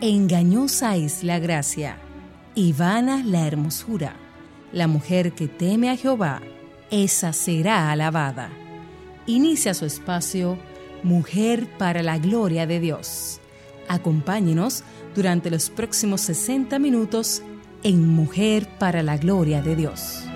Engañosa 0.00 0.94
es 0.94 1.24
la 1.24 1.40
gracia 1.40 1.98
y 2.54 2.72
vana 2.72 3.24
la 3.24 3.48
hermosura. 3.48 4.14
La 4.72 4.86
mujer 4.86 5.32
que 5.32 5.48
teme 5.48 5.90
a 5.90 5.96
Jehová, 5.96 6.40
esa 6.92 7.32
será 7.32 7.90
alabada. 7.90 8.48
Inicia 9.26 9.74
su 9.74 9.86
espacio 9.86 10.56
Mujer 11.02 11.66
para 11.78 12.04
la 12.04 12.16
Gloria 12.18 12.64
de 12.64 12.78
Dios. 12.78 13.40
Acompáñenos 13.88 14.84
durante 15.16 15.50
los 15.50 15.68
próximos 15.68 16.20
60 16.20 16.78
minutos 16.78 17.42
en 17.82 18.06
Mujer 18.06 18.68
para 18.78 19.02
la 19.02 19.16
Gloria 19.16 19.62
de 19.62 19.74
Dios. 19.74 20.27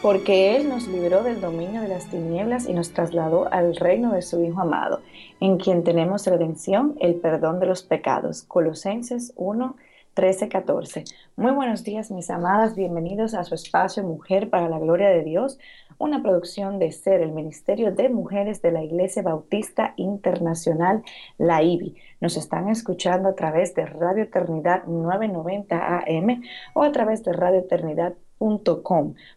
Porque 0.00 0.54
Él 0.54 0.68
nos 0.68 0.86
libró 0.86 1.24
del 1.24 1.40
dominio 1.40 1.80
de 1.82 1.88
las 1.88 2.06
tinieblas 2.06 2.68
y 2.68 2.72
nos 2.72 2.92
trasladó 2.92 3.52
al 3.52 3.74
reino 3.74 4.12
de 4.12 4.22
su 4.22 4.44
Hijo 4.44 4.60
amado, 4.60 5.00
en 5.40 5.58
quien 5.58 5.82
tenemos 5.82 6.24
redención, 6.24 6.94
el 7.00 7.16
perdón 7.16 7.58
de 7.58 7.66
los 7.66 7.82
pecados. 7.82 8.44
Colosenses 8.44 9.32
1, 9.34 9.74
13, 10.14 10.48
14. 10.48 11.04
Muy 11.34 11.50
buenos 11.50 11.82
días, 11.82 12.12
mis 12.12 12.30
amadas. 12.30 12.76
Bienvenidos 12.76 13.34
a 13.34 13.42
su 13.42 13.56
espacio 13.56 14.04
Mujer 14.04 14.50
para 14.50 14.68
la 14.68 14.78
Gloria 14.78 15.08
de 15.08 15.24
Dios, 15.24 15.58
una 15.98 16.22
producción 16.22 16.78
de 16.78 16.92
SER, 16.92 17.20
el 17.20 17.32
Ministerio 17.32 17.92
de 17.92 18.08
Mujeres 18.08 18.62
de 18.62 18.70
la 18.70 18.84
Iglesia 18.84 19.22
Bautista 19.22 19.94
Internacional, 19.96 21.02
la 21.38 21.64
IBI. 21.64 21.96
Nos 22.20 22.36
están 22.36 22.68
escuchando 22.68 23.30
a 23.30 23.34
través 23.34 23.74
de 23.74 23.84
Radio 23.84 24.22
Eternidad 24.22 24.84
990 24.84 25.98
AM 25.98 26.42
o 26.74 26.84
a 26.84 26.92
través 26.92 27.24
de 27.24 27.32
Radio 27.32 27.58
Eternidad 27.58 28.14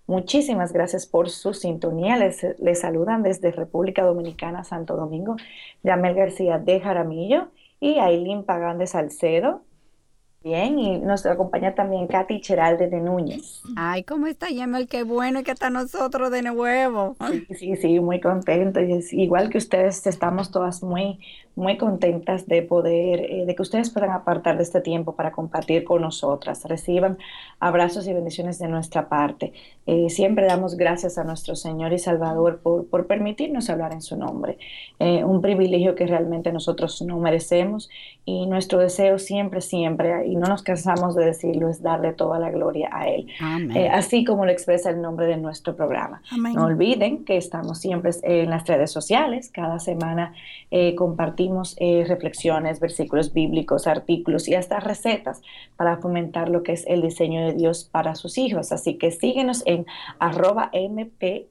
Muchísimas 0.07 0.73
gracias 0.73 1.05
por 1.05 1.29
su 1.29 1.53
sintonía. 1.53 2.17
Les, 2.17 2.45
les, 2.59 2.79
saludan 2.79 3.23
desde 3.23 3.51
República 3.51 4.03
Dominicana, 4.03 4.63
Santo 4.63 4.95
Domingo, 4.95 5.35
Yamel 5.83 6.15
García 6.15 6.59
de 6.59 6.79
Jaramillo 6.79 7.49
y 7.79 7.99
Ailín 7.99 8.43
Pagán 8.43 8.77
de 8.77 8.87
Salcedo. 8.87 9.63
Bien, 10.43 10.79
y 10.79 10.97
nos 10.97 11.23
acompaña 11.27 11.75
también 11.75 12.07
Katy 12.07 12.41
Cheralde 12.41 12.87
de 12.87 12.99
Núñez. 12.99 13.61
Ay, 13.75 14.03
¿cómo 14.03 14.25
está 14.25 14.49
Yamel? 14.49 14.87
Qué 14.87 15.03
bueno 15.03 15.43
que 15.43 15.51
está 15.51 15.69
nosotros 15.69 16.31
de 16.31 16.41
nuevo. 16.41 17.15
Sí, 17.29 17.45
sí, 17.53 17.75
sí, 17.75 17.99
muy 17.99 18.19
contento. 18.19 18.79
Igual 18.79 19.51
que 19.51 19.59
ustedes, 19.59 20.07
estamos 20.07 20.49
todas 20.49 20.81
muy, 20.81 21.19
muy 21.55 21.77
contentas 21.77 22.47
de 22.47 22.61
poder, 22.61 23.19
eh, 23.19 23.45
de 23.45 23.55
que 23.55 23.61
ustedes 23.61 23.89
puedan 23.89 24.11
apartar 24.11 24.57
de 24.57 24.63
este 24.63 24.81
tiempo 24.81 25.15
para 25.15 25.31
compartir 25.31 25.83
con 25.83 26.01
nosotras. 26.01 26.63
Reciban 26.65 27.17
abrazos 27.59 28.07
y 28.07 28.13
bendiciones 28.13 28.57
de 28.59 28.67
nuestra 28.67 29.09
parte. 29.09 29.53
Eh, 29.85 30.09
siempre 30.09 30.45
damos 30.45 30.77
gracias 30.77 31.17
a 31.17 31.23
nuestro 31.23 31.55
Señor 31.55 31.91
y 31.93 31.99
Salvador 31.99 32.59
por, 32.61 32.87
por 32.87 33.07
permitirnos 33.07 33.69
hablar 33.69 33.93
en 33.93 34.01
su 34.01 34.15
nombre. 34.15 34.57
Eh, 34.99 35.23
un 35.23 35.41
privilegio 35.41 35.95
que 35.95 36.07
realmente 36.07 36.51
nosotros 36.51 37.01
no 37.01 37.17
merecemos 37.17 37.89
y 38.23 38.45
nuestro 38.45 38.79
deseo 38.79 39.17
siempre, 39.17 39.61
siempre, 39.61 40.27
y 40.27 40.35
no 40.35 40.47
nos 40.47 40.61
cansamos 40.61 41.15
de 41.15 41.25
decirlo, 41.25 41.69
es 41.69 41.81
darle 41.81 42.13
toda 42.13 42.39
la 42.39 42.51
gloria 42.51 42.89
a 42.91 43.07
Él. 43.07 43.27
así 43.91 44.23
como 44.23 44.45
lo 44.45 44.51
expresa 44.51 44.89
el 44.91 45.01
nombre 45.01 45.25
de 45.25 45.37
nuestro 45.37 45.75
programa. 45.75 46.21
No 46.53 46.65
olviden 46.65 47.25
que 47.25 47.37
estamos 47.37 47.79
siempre 47.79 48.11
en 48.23 48.49
las 48.49 48.67
redes 48.67 48.91
sociales, 48.91 49.49
cada 49.51 49.79
semana 49.79 50.33
eh, 51.77 52.05
reflexiones, 52.07 52.79
versículos 52.79 53.33
bíblicos, 53.33 53.87
artículos 53.87 54.47
y 54.47 54.55
hasta 54.55 54.79
recetas 54.79 55.41
para 55.75 55.97
fomentar 55.97 56.49
lo 56.49 56.63
que 56.63 56.73
es 56.73 56.85
el 56.87 57.01
diseño 57.01 57.45
de 57.45 57.53
Dios 57.53 57.89
para 57.91 58.15
sus 58.15 58.37
hijos. 58.37 58.71
Así 58.71 58.97
que 58.97 59.11
síguenos 59.11 59.63
en 59.65 59.85
arroba 60.19 60.71
mplgdd 60.73 61.49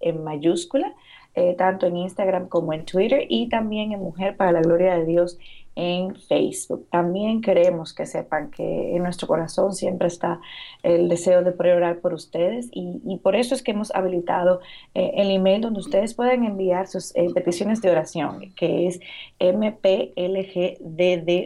en 0.00 0.24
mayúscula, 0.24 0.94
eh, 1.34 1.54
tanto 1.56 1.86
en 1.86 1.96
Instagram 1.96 2.48
como 2.48 2.72
en 2.72 2.84
Twitter 2.84 3.26
y 3.28 3.48
también 3.48 3.92
en 3.92 4.00
Mujer 4.00 4.36
para 4.36 4.52
la 4.52 4.60
Gloria 4.60 4.98
de 4.98 5.06
Dios 5.06 5.38
en 5.74 6.16
Facebook. 6.16 6.86
También 6.90 7.40
queremos 7.40 7.94
que 7.94 8.06
sepan 8.06 8.50
que 8.50 8.96
en 8.96 9.02
nuestro 9.02 9.26
corazón 9.26 9.74
siempre 9.74 10.08
está 10.08 10.40
el 10.82 11.08
deseo 11.08 11.42
de 11.42 11.52
poder 11.52 11.76
orar 11.76 12.00
por 12.00 12.12
ustedes 12.12 12.68
y, 12.72 13.00
por 13.22 13.36
eso 13.36 13.54
es 13.54 13.62
que 13.62 13.70
hemos 13.70 13.94
habilitado 13.94 14.60
eh, 14.94 15.12
el 15.16 15.30
email 15.30 15.60
donde 15.60 15.80
ustedes 15.80 16.14
pueden 16.14 16.44
enviar 16.44 16.88
sus 16.88 17.14
eh, 17.14 17.28
peticiones 17.34 17.80
de 17.80 17.90
oración, 17.90 18.52
que 18.56 18.86
es 18.88 19.00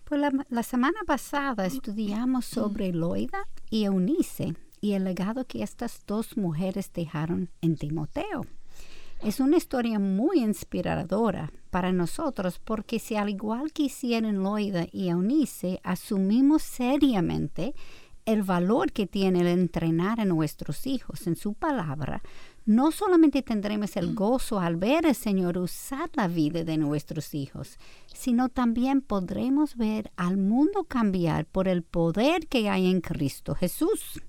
Pues 0.05 0.21
la, 0.49 0.63
semana 0.63 0.99
pasada 1.05 1.65
estudiamos 1.65 2.45
sobre 2.45 2.93
Loida 2.93 3.39
y 3.69 3.83
Eunice 3.83 4.55
y 4.81 4.93
el 4.93 5.03
legado 5.03 5.45
que 5.45 5.63
estas 5.63 6.05
dos 6.05 6.37
mujeres 6.37 6.91
dejaron 6.93 7.49
en 7.61 7.75
Timoteo. 7.75 8.45
Es 9.23 9.39
una 9.39 9.57
historia 9.57 9.97
muy 9.97 10.39
inspiradora 10.39 11.51
para 11.71 11.91
nosotros 11.91 12.59
porque 12.63 12.99
si 12.99 13.15
al 13.15 13.29
igual 13.29 13.73
que 13.73 13.83
hicieron 13.83 14.43
Loida 14.43 14.85
y 14.91 15.09
Eunice 15.09 15.79
asumimos 15.83 16.61
seriamente 16.61 17.73
el 18.25 18.43
valor 18.43 18.91
que 18.91 19.07
tiene 19.07 19.39
el 19.39 19.47
entrenar 19.47 20.19
a 20.19 20.25
nuestros 20.25 20.85
hijos 20.85 21.25
en 21.27 21.35
su 21.35 21.53
palabra, 21.53 22.21
no 22.65 22.91
solamente 22.91 23.41
tendremos 23.41 23.95
el 23.95 24.13
gozo 24.13 24.59
al 24.59 24.75
ver 24.75 25.07
al 25.07 25.15
Señor 25.15 25.57
usar 25.57 26.09
la 26.13 26.27
vida 26.27 26.65
de 26.65 26.77
nuestros 26.77 27.33
hijos, 27.33 27.79
sino 28.13 28.49
también 28.49 28.99
podremos 28.99 29.77
ver 29.77 30.11
al 30.17 30.35
mundo 30.35 30.83
cambiar 30.83 31.45
por 31.45 31.69
el 31.69 31.83
poder 31.83 32.47
que 32.47 32.69
hay 32.69 32.91
en 32.91 32.99
Cristo 32.99 33.55
Jesús. 33.55 34.21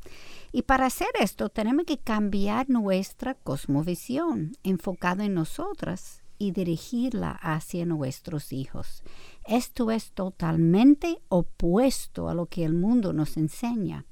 Y 0.53 0.63
para 0.63 0.87
hacer 0.87 1.09
esto 1.21 1.49
tenemos 1.49 1.85
que 1.85 1.99
cambiar 1.99 2.71
nuestra 2.71 3.35
cosmovisión 3.35 4.53
enfocada 4.63 5.25
en 5.25 5.35
nosotras 5.35 6.23
y 6.39 6.53
dirigirla 6.53 7.33
hacia 7.33 7.85
nuestros 7.85 8.53
hijos. 8.53 9.03
Esto 9.45 9.91
es 9.91 10.13
totalmente 10.13 11.19
opuesto 11.29 12.29
a 12.29 12.35
lo 12.35 12.47
que 12.47 12.65
el 12.65 12.75
mundo 12.75 13.13
nos 13.13 13.37
enseña. 13.37 14.07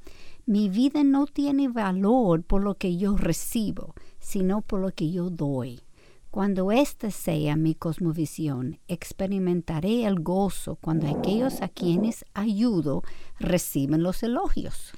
Mi 0.45 0.69
vida 0.69 1.05
no 1.05 1.27
tiene 1.27 1.69
valor 1.69 2.43
por 2.43 2.63
lo 2.63 2.75
que 2.75 2.97
yo 2.97 3.17
recibo, 3.17 3.95
sino 4.19 4.61
por 4.61 4.81
lo 4.81 4.93
que 4.93 5.11
yo 5.11 5.31
doy. 5.31 5.81
Cuando 6.31 6.71
esta 6.71 7.11
sea 7.11 7.57
mi 7.57 7.75
cosmovisión, 7.75 8.79
experimentaré 8.89 10.05
el 10.05 10.21
gozo 10.21 10.77
cuando 10.77 11.09
aquellos 11.09 11.63
a 11.63 11.69
quienes 11.69 12.27
ayudo 12.35 13.03
reciben 13.39 14.03
los 14.03 14.23
elogios. 14.23 14.93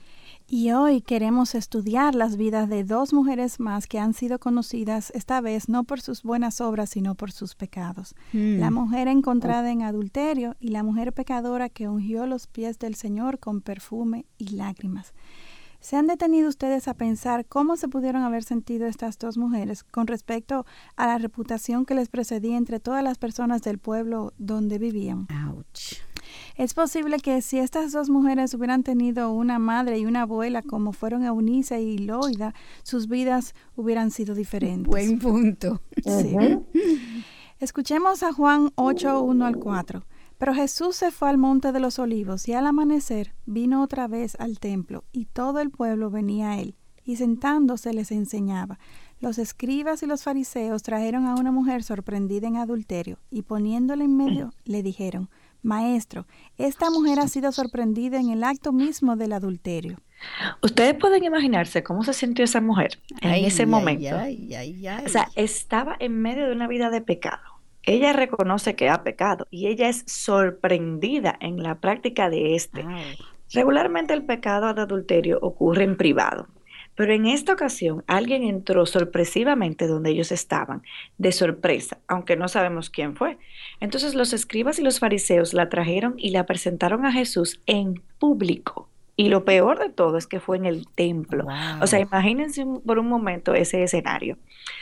Y 0.51 0.73
hoy 0.73 1.03
queremos 1.03 1.55
estudiar 1.55 2.15
las 2.15 2.39
vidas 2.39 2.71
de 2.71 2.83
dos 2.83 3.13
mujeres 3.13 3.61
más 3.61 3.87
que 3.87 3.99
han 3.99 4.15
sido 4.15 4.39
conocidas 4.39 5.13
esta 5.15 5.43
vez 5.43 5.69
no 5.69 5.85
por 5.85 6.01
sus 6.01 6.23
buenas 6.23 6.63
obras, 6.63 6.89
sino 6.89 7.15
por 7.15 7.33
sus 7.33 7.55
pecados. 7.55 8.15
Mm. 8.33 8.59
La 8.59 8.71
mujer 8.71 9.09
encontrada 9.09 9.71
en 9.71 9.83
adulterio 9.83 10.57
y 10.59 10.69
la 10.69 10.83
mujer 10.83 11.13
pecadora 11.13 11.69
que 11.69 11.87
ungió 11.87 12.25
los 12.25 12.47
pies 12.47 12.79
del 12.79 12.95
Señor 12.95 13.39
con 13.39 13.61
perfume 13.61 14.25
y 14.39 14.57
lágrimas. 14.57 15.13
¿Se 15.81 15.97
han 15.97 16.07
detenido 16.07 16.49
ustedes 16.49 16.89
a 16.89 16.95
pensar 16.95 17.47
cómo 17.47 17.77
se 17.77 17.87
pudieron 17.87 18.23
haber 18.23 18.43
sentido 18.43 18.87
estas 18.87 19.19
dos 19.19 19.39
mujeres 19.39 19.85
con 19.85 20.07
respecto 20.07 20.67
a 20.97 21.07
la 21.07 21.19
reputación 21.19 21.85
que 21.85 21.95
les 21.95 22.09
precedía 22.09 22.57
entre 22.57 22.81
todas 22.81 23.05
las 23.05 23.17
personas 23.17 23.63
del 23.63 23.79
pueblo 23.79 24.33
donde 24.39 24.79
vivían? 24.79 25.29
Ouch. 25.47 25.99
Es 26.59 26.75
posible 26.75 27.19
que 27.19 27.41
si 27.41 27.61
estas 27.61 27.93
dos 27.93 28.11
mujeres 28.11 28.53
hubieran 28.53 28.83
tenido 28.83 29.31
una 29.31 29.61
madre 29.61 30.01
y 30.01 30.07
una 30.07 30.23
abuela 30.23 30.61
como 30.61 30.93
fueron 30.93 31.23
Eunice 31.23 31.81
y 31.81 31.99
Loida, 31.99 32.53
sus 32.83 33.07
vidas 33.07 33.55
hubieran 33.77 34.11
sido 34.11 34.35
diferentes. 34.35 34.89
Buen 34.89 35.21
punto. 35.21 35.81
Sí. 36.05 36.37
Escuchemos 37.61 38.25
a 38.25 38.33
Juan 38.33 38.73
8, 38.75 39.23
1 39.23 39.47
al 39.47 39.57
4. 39.57 40.05
Pero 40.37 40.53
Jesús 40.53 40.97
se 40.97 41.13
fue 41.13 41.29
al 41.29 41.39
monte 41.39 41.71
de 41.71 41.79
los 41.79 42.01
olivos 42.01 42.49
y 42.49 42.55
al 42.55 42.67
amanecer 42.67 43.37
vino 43.47 43.81
otra 43.81 44.09
vez 44.09 44.35
al 44.41 44.59
templo 44.59 45.05
y 45.13 45.27
todo 45.27 45.61
el 45.61 45.71
pueblo 45.71 46.11
venía 46.11 46.51
a 46.51 46.59
él 46.59 46.75
y 47.05 47.17
sentándose 47.17 47.93
les 47.93 48.11
enseñaba. 48.11 48.81
Los 49.21 49.39
escribas 49.39 50.03
y 50.03 50.07
los 50.07 50.25
fariseos 50.25 50.83
trajeron 50.83 51.27
a 51.27 51.37
una 51.37 51.53
mujer 51.53 51.85
sorprendida 51.85 52.49
en 52.49 52.57
adulterio 52.57 53.19
y 53.31 53.43
poniéndola 53.43 54.03
en 54.03 54.17
medio 54.17 54.53
le 54.65 54.83
dijeron, 54.83 55.29
Maestro, 55.63 56.27
esta 56.57 56.91
mujer 56.91 57.21
ha 57.21 57.29
sido 57.29 57.53
sorprendida 57.53 58.19
en 58.21 58.31
el 58.31 58.45
acto 58.45 58.73
mismo 58.73 59.17
del 59.17 59.33
adulterio. 59.33 59.99
Ustedes 60.63 60.95
pueden 60.95 61.25
imaginarse 61.25 61.83
cómo 61.83 62.03
se 62.03 62.13
sintió 62.13 62.45
esa 62.45 62.61
mujer 62.61 62.99
en 63.21 63.31
Ay, 63.31 63.45
ese 63.47 63.63
ay, 63.63 63.69
momento. 63.69 64.17
ay, 64.19 64.55
ay, 64.55 64.87
ay. 64.87 65.05
O 65.05 65.09
sea, 65.09 65.29
estaba 65.37 65.97
en 66.01 66.21
medio 66.21 66.47
de 66.47 66.53
una 66.53 66.67
vida 66.69 66.91
de 66.91 67.01
pecado. 67.01 67.43
Ella 67.85 68.13
reconoce 68.13 68.75
que 68.75 68.89
ha 68.89 69.03
pecado 69.03 69.47
y 69.51 69.69
ella 69.69 69.89
es 69.89 70.05
sorprendida 70.07 71.37
en 71.41 71.63
la 71.63 71.77
práctica 71.77 72.29
de 72.31 72.55
este. 72.55 72.85
Ay. 72.87 73.17
Regularmente 73.53 74.13
el 74.13 74.25
pecado 74.25 74.75
de 74.75 74.83
adulterio 74.83 75.39
ocurre 75.41 75.85
en 75.85 75.97
privado, 75.97 76.49
pero 76.99 77.13
en 77.13 77.27
esta 77.27 77.53
ocasión 77.53 78.03
alguien 78.09 78.43
entró 78.43 78.85
sorpresivamente 78.85 79.87
donde 79.87 80.11
ellos 80.11 80.33
estaban, 80.33 80.83
de 81.17 81.31
sorpresa, 81.31 81.99
aunque 82.09 82.35
no 82.35 82.49
sabemos 82.49 82.91
quién 82.91 83.15
fue. 83.15 83.39
Entonces 83.79 84.17
los 84.17 84.33
escribas 84.33 84.81
y 84.81 84.83
los 84.83 84.99
fariseos 84.99 85.55
la 85.55 85.69
trajeron 85.69 86.15
y 86.19 86.31
la 86.31 86.45
presentaron 86.45 87.07
a 87.07 87.13
Jesús 87.13 87.61
en 87.67 88.03
público. 88.19 88.89
Y 89.15 89.29
lo 89.29 89.45
peor 89.45 89.79
de 89.79 89.91
todo 89.91 90.19
es 90.19 90.27
que 90.27 90.41
fue 90.41 90.57
en 90.57 90.67
el 90.67 90.89
templo. 90.89 91.45
Wow. 91.45 91.83
O 91.83 91.87
sea, 91.87 92.01
imagínense 92.01 92.67
por 92.85 92.99
un 92.99 93.07
momento 93.07 93.55
ese 93.55 93.85
escenario. 93.85 94.35
O 94.35 94.39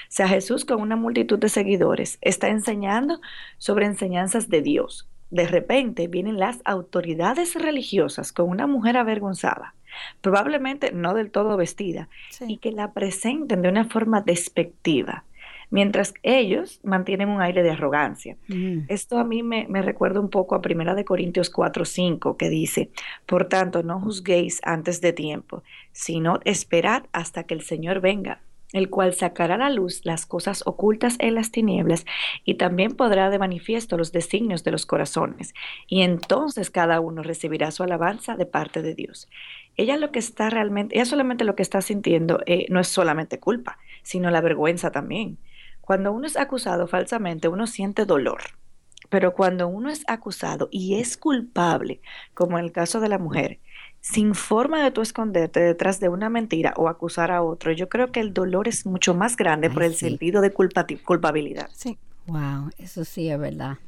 sea, 0.08 0.26
Jesús 0.26 0.64
con 0.64 0.80
una 0.80 0.96
multitud 0.96 1.38
de 1.38 1.50
seguidores 1.50 2.16
está 2.22 2.48
enseñando 2.48 3.20
sobre 3.58 3.84
enseñanzas 3.84 4.48
de 4.48 4.62
Dios. 4.62 5.06
De 5.28 5.46
repente 5.46 6.08
vienen 6.08 6.38
las 6.38 6.60
autoridades 6.64 7.56
religiosas 7.56 8.32
con 8.32 8.48
una 8.48 8.66
mujer 8.66 8.96
avergonzada, 8.96 9.74
probablemente 10.20 10.93
no 10.93 11.14
del 11.14 11.31
todo 11.31 11.56
vestida, 11.56 12.08
y 12.46 12.58
que 12.58 12.72
la 12.72 12.93
presenten 12.93 13.62
de 13.62 13.69
una 13.69 13.84
forma 13.84 14.20
despectiva, 14.20 15.25
mientras 15.70 16.14
ellos 16.22 16.81
mantienen 16.84 17.28
un 17.28 17.43
aire 17.43 17.62
de 17.62 17.70
arrogancia. 17.70 18.37
Mm. 18.48 18.81
Esto 18.88 19.19
a 19.19 19.25
mí 19.25 19.43
me, 19.43 19.66
me 19.69 19.82
recuerda 19.82 20.20
un 20.20 20.31
poco 20.31 20.54
a 20.54 20.62
Primera 20.62 20.94
de 20.94 21.04
Corintios 21.04 21.50
4, 21.50 21.84
5, 21.84 22.37
que 22.37 22.48
dice, 22.48 22.90
por 23.26 23.46
tanto, 23.48 23.82
no 23.82 24.00
juzguéis 24.00 24.60
antes 24.64 25.00
de 25.00 25.12
tiempo, 25.12 25.62
sino 25.93 26.40
esperad 26.44 27.04
hasta 27.12 27.44
que 27.44 27.54
el 27.54 27.62
Señor 27.62 28.00
venga, 28.00 28.40
el 28.72 28.90
cual 28.90 29.14
sacará 29.14 29.54
a 29.54 29.58
la 29.58 29.70
luz 29.70 30.00
las 30.04 30.26
cosas 30.26 30.62
ocultas 30.66 31.16
en 31.19 31.34
las 31.34 31.50
tinieblas 31.50 32.04
y 32.44 32.54
también 32.54 32.93
podrá 32.93 33.31
de 33.31 33.38
manifiesto 33.38 33.96
los 33.96 34.12
designios 34.12 34.64
de 34.64 34.72
los 34.72 34.87
corazones, 34.87 35.54
y 35.88 36.02
entonces 36.02 36.70
cada 36.70 37.00
uno 37.00 37.22
recibirá 37.22 37.70
su 37.70 37.82
alabanza 37.82 38.37
de 38.37 38.46
parte 38.46 38.82
de 38.82 38.94
Dios. 38.94 39.28
Ella 39.76 39.96
lo 39.96 40.11
que 40.11 40.19
está 40.19 40.50
realmente, 40.50 40.96
ella 40.96 41.05
solamente 41.05 41.44
lo 41.44 41.55
que 41.55 41.62
está 41.62 41.81
sintiendo 41.82 42.40
eh, 42.46 42.67
no 42.70 42.81
es 42.81 42.88
solamente 42.88 43.38
culpa, 43.38 43.78
sino 44.02 44.31
la 44.31 44.40
vergüenza 44.40 44.90
también. 44.90 45.38
Cuando 45.81 46.12
uno 46.12 46.26
es 46.26 46.37
acusado 46.37 46.87
falsamente, 46.87 47.49
uno 47.49 47.67
siente 47.67 48.05
dolor. 48.06 48.40
Pero 49.08 49.34
cuando 49.34 49.69
uno 49.69 49.90
es 49.90 50.02
acusado 50.08 50.69
y 50.73 50.99
es 50.99 51.17
culpable, 51.17 52.00
como 52.34 52.58
en 52.58 52.64
el 52.64 52.73
caso 52.73 52.99
de 53.00 53.08
la 53.08 53.19
mujer, 53.19 53.61
sin 54.00 54.34
forma 54.34 54.82
de 54.82 54.90
tú 54.90 55.00
esconderte 55.00 55.61
detrás 55.61 56.00
de 56.00 56.08
una 56.08 56.29
mentira 56.29 56.75
o 56.76 56.88
acusar 56.88 57.31
a 57.31 57.43
otro, 57.43 57.72
yo 57.72 57.88
creo 57.88 58.11
que 58.11 58.20
el 58.20 58.32
dolor 58.32 58.69
es 58.69 58.87
mucho 58.87 59.14
más 59.14 59.37
grande 59.37 59.70
por 59.70 59.82
el 59.82 59.94
sí. 59.94 60.06
sentido 60.06 60.40
de 60.40 60.52
culpabilidad. 60.52 61.69
Sí. 61.72 61.99
Wow, 62.26 62.70
eso 62.79 63.05
sí 63.05 63.29
es 63.31 63.38
verdad. 63.38 63.79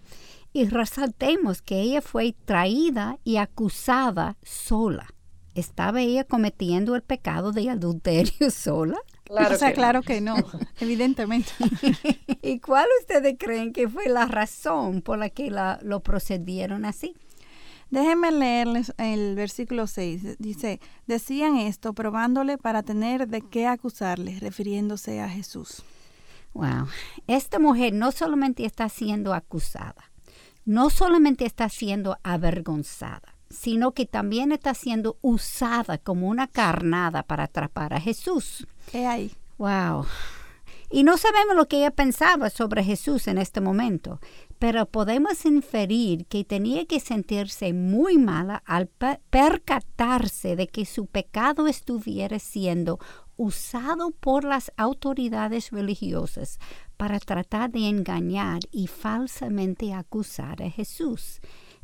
Y 0.53 0.67
resaltemos 0.67 1.63
que 1.63 1.81
ella 1.81 2.01
fue 2.01 2.35
traída 2.45 3.19
y 3.25 3.37
acusada 3.37 4.37
sola. 4.43 5.09
¿Estaba 5.55 6.01
ella 6.01 6.25
cometiendo 6.25 6.95
el 6.95 7.03
pecado 7.03 7.53
de 7.53 7.71
adulterio 7.71 8.51
sola? 8.51 8.99
o 9.31 9.55
sea, 9.57 9.73
claro 9.75 10.03
que 10.03 10.21
no, 10.21 10.37
evidentemente. 10.81 11.51
¿Y 12.43 12.61
cuál 12.61 12.87
ustedes 13.01 13.37
creen 13.39 13.73
que 13.73 13.89
fue 13.89 14.09
la 14.09 14.25
razón 14.27 15.03
por 15.03 15.19
la 15.19 15.29
que 15.31 15.51
la- 15.51 15.79
lo 15.83 16.01
procedieron 16.01 16.85
así? 16.85 17.15
Déjenme 17.91 18.31
leerles 18.31 18.93
el 18.99 19.35
versículo 19.35 19.87
6. 19.87 20.37
Dice, 20.39 20.79
decían 21.07 21.57
esto 21.57 21.95
probándole 21.95 22.59
para 22.59 22.83
tener 22.83 23.29
de 23.29 23.41
qué 23.41 23.67
acusarle, 23.67 24.39
refiriéndose 24.41 25.21
a 25.21 25.29
Jesús. 25.29 25.83
Wow. 26.55 26.87
Esta 27.27 27.59
mujer 27.59 27.93
no 27.95 28.13
solamente 28.13 28.65
está 28.67 28.89
siendo 28.89 29.33
acusada, 29.35 30.11
no 30.65 30.91
solamente 30.91 31.47
está 31.47 31.69
siendo 31.71 32.19
avergonzada, 32.23 33.35
sino 33.51 33.93
que 33.93 34.07
también 34.07 34.53
está 34.53 34.75
siendo 34.75 35.19
usada 35.23 35.99
como 35.99 36.29
una 36.29 36.47
carnada 36.49 37.23
para 37.23 37.45
atrapar 37.45 37.95
a 37.95 38.01
Jesús. 38.01 38.67
He 38.93 39.07
ahí. 39.07 39.33
Wow. 39.59 40.07
Y 40.91 41.03
no 41.03 41.19
sabemos 41.19 41.55
lo 41.55 41.69
que 41.69 41.79
ella 41.79 41.91
pensaba 41.91 42.49
sobre 42.49 42.83
Jesús 42.83 43.29
en 43.29 43.37
este 43.37 43.61
momento, 43.61 44.21
pero 44.59 44.87
podemos 44.87 45.45
inferir 45.45 46.25
que 46.27 46.45
tenía 46.45 46.87
que 46.87 46.99
sentirse 46.99 47.75
muy 47.75 48.17
mala 48.17 48.63
al 48.65 48.87
pe- 48.87 49.21
percatarse 49.29 50.57
de 50.57 50.67
que 50.67 50.87
su 50.87 51.05
pecado 51.07 51.67
estuviera 51.67 52.39
siendo 52.39 52.99
usado 53.37 54.13
por 54.13 54.45
las 54.45 54.73
autoridades 54.79 55.71
religiosas 55.73 56.59
para 56.97 57.21
tratar 57.21 57.71
de 57.71 57.87
engañar 57.89 58.61
y 58.73 58.87
falsamente 58.87 59.93
acusar 59.93 60.63
a 60.63 60.71
Jesús. 60.71 61.41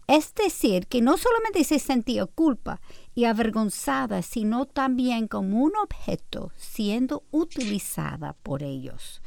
Es 0.06 0.34
decir, 0.34 0.86
que 0.86 1.00
no 1.00 1.16
solamente 1.16 1.64
se 1.64 1.78
sentía 1.78 2.26
culpa 2.26 2.80
y 3.14 3.24
avergonzada, 3.24 4.22
sino 4.22 4.66
también 4.66 5.28
como 5.28 5.62
un 5.62 5.72
objeto 5.76 6.52
siendo 6.56 7.24
utilizada 7.30 8.34
por 8.42 8.62
ellos. 8.62 9.22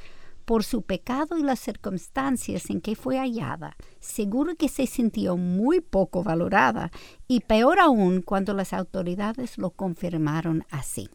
Por 0.46 0.64
su 0.64 0.84
pecado 0.84 1.38
y 1.38 1.44
las 1.44 1.60
circunstancias 1.60 2.70
en 2.70 2.80
que 2.80 2.96
fue 2.96 3.18
hallada, 3.18 3.76
seguro 4.00 4.56
que 4.56 4.70
se 4.70 4.88
sintió 4.88 5.36
muy 5.36 5.82
poco 5.82 6.24
valorada 6.24 6.92
y 7.28 7.42
peor 7.42 7.80
aún 7.80 8.22
cuando 8.22 8.54
las 8.54 8.72
autoridades 8.72 9.58
lo 9.58 9.72
confirmaron 9.72 10.64
así. 10.70 11.10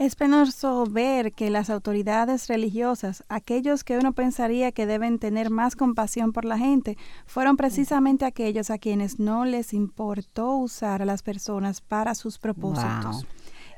Es 0.00 0.16
penoso 0.16 0.86
ver 0.86 1.32
que 1.32 1.50
las 1.50 1.68
autoridades 1.68 2.48
religiosas, 2.48 3.22
aquellos 3.28 3.84
que 3.84 3.98
uno 3.98 4.14
pensaría 4.14 4.72
que 4.72 4.86
deben 4.86 5.18
tener 5.18 5.50
más 5.50 5.76
compasión 5.76 6.32
por 6.32 6.46
la 6.46 6.56
gente, 6.56 6.96
fueron 7.26 7.58
precisamente 7.58 8.24
aquellos 8.24 8.70
a 8.70 8.78
quienes 8.78 9.20
no 9.20 9.44
les 9.44 9.74
importó 9.74 10.56
usar 10.56 11.02
a 11.02 11.04
las 11.04 11.22
personas 11.22 11.82
para 11.82 12.14
sus 12.14 12.38
propósitos. 12.38 13.24
Wow. 13.24 13.24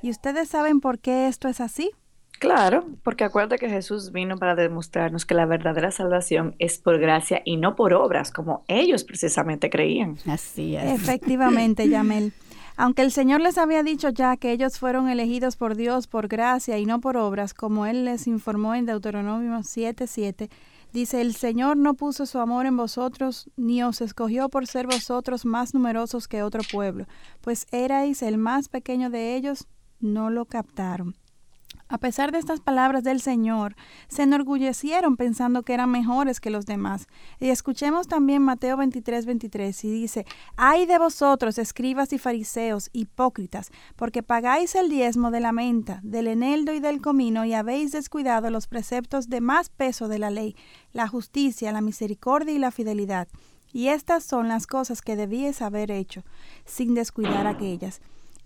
¿Y 0.00 0.10
ustedes 0.10 0.48
saben 0.48 0.78
por 0.78 1.00
qué 1.00 1.26
esto 1.26 1.48
es 1.48 1.60
así? 1.60 1.90
Claro, 2.38 2.86
porque 3.02 3.24
acuérdate 3.24 3.58
que 3.58 3.68
Jesús 3.68 4.12
vino 4.12 4.36
para 4.36 4.54
demostrarnos 4.54 5.26
que 5.26 5.34
la 5.34 5.46
verdadera 5.46 5.90
salvación 5.90 6.54
es 6.60 6.78
por 6.78 7.00
gracia 7.00 7.42
y 7.44 7.56
no 7.56 7.74
por 7.74 7.94
obras, 7.94 8.30
como 8.30 8.62
ellos 8.68 9.02
precisamente 9.02 9.70
creían. 9.70 10.18
Así 10.28 10.76
es. 10.76 11.00
Efectivamente, 11.00 11.88
Yamel. 11.88 12.32
Aunque 12.82 13.02
el 13.02 13.12
Señor 13.12 13.40
les 13.40 13.58
había 13.58 13.84
dicho 13.84 14.08
ya 14.08 14.36
que 14.36 14.50
ellos 14.50 14.80
fueron 14.80 15.08
elegidos 15.08 15.54
por 15.54 15.76
Dios 15.76 16.08
por 16.08 16.26
gracia 16.26 16.78
y 16.78 16.84
no 16.84 17.00
por 17.00 17.16
obras, 17.16 17.54
como 17.54 17.86
Él 17.86 18.04
les 18.04 18.26
informó 18.26 18.74
en 18.74 18.86
Deuteronomio 18.86 19.52
7:7, 19.58 20.50
dice, 20.92 21.20
el 21.20 21.36
Señor 21.36 21.76
no 21.76 21.94
puso 21.94 22.26
su 22.26 22.40
amor 22.40 22.66
en 22.66 22.76
vosotros, 22.76 23.48
ni 23.56 23.84
os 23.84 24.00
escogió 24.00 24.48
por 24.48 24.66
ser 24.66 24.88
vosotros 24.88 25.44
más 25.44 25.74
numerosos 25.74 26.26
que 26.26 26.42
otro 26.42 26.62
pueblo, 26.72 27.06
pues 27.40 27.68
erais 27.70 28.20
el 28.20 28.36
más 28.36 28.68
pequeño 28.68 29.10
de 29.10 29.36
ellos, 29.36 29.68
no 30.00 30.30
lo 30.30 30.46
captaron. 30.46 31.14
A 31.92 31.98
pesar 31.98 32.32
de 32.32 32.38
estas 32.38 32.60
palabras 32.60 33.04
del 33.04 33.20
Señor, 33.20 33.76
se 34.08 34.22
enorgullecieron 34.22 35.18
pensando 35.18 35.62
que 35.62 35.74
eran 35.74 35.90
mejores 35.90 36.40
que 36.40 36.48
los 36.48 36.64
demás. 36.64 37.06
Y 37.38 37.50
escuchemos 37.50 38.08
también 38.08 38.40
Mateo 38.40 38.78
23, 38.78 39.26
23, 39.26 39.84
y 39.84 39.90
dice, 39.90 40.24
Ay 40.56 40.86
de 40.86 40.96
vosotros, 40.96 41.58
escribas 41.58 42.14
y 42.14 42.18
fariseos, 42.18 42.88
hipócritas, 42.94 43.70
porque 43.94 44.22
pagáis 44.22 44.74
el 44.74 44.88
diezmo 44.88 45.30
de 45.30 45.40
la 45.40 45.52
menta, 45.52 46.00
del 46.02 46.28
eneldo 46.28 46.72
y 46.72 46.80
del 46.80 47.02
comino, 47.02 47.44
y 47.44 47.52
habéis 47.52 47.92
descuidado 47.92 48.48
los 48.48 48.68
preceptos 48.68 49.28
de 49.28 49.42
más 49.42 49.68
peso 49.68 50.08
de 50.08 50.18
la 50.18 50.30
ley, 50.30 50.56
la 50.94 51.08
justicia, 51.08 51.72
la 51.72 51.82
misericordia 51.82 52.54
y 52.54 52.58
la 52.58 52.70
fidelidad. 52.70 53.28
Y 53.70 53.88
estas 53.88 54.24
son 54.24 54.48
las 54.48 54.66
cosas 54.66 55.02
que 55.02 55.14
debíais 55.14 55.60
haber 55.60 55.90
hecho, 55.90 56.24
sin 56.64 56.94
descuidar 56.94 57.46
aquellas. 57.46 58.00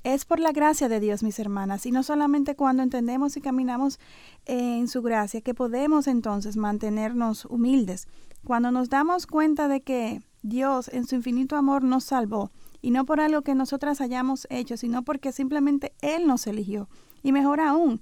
Es 0.07 0.25
por 0.25 0.39
la 0.39 0.53
gracia 0.53 0.89
de 0.89 1.01
Dios, 1.01 1.25
mis 1.25 1.41
hermanas, 1.41 1.85
y 1.85 1.91
no 1.91 2.05
solamente 2.05 2.55
cuando 2.55 2.85
entendemos 2.85 3.37
y 3.37 3.41
caminamos 3.41 3.99
en 4.45 4.87
su 4.87 5.03
gracia 5.03 5.41
que 5.41 5.53
podemos 5.53 6.07
entonces 6.07 6.57
mantenernos 6.57 7.45
humildes. 7.45 8.07
Cuando 8.45 8.71
nos 8.71 8.89
damos 8.89 9.27
cuenta 9.27 9.67
de 9.67 9.81
que 9.81 10.23
Dios 10.43 10.89
en 10.93 11.09
su 11.09 11.17
infinito 11.17 11.57
amor 11.57 11.83
nos 11.83 12.05
salvó, 12.05 12.53
y 12.81 12.93
no 12.93 13.05
por 13.05 13.19
algo 13.19 13.43
que 13.43 13.57
nosotras 13.57 14.01
hayamos 14.01 14.47
hecho, 14.49 14.77
sino 14.77 15.03
porque 15.03 15.33
simplemente 15.33 15.93
Él 16.03 16.29
nos 16.29 16.47
eligió. 16.47 16.89
Y 17.25 17.33
mejor 17.33 17.59
aún, 17.59 18.01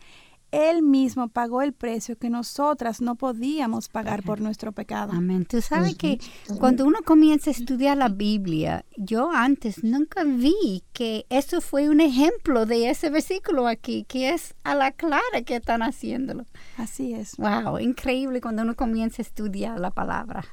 él 0.54 0.82
mismo 0.82 1.28
pagó 1.28 1.62
el 1.62 1.72
precio 1.72 2.16
que 2.16 2.30
nosotras 2.30 3.00
no 3.00 3.16
podíamos 3.16 3.88
pagar 3.88 4.22
por 4.22 4.40
nuestro 4.40 4.70
pecado. 4.72 5.12
Amén. 5.12 5.44
Tú 5.46 5.60
sabes 5.60 5.96
que 5.96 6.18
cuando 6.60 6.84
uno 6.84 6.98
comienza 7.04 7.50
a 7.50 7.52
estudiar 7.52 7.96
la 7.96 8.08
Biblia, 8.08 8.84
yo 8.96 9.30
antes 9.32 9.82
nunca 9.82 10.22
vi 10.24 10.84
que 10.92 11.26
eso 11.28 11.60
fue 11.60 11.88
un 11.88 12.00
ejemplo 12.00 12.66
de 12.66 12.90
ese 12.90 13.10
versículo 13.10 13.66
aquí, 13.66 14.04
que 14.08 14.30
es 14.30 14.54
a 14.62 14.74
la 14.74 14.92
clara 14.92 15.42
que 15.44 15.56
están 15.56 15.82
haciéndolo. 15.82 16.44
Así 16.76 17.14
es. 17.14 17.36
Wow, 17.36 17.80
increíble 17.80 18.40
cuando 18.40 18.62
uno 18.62 18.76
comienza 18.76 19.22
a 19.22 19.24
estudiar 19.24 19.80
la 19.80 19.90
palabra. 19.90 20.44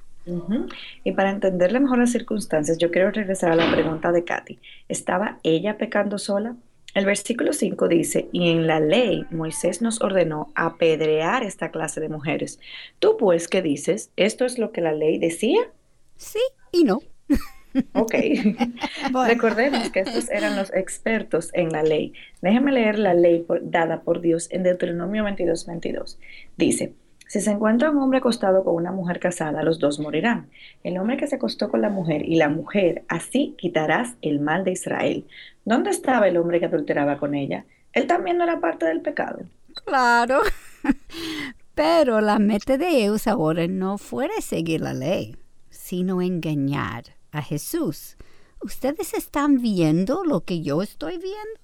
Y 1.03 1.12
para 1.13 1.31
entenderle 1.31 1.79
mejor 1.79 2.00
las 2.00 2.12
circunstancias, 2.12 2.77
yo 2.77 2.91
quiero 2.91 3.12
regresar 3.12 3.51
a 3.51 3.55
la 3.55 3.72
pregunta 3.72 4.12
de 4.12 4.24
Katy. 4.24 4.60
¿Estaba 4.88 5.39
ella 5.43 5.77
pecando 5.77 6.17
sola? 6.17 6.55
El 6.93 7.05
versículo 7.05 7.53
5 7.53 7.88
dice, 7.88 8.27
y 8.31 8.50
en 8.50 8.67
la 8.67 8.79
ley 8.79 9.25
Moisés 9.31 9.81
nos 9.81 10.01
ordenó 10.01 10.51
apedrear 10.55 11.43
esta 11.43 11.71
clase 11.71 12.01
de 12.01 12.10
mujeres. 12.10 12.60
¿Tú 13.00 13.17
pues 13.17 13.48
qué 13.48 13.62
dices? 13.62 14.12
¿Esto 14.17 14.45
es 14.45 14.57
lo 14.60 14.71
que 14.71 14.81
la 14.81 14.91
ley 14.91 15.17
decía? 15.17 15.71
Sí 16.17 16.39
y 16.71 16.83
no. 16.83 17.00
Ok. 17.93 18.13
Recordemos 19.27 19.89
que 19.91 20.01
estos 20.01 20.29
eran 20.29 20.55
los 20.55 20.74
expertos 20.74 21.50
en 21.53 21.69
la 21.69 21.83
ley. 21.83 22.13
Déjame 22.41 22.71
leer 22.71 23.00
la 23.00 23.13
ley 23.13 23.45
dada 23.62 24.01
por 24.01 24.21
Dios 24.21 24.48
en 24.51 24.63
Deuteronomio 24.63 25.24
22, 25.24 25.65
22. 25.65 26.19
Dice, 26.57 26.93
si 27.31 27.39
se 27.39 27.51
encuentra 27.51 27.91
un 27.91 27.97
hombre 28.00 28.17
acostado 28.17 28.65
con 28.65 28.75
una 28.75 28.91
mujer 28.91 29.21
casada, 29.21 29.63
los 29.63 29.79
dos 29.79 30.01
morirán. 30.01 30.50
El 30.83 30.97
hombre 30.97 31.15
que 31.15 31.27
se 31.27 31.38
acostó 31.38 31.69
con 31.69 31.81
la 31.81 31.88
mujer 31.88 32.27
y 32.27 32.35
la 32.35 32.50
mujer, 32.50 33.05
así 33.07 33.55
quitarás 33.57 34.17
el 34.21 34.41
mal 34.41 34.65
de 34.65 34.71
Israel. 34.73 35.25
¿Dónde 35.63 35.91
estaba 35.91 36.27
el 36.27 36.35
hombre 36.35 36.59
que 36.59 36.65
adulteraba 36.65 37.17
con 37.17 37.33
ella? 37.33 37.63
Él 37.93 38.05
también 38.05 38.38
no 38.38 38.43
era 38.43 38.59
parte 38.59 38.85
del 38.85 39.00
pecado. 39.00 39.45
Claro. 39.85 40.41
Pero 41.73 42.19
la 42.19 42.38
meta 42.38 42.77
de 42.77 43.05
ellos 43.05 43.25
ahora 43.27 43.65
no 43.65 43.97
fue 43.97 44.27
seguir 44.41 44.81
la 44.81 44.93
ley, 44.93 45.38
sino 45.69 46.21
engañar 46.21 47.15
a 47.31 47.41
Jesús. 47.41 48.17
¿Ustedes 48.61 49.13
están 49.13 49.61
viendo 49.61 50.25
lo 50.25 50.41
que 50.41 50.59
yo 50.59 50.81
estoy 50.81 51.13
viendo? 51.13 51.61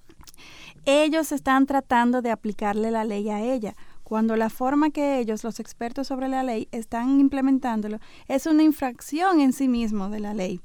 Ellos 0.86 1.30
están 1.30 1.66
tratando 1.66 2.22
de 2.22 2.30
aplicarle 2.30 2.90
la 2.90 3.04
ley 3.04 3.28
a 3.28 3.42
ella 3.42 3.74
cuando 4.08 4.36
la 4.36 4.48
forma 4.48 4.88
que 4.88 5.18
ellos, 5.18 5.44
los 5.44 5.60
expertos 5.60 6.06
sobre 6.06 6.30
la 6.30 6.42
ley, 6.42 6.66
están 6.72 7.20
implementándolo, 7.20 7.98
es 8.26 8.46
una 8.46 8.62
infracción 8.62 9.40
en 9.40 9.52
sí 9.52 9.68
mismo 9.68 10.08
de 10.08 10.18
la 10.18 10.32
ley. 10.32 10.62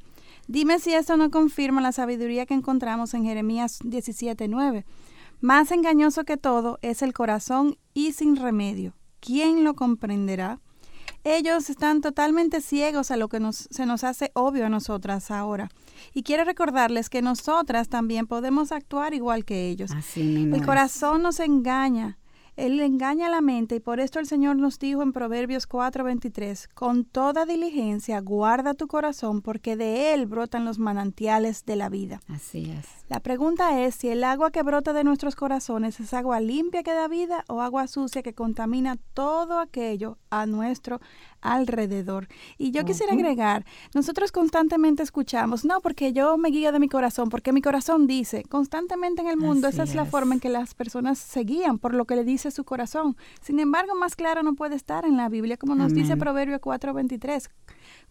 Dime 0.48 0.80
si 0.80 0.94
esto 0.94 1.18
no 1.18 1.30
confirma 1.30 1.82
la 1.82 1.92
sabiduría 1.92 2.46
que 2.46 2.54
encontramos 2.54 3.14
en 3.14 3.26
Jeremías 3.26 3.80
17:9. 3.84 4.86
Más 5.42 5.72
engañoso 5.72 6.24
que 6.24 6.38
todo 6.38 6.80
es 6.82 7.02
el 7.02 7.12
corazón 7.12 7.76
y 7.94 8.14
sin 8.14 8.38
remedio. 8.38 8.94
¿Quién 9.20 9.66
lo 9.66 9.74
comprenderá? 9.74 10.62
Ellos 11.26 11.70
están 11.70 12.00
totalmente 12.00 12.62
ciegos 12.62 13.12
a 13.12 13.18
lo 13.18 13.28
que 13.28 13.42
se 13.52 13.86
nos 13.86 14.06
hace 14.06 14.32
obvio 14.36 14.68
a 14.68 14.70
nosotras 14.70 15.32
ahora. 15.32 15.68
Y 16.14 16.24
quiero 16.24 16.46
recordarles 16.46 17.10
que 17.10 17.22
nosotras 17.22 17.90
también 17.90 18.26
podemos 18.26 18.72
actuar 18.72 19.14
igual 19.14 19.44
que 19.44 19.68
ellos. 19.68 19.92
el 20.16 20.66
corazón 20.66 21.24
nos 21.24 21.42
engaña 21.42 22.18
él 22.56 22.80
engaña 22.80 23.30
la 23.30 23.42
mente 23.42 23.76
y 23.76 23.80
por 23.80 24.00
esto 24.00 24.20
el 24.20 24.28
Señor 24.28 24.58
nos 24.58 24.80
dijo 24.80 25.02
en 25.02 25.14
Proverbios 25.14 25.68
4:23, 25.68 26.70
con 26.74 27.04
toda 27.06 27.46
diligencia 27.46 28.20
guarda 28.22 28.74
tu 28.74 28.88
corazón 28.88 29.42
porque 29.42 29.76
de 29.76 30.14
él 30.14 30.26
brotan 30.26 30.66
los 30.66 30.80
manantiales 30.80 31.66
de 31.66 31.76
la 31.76 31.90
vida. 31.90 32.20
Así 32.28 32.72
es. 32.72 32.86
La 33.10 33.20
pregunta 33.20 33.82
es 33.82 33.96
si 33.96 34.10
el 34.10 34.24
agua 34.24 34.52
que 34.52 34.64
brota 34.64 34.94
de 34.94 35.04
nuestros 35.04 35.36
corazones 35.36 36.00
es 36.00 36.14
agua 36.14 36.40
limpia 36.40 36.84
que 36.84 36.94
da 36.94 37.08
vida 37.08 37.44
o 37.48 37.62
agua 37.62 37.88
sucia 37.88 38.24
que 38.24 38.34
contamina 38.34 38.98
todo 39.14 39.60
aquello 39.60 40.18
a 40.30 40.46
nuestro 40.46 41.00
alrededor. 41.42 42.28
Y 42.58 42.72
yo 42.72 42.86
quisiera 42.86 43.14
agregar, 43.14 43.66
nosotros 43.94 44.32
constantemente 44.32 45.04
escuchamos, 45.04 45.66
no, 45.66 45.82
porque 45.82 46.14
yo 46.14 46.38
me 46.38 46.50
guío 46.50 46.72
de 46.72 46.80
mi 46.80 46.88
corazón, 46.88 47.30
porque 47.30 47.52
mi 47.52 47.62
corazón 47.62 48.08
dice, 48.08 48.44
constantemente 48.44 49.22
en 49.22 49.28
el 49.28 49.38
mundo, 49.38 49.68
esa 49.68 49.84
es, 49.84 49.94
la 49.94 50.06
forma 50.06 50.34
en 50.36 50.40
que 50.40 50.50
las 50.50 50.74
personas 50.74 51.20
se 51.20 51.42
guían 51.42 51.78
por 51.78 51.94
lo 51.94 52.06
que 52.06 52.16
le 52.16 52.24
dice 52.24 52.43
su 52.52 52.64
corazón. 52.64 53.16
Sin 53.42 53.60
embargo, 53.60 53.96
más 53.96 54.16
claro 54.16 54.44
no 54.44 54.56
puede 54.56 54.76
estar 54.76 55.06
en 55.06 55.18
la 55.18 55.30
Biblia, 55.30 55.58
como 55.58 55.76
nos 55.76 55.94
dice 55.94 56.18
Proverbio 56.18 56.60
4:23. 56.60 57.50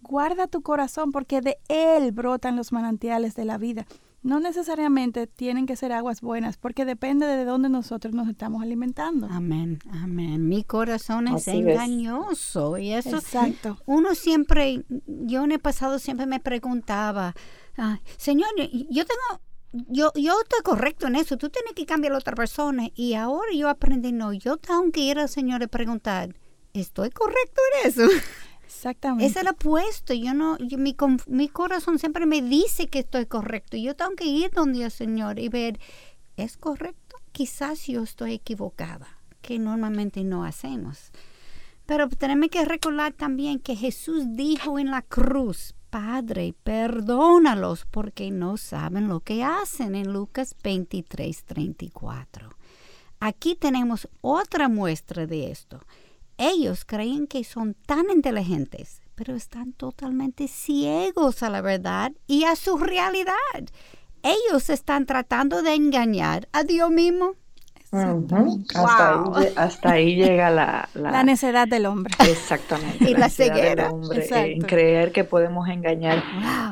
Guarda 0.00 0.46
tu 0.46 0.62
corazón 0.62 1.12
porque 1.12 1.40
de 1.40 1.58
él 1.68 2.12
brotan 2.12 2.56
los 2.56 2.72
manantiales 2.72 3.34
de 3.34 3.44
la 3.44 3.58
vida 3.58 3.86
no 4.22 4.38
necesariamente 4.38 5.26
tienen 5.26 5.66
que 5.66 5.76
ser 5.76 5.92
aguas 5.92 6.20
buenas, 6.20 6.56
porque 6.56 6.84
depende 6.84 7.26
de 7.26 7.44
dónde 7.44 7.68
nosotros 7.68 8.14
nos 8.14 8.28
estamos 8.28 8.62
alimentando. 8.62 9.26
Amén, 9.30 9.80
amén. 9.90 10.48
Mi 10.48 10.62
corazón 10.62 11.28
es 11.28 11.48
engañoso 11.48 12.78
y 12.78 12.92
eso. 12.92 13.16
Exacto. 13.16 13.78
Uno 13.84 14.14
siempre, 14.14 14.84
yo 15.06 15.44
en 15.44 15.52
el 15.52 15.58
pasado 15.58 15.98
siempre 15.98 16.26
me 16.26 16.38
preguntaba, 16.38 17.34
Señor, 18.16 18.48
yo 18.56 19.04
tengo 19.04 19.40
yo, 19.72 20.12
yo 20.14 20.40
estoy 20.40 20.60
correcto 20.62 21.06
en 21.06 21.16
eso, 21.16 21.36
tú 21.36 21.48
tienes 21.48 21.72
que 21.72 21.86
cambiar 21.86 22.12
a 22.12 22.18
otra 22.18 22.34
persona. 22.34 22.88
Y 22.94 23.14
ahora 23.14 23.52
yo 23.54 23.68
aprendí, 23.68 24.12
no, 24.12 24.32
yo 24.32 24.56
tengo 24.56 24.90
que 24.92 25.00
ir 25.00 25.18
al 25.18 25.28
Señor 25.28 25.62
y 25.62 25.66
preguntar, 25.66 26.34
¿estoy 26.72 27.10
correcto 27.10 27.60
en 27.82 27.88
eso? 27.88 28.02
Exactamente. 28.64 29.26
Es 29.26 29.36
el 29.36 29.48
opuesto. 29.48 30.14
Yo 30.14 30.34
no, 30.34 30.56
mi, 30.58 30.96
mi 31.26 31.48
corazón 31.48 31.98
siempre 31.98 32.26
me 32.26 32.42
dice 32.42 32.88
que 32.88 33.00
estoy 33.00 33.26
correcto. 33.26 33.76
Yo 33.76 33.94
tengo 33.94 34.16
que 34.16 34.24
ir 34.24 34.50
donde 34.50 34.84
el 34.84 34.90
Señor 34.90 35.38
y 35.38 35.48
ver, 35.48 35.78
¿es 36.36 36.56
correcto? 36.56 37.16
Quizás 37.32 37.86
yo 37.86 38.02
estoy 38.02 38.34
equivocada, 38.34 39.18
que 39.40 39.58
normalmente 39.58 40.24
no 40.24 40.44
hacemos. 40.44 41.12
Pero 41.86 42.08
tenemos 42.08 42.48
que 42.48 42.64
recordar 42.64 43.12
también 43.12 43.58
que 43.58 43.76
Jesús 43.76 44.24
dijo 44.36 44.78
en 44.78 44.90
la 44.90 45.02
cruz, 45.02 45.74
Padre, 45.92 46.54
perdónalos 46.64 47.84
porque 47.84 48.30
no 48.30 48.56
saben 48.56 49.08
lo 49.08 49.20
que 49.20 49.44
hacen 49.44 49.94
en 49.94 50.10
Lucas 50.10 50.56
23, 50.62 51.44
34. 51.44 52.48
Aquí 53.20 53.56
tenemos 53.56 54.08
otra 54.22 54.70
muestra 54.70 55.26
de 55.26 55.50
esto. 55.50 55.82
Ellos 56.38 56.86
creen 56.86 57.26
que 57.26 57.44
son 57.44 57.74
tan 57.74 58.08
inteligentes, 58.08 59.02
pero 59.14 59.34
están 59.34 59.74
totalmente 59.74 60.48
ciegos 60.48 61.42
a 61.42 61.50
la 61.50 61.60
verdad 61.60 62.12
y 62.26 62.44
a 62.44 62.56
su 62.56 62.78
realidad. 62.78 63.34
Ellos 64.22 64.70
están 64.70 65.04
tratando 65.04 65.60
de 65.60 65.74
engañar 65.74 66.48
a 66.52 66.64
Dios 66.64 66.90
mismo 66.90 67.34
hasta, 67.92 69.90
ahí, 69.90 70.16
llega 70.16 70.48
la, 70.48 70.88
la, 70.94 71.22
necedad 71.24 71.68
del 71.68 71.84
hombre. 71.84 72.14
Exactamente. 72.20 73.04
y 73.10 73.14
la, 73.14 73.28
ceguera. 73.28 73.90
Hombre, 73.90 74.26
en 74.30 74.62
creer 74.62 75.12
que 75.12 75.24
podemos 75.24 75.68
engañar 75.68 76.22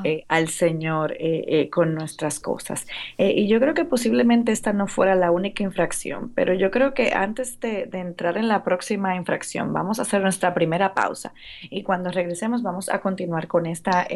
eh, 0.04 0.24
al 0.28 0.48
Señor 0.48 1.12
eh, 1.12 1.44
eh, 1.46 1.70
con 1.70 1.94
nuestras 1.94 2.40
cosas. 2.40 2.86
y 3.18 3.48
yo 3.48 3.60
creo 3.60 3.74
que 3.74 3.84
posiblemente 3.84 4.52
esta 4.52 4.72
no 4.72 4.86
fuera 4.86 5.14
la 5.14 5.30
única 5.30 5.62
infracción, 5.62 6.30
pero 6.34 6.54
yo 6.54 6.70
creo 6.70 6.94
que 6.94 7.12
antes 7.12 7.60
de, 7.60 7.84
de 7.84 7.98
entrar 7.98 8.38
en 8.38 8.48
la 8.48 8.64
próxima 8.64 9.14
infracción, 9.14 9.74
vamos 9.74 9.98
a 9.98 10.02
hacer 10.02 10.22
nuestra 10.22 10.54
primera 10.54 10.94
pausa. 10.94 11.34
Y 11.64 11.82
cuando 11.82 12.10
regresemos, 12.10 12.62
vamos 12.62 12.88
a 12.88 13.00
continuar 13.00 13.46
con 13.46 13.66
esta 13.66 14.06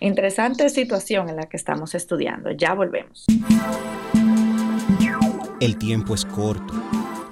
interesante 0.00 0.70
situación 0.70 1.28
en 1.28 1.36
la 1.36 1.42
que 1.42 1.58
estamos 1.58 1.94
estudiando. 1.94 2.52
Ya 2.52 2.72
volvemos. 2.72 3.26
El 5.64 5.78
tiempo 5.78 6.12
es 6.12 6.26
corto, 6.26 6.74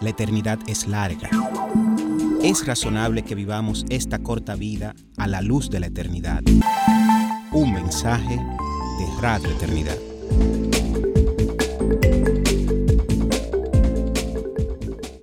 la 0.01 0.09
eternidad 0.09 0.59
es 0.67 0.89
larga. 0.89 1.29
Es 2.43 2.67
razonable 2.67 3.25
que 3.25 3.35
vivamos 3.35 3.85
esta 3.91 4.21
corta 4.21 4.55
vida 4.55 4.95
a 5.19 5.27
la 5.27 5.43
luz 5.43 5.69
de 5.69 5.81
la 5.81 5.89
eternidad. 5.89 6.41
Un 7.53 7.75
mensaje 7.75 8.37
de 8.37 9.21
Radio 9.21 9.51
Eternidad. 9.51 9.99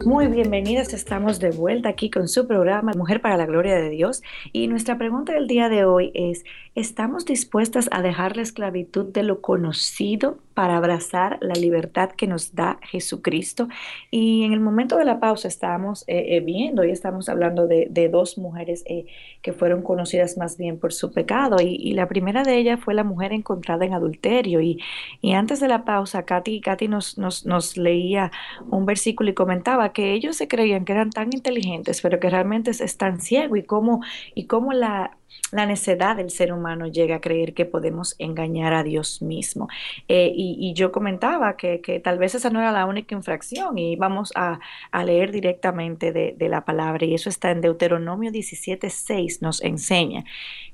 Muy 0.06 0.28
bienvenidas, 0.28 0.94
estamos 0.94 1.40
de 1.40 1.50
vuelta 1.50 1.90
aquí 1.90 2.12
con 2.12 2.28
su 2.28 2.48
programa 2.48 2.94
Mujer 2.96 3.22
para 3.22 3.38
la 3.38 3.48
Gloria 3.48 3.76
de 3.76 3.90
Dios 3.90 4.22
y 4.54 4.68
nuestra 4.68 5.00
pregunta 5.00 5.34
del 5.34 5.48
día 5.48 5.68
de 5.68 5.84
hoy 5.84 6.12
es, 6.14 6.44
¿estamos 6.76 7.26
dispuestas 7.26 7.90
a 7.92 8.04
dejar 8.04 8.36
la 8.36 8.44
esclavitud 8.44 9.06
de 9.06 9.24
lo 9.24 9.42
conocido 9.42 10.38
para 10.60 10.76
abrazar 10.76 11.38
la 11.40 11.54
libertad 11.54 12.10
que 12.10 12.28
nos 12.28 12.54
da 12.54 12.82
Jesucristo? 12.82 13.70
Y 14.12 14.44
en 14.44 14.52
el 14.52 14.60
momento 14.60 14.98
de 14.98 15.06
la 15.06 15.22
pausa 15.22 15.48
estábamos 15.48 16.04
eh, 16.06 16.36
eh, 16.36 16.42
viendo 16.42 16.84
y 16.84 16.92
estamos 16.92 17.30
hablando 17.30 17.66
de, 17.66 18.10
dos 18.12 18.38
mujeres 18.38 18.84
eh, 18.86 19.06
que 19.42 19.54
fueron 19.54 19.84
conocidas 19.84 20.38
más 20.38 20.58
bien 20.58 20.78
por 20.78 20.92
su 20.92 21.14
pecado 21.14 21.62
y, 21.62 21.94
la 21.94 22.10
primera 22.10 22.44
de 22.44 22.58
ellas 22.58 22.78
fue 22.82 22.94
la 22.94 23.06
mujer 23.06 23.32
encontrada 23.32 23.86
en 23.86 23.94
adulterio 23.94 24.60
y, 24.60 24.82
y 25.22 25.32
antes 25.32 25.62
de 25.62 25.70
la 25.70 25.86
pausa 25.86 26.24
Katy, 26.24 26.60
Katy 26.60 26.90
nos, 26.90 27.18
nos, 27.18 27.46
nos 27.46 27.78
leía 27.78 28.30
un 28.70 28.86
versículo 28.86 29.30
y 29.30 29.34
comentaba 29.36 29.94
que 29.94 30.12
ellos 30.12 30.36
se 30.36 30.50
creían 30.50 30.84
que 30.84 30.92
eran 30.92 31.10
tan 31.10 31.32
inteligentes, 31.32 32.02
pero 32.02 32.20
que 32.20 32.30
realmente 32.30 32.72
están 32.72 33.22
ciegos 33.22 33.60
y 33.60 33.64
cómo, 33.64 34.02
y 34.36 34.44
cómo 34.48 34.74
la, 34.74 35.19
la 35.52 35.66
necedad 35.66 36.16
del 36.16 36.30
ser 36.30 36.54
humano 36.54 36.88
llega 36.88 37.16
a 37.16 37.22
creer 37.22 37.54
que 37.54 37.66
podemos 37.66 38.16
engañar 38.20 38.74
a 38.74 38.84
Dios 38.84 39.22
mismo. 39.22 39.68
Eh, 40.08 40.32
y, 40.36 40.74
yo 40.74 40.92
comentaba 40.92 41.58
que, 41.58 41.80
tal 42.04 42.20
vez 42.20 42.36
esa 42.36 42.50
no 42.50 42.60
era 42.60 42.72
la 42.72 42.86
única 42.86 43.16
infracción 43.16 43.78
y 43.78 43.96
vamos 43.96 44.32
a, 44.36 44.60
leer 45.04 45.32
directamente 45.32 46.12
de, 46.12 46.50
la 46.50 46.66
palabra 46.66 47.06
y 47.06 47.14
eso 47.14 47.30
está 47.30 47.52
en 47.52 47.62
Deuteronomio 47.62 48.32
17.6 48.32 49.42
nos 49.42 49.62
enseña 49.62 50.24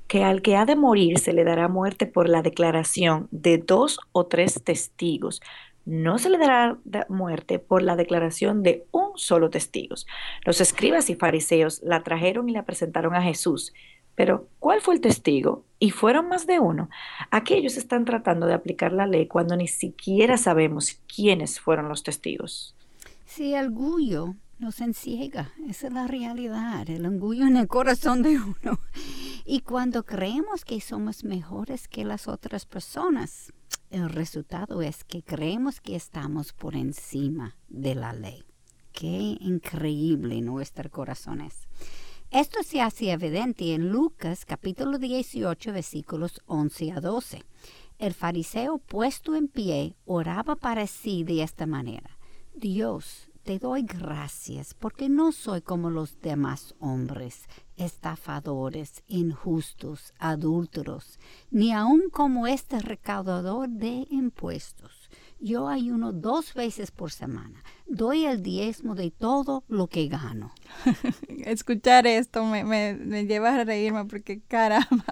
que 0.08 0.24
al 0.24 0.42
que 0.42 0.56
ha 0.56 0.64
de 0.64 0.76
morir 0.76 1.18
se 1.18 1.32
le 1.32 1.44
dará 1.44 1.68
muerte 1.68 2.06
por 2.06 2.28
la 2.28 2.42
declaración 2.42 3.28
de 3.30 3.58
dos 3.58 3.98
o 4.12 4.26
tres 4.26 4.62
testigos 4.64 5.40
no 5.86 6.18
se 6.18 6.30
le 6.30 6.38
dará 6.38 6.78
muerte 7.08 7.60
por 7.60 7.80
la 7.80 7.94
declaración 7.94 8.62
de 8.64 8.84
un 8.90 9.12
solo 9.14 9.50
testigo. 9.50 9.94
Los 10.44 10.60
escribas 10.60 11.08
y 11.10 11.14
fariseos 11.14 11.80
la 11.82 12.02
trajeron 12.02 12.48
y 12.48 12.52
la 12.52 12.64
presentaron 12.64 13.14
a 13.14 13.22
Jesús. 13.22 13.72
Pero, 14.16 14.48
¿cuál 14.58 14.80
fue 14.80 14.94
el 14.94 15.00
testigo? 15.00 15.64
Y 15.78 15.90
fueron 15.90 16.28
más 16.28 16.46
de 16.46 16.58
uno. 16.58 16.88
Aquí 17.30 17.54
ellos 17.54 17.76
están 17.76 18.04
tratando 18.04 18.46
de 18.46 18.54
aplicar 18.54 18.92
la 18.92 19.06
ley 19.06 19.28
cuando 19.28 19.56
ni 19.56 19.68
siquiera 19.68 20.38
sabemos 20.38 20.98
quiénes 21.14 21.60
fueron 21.60 21.88
los 21.88 22.02
testigos. 22.02 22.74
Sí, 23.26 23.54
el 23.54 23.66
orgullo 23.66 24.34
nos 24.58 24.80
enciega. 24.80 25.52
Esa 25.68 25.88
es 25.88 25.92
la 25.92 26.06
realidad. 26.06 26.88
El 26.88 27.04
orgullo 27.04 27.46
en 27.46 27.58
el 27.58 27.68
corazón 27.68 28.22
de 28.22 28.38
uno. 28.38 28.80
Y 29.44 29.60
cuando 29.60 30.04
creemos 30.04 30.64
que 30.64 30.80
somos 30.80 31.22
mejores 31.22 31.86
que 31.86 32.04
las 32.04 32.26
otras 32.26 32.64
personas, 32.64 33.52
el 33.90 34.08
resultado 34.08 34.80
es 34.80 35.04
que 35.04 35.22
creemos 35.22 35.80
que 35.80 35.94
estamos 35.94 36.54
por 36.54 36.74
encima 36.74 37.54
de 37.68 37.94
la 37.94 38.14
ley. 38.14 38.44
Qué 38.92 39.36
increíble 39.40 40.40
nuestro 40.40 40.90
corazón 40.90 41.42
es. 41.42 41.68
Esto 42.32 42.64
se 42.64 42.80
hace 42.82 43.12
evidente 43.12 43.72
en 43.72 43.90
Lucas 43.90 44.44
capítulo 44.44 44.98
18 44.98 45.72
versículos 45.72 46.42
11 46.46 46.92
a 46.92 47.00
12. 47.00 47.44
El 47.98 48.14
fariseo 48.14 48.78
puesto 48.78 49.36
en 49.36 49.46
pie 49.46 49.94
oraba 50.04 50.56
para 50.56 50.88
sí 50.88 51.22
de 51.22 51.44
esta 51.44 51.66
manera. 51.66 52.18
Dios, 52.52 53.30
te 53.44 53.60
doy 53.60 53.82
gracias 53.82 54.74
porque 54.74 55.08
no 55.08 55.30
soy 55.30 55.62
como 55.62 55.88
los 55.88 56.20
demás 56.20 56.74
hombres, 56.80 57.44
estafadores, 57.76 59.04
injustos, 59.06 60.12
adúlteros, 60.18 61.20
ni 61.52 61.72
aun 61.72 62.10
como 62.10 62.48
este 62.48 62.80
recaudador 62.80 63.68
de 63.68 64.04
impuestos. 64.10 65.10
Yo 65.38 65.68
ayuno 65.68 66.12
dos 66.12 66.54
veces 66.54 66.90
por 66.90 67.12
semana. 67.12 67.62
Doy 67.88 68.24
el 68.24 68.42
diezmo 68.42 68.96
de 68.96 69.12
todo 69.12 69.62
lo 69.68 69.86
que 69.86 70.08
gano. 70.08 70.52
Escuchar 71.44 72.06
esto 72.06 72.44
me, 72.44 72.64
me, 72.64 73.26
lleva 73.26 73.54
a 73.54 73.64
reírme 73.64 74.04
porque 74.06 74.40
caramba. 74.40 75.04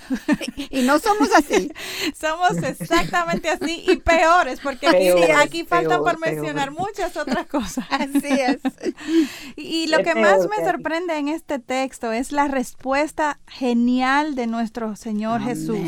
y 0.70 0.82
no 0.82 0.98
somos 0.98 1.30
así. 1.34 1.72
somos 2.14 2.62
exactamente 2.62 3.48
así 3.48 3.82
y 3.88 3.96
peores 3.96 4.60
porque 4.60 4.88
aquí, 4.88 5.32
aquí 5.32 5.64
falta 5.64 5.98
por 5.98 6.20
mencionar 6.20 6.70
muchas 6.70 7.16
otras 7.16 7.46
cosas. 7.46 7.86
Así 7.90 8.28
es. 8.28 8.58
y, 9.56 9.86
lo 9.86 10.02
que 10.02 10.14
más 10.14 10.46
me 10.48 10.64
sorprende 10.64 11.16
en 11.16 11.28
este 11.28 11.58
texto 11.58 12.12
es 12.12 12.30
la 12.30 12.46
respuesta 12.48 13.40
genial 13.46 14.34
de 14.34 14.46
nuestro 14.46 14.96
Señor 14.96 15.40
Jesús. 15.40 15.78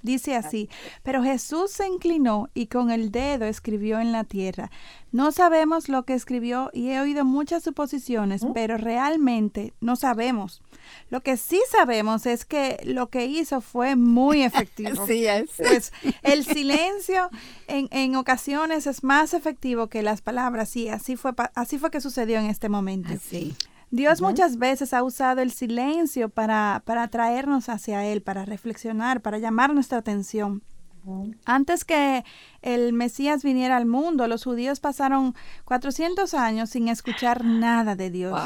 Dice 0.00 0.36
así, 0.36 0.68
pero 1.02 1.24
Jesús 1.24 1.72
se 1.72 1.86
inclinó 1.86 2.48
y 2.54 2.66
con 2.68 2.90
el 2.90 3.10
dedo 3.10 3.46
escribió 3.46 3.98
en 3.98 4.12
la 4.12 4.22
tierra. 4.22 4.70
No 5.10 5.32
sabemos 5.32 5.88
lo 5.88 6.04
que 6.04 6.14
escribió 6.14 6.70
y 6.72 6.90
he 6.90 7.00
oído 7.00 7.24
muchas 7.24 7.62
suposiciones, 7.62 8.42
pero 8.52 8.76
realmente 8.76 9.72
no 9.80 9.96
sabemos. 9.96 10.62
Lo 11.10 11.22
que 11.22 11.36
sí 11.36 11.60
sabemos 11.70 12.26
es 12.26 12.44
que 12.44 12.78
lo 12.84 13.08
que 13.08 13.26
hizo 13.26 13.60
fue 13.60 13.96
muy 13.96 14.42
efectivo. 14.44 15.06
sí 15.06 15.26
es. 15.26 15.50
Pues 15.56 15.92
el 16.22 16.44
silencio 16.44 17.30
en, 17.66 17.88
en, 17.90 18.16
ocasiones 18.16 18.86
es 18.86 19.02
más 19.02 19.32
efectivo 19.34 19.88
que 19.88 20.02
las 20.02 20.20
palabras. 20.20 20.68
Sí, 20.68 20.88
así 20.88 21.16
fue, 21.16 21.32
así 21.54 21.78
fue 21.78 21.90
que 21.90 22.00
sucedió 22.00 22.38
en 22.38 22.46
este 22.46 22.68
momento. 22.68 23.10
Sí. 23.22 23.54
Dios 23.90 24.20
muchas 24.20 24.58
veces 24.58 24.92
ha 24.92 25.02
usado 25.02 25.40
el 25.40 25.50
silencio 25.50 26.28
para, 26.28 26.82
para 26.84 27.04
atraernos 27.04 27.70
hacia 27.70 28.04
Él, 28.04 28.20
para 28.20 28.44
reflexionar, 28.44 29.22
para 29.22 29.38
llamar 29.38 29.72
nuestra 29.72 29.98
atención. 29.98 30.62
Antes 31.44 31.84
que 31.84 32.24
el 32.62 32.92
Mesías 32.92 33.42
viniera 33.42 33.76
al 33.76 33.86
mundo, 33.86 34.26
los 34.26 34.44
judíos 34.44 34.80
pasaron 34.80 35.34
400 35.64 36.34
años 36.34 36.70
sin 36.70 36.88
escuchar 36.88 37.44
nada 37.44 37.96
de 37.96 38.10
Dios. 38.10 38.38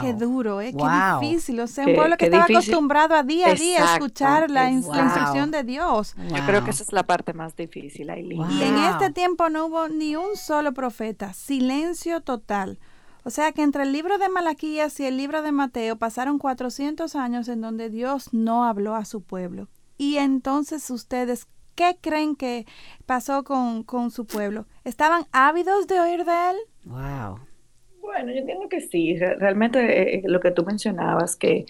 Qué 0.00 0.12
duro, 0.14 0.60
¿eh? 0.60 0.74
Qué 0.76 1.26
difícil. 1.26 1.60
O 1.60 1.66
sea, 1.66 1.86
un 1.86 1.94
pueblo 1.94 2.16
que 2.16 2.26
estaba 2.26 2.44
acostumbrado 2.44 3.14
a 3.14 3.22
día 3.22 3.48
a 3.48 3.54
día 3.54 3.92
a 3.92 3.94
escuchar 3.94 4.50
la, 4.50 4.70
instrucción 4.70 5.50
de 5.50 5.64
Dios. 5.64 6.14
Yo 6.16 6.46
creo 6.46 6.64
que 6.64 6.70
esa 6.70 6.82
es 6.82 6.92
la 6.92 7.04
parte 7.04 7.32
más 7.32 7.56
difícil, 7.56 8.10
Y 8.10 8.62
en 8.62 8.78
este 8.78 9.10
tiempo 9.10 9.48
no 9.48 9.66
hubo 9.66 9.88
ni 9.88 10.16
un 10.16 10.36
solo 10.36 10.72
profeta. 10.72 11.32
Silencio 11.32 12.20
total. 12.20 12.78
O 13.22 13.30
sea 13.30 13.52
que 13.52 13.62
entre 13.62 13.82
el 13.82 13.92
libro 13.92 14.18
de 14.18 14.28
Malaquías 14.28 14.98
y 15.00 15.06
el 15.06 15.16
libro 15.16 15.42
de 15.42 15.52
Mateo 15.52 15.96
pasaron 15.96 16.38
400 16.38 17.14
años 17.16 17.48
en 17.48 17.60
donde 17.60 17.90
Dios 17.90 18.32
no 18.32 18.64
habló 18.64 18.94
a 18.94 19.04
su 19.04 19.22
pueblo. 19.22 19.68
Y 19.98 20.16
entonces 20.16 20.90
ustedes, 20.90 21.46
¿qué 21.74 21.96
creen 22.00 22.36
que 22.36 22.66
pasó 23.06 23.44
con, 23.44 23.82
con 23.82 24.10
su 24.10 24.26
pueblo? 24.26 24.66
¿Estaban 24.84 25.24
ávidos 25.32 25.86
de 25.86 26.00
oír 26.00 26.24
de 26.24 26.50
él? 26.50 26.56
Wow. 26.84 27.40
Bueno, 28.00 28.32
yo 28.32 28.38
entiendo 28.38 28.68
que 28.68 28.80
sí. 28.80 29.16
Realmente 29.16 29.78
eh, 29.78 30.14
eh, 30.16 30.22
lo 30.24 30.40
que 30.40 30.50
tú 30.50 30.64
mencionabas, 30.64 31.36
que 31.36 31.66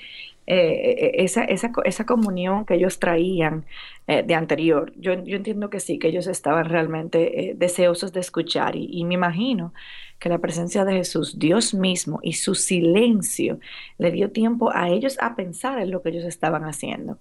eh, 0.47 1.13
esa, 1.15 1.45
esa, 1.45 1.71
esa, 1.85 2.07
comunión 2.07 2.65
que 2.65 2.75
ellos 2.75 2.99
traían 2.99 3.67
de 4.07 4.35
anterior, 4.35 4.93
yo, 4.97 5.23
yo, 5.23 5.37
entiendo 5.37 5.71
que 5.71 5.79
sí, 5.79 5.99
que 6.01 6.09
ellos 6.09 6.27
estaban 6.27 6.65
realmente 6.65 7.55
deseosos 7.57 8.13
de 8.13 8.19
escuchar 8.19 8.75
y, 8.75 8.89
y 8.91 9.05
me 9.05 9.15
imagino 9.15 9.73
que 10.21 10.29
la 10.29 10.39
presencia 10.39 10.85
de 10.85 10.93
Jesús, 10.93 11.39
Dios 11.39 11.73
mismo 11.73 12.21
y 12.23 12.35
su 12.35 12.55
silencio 12.55 13.59
le 13.99 14.13
dio 14.13 14.31
tiempo 14.31 14.71
a 14.73 14.91
ellos 14.91 15.17
a 15.21 15.35
pensar 15.35 15.79
en 15.79 15.91
lo 15.91 16.03
que 16.03 16.11
ellos 16.11 16.25
estaban 16.25 16.65
haciendo. 16.65 17.19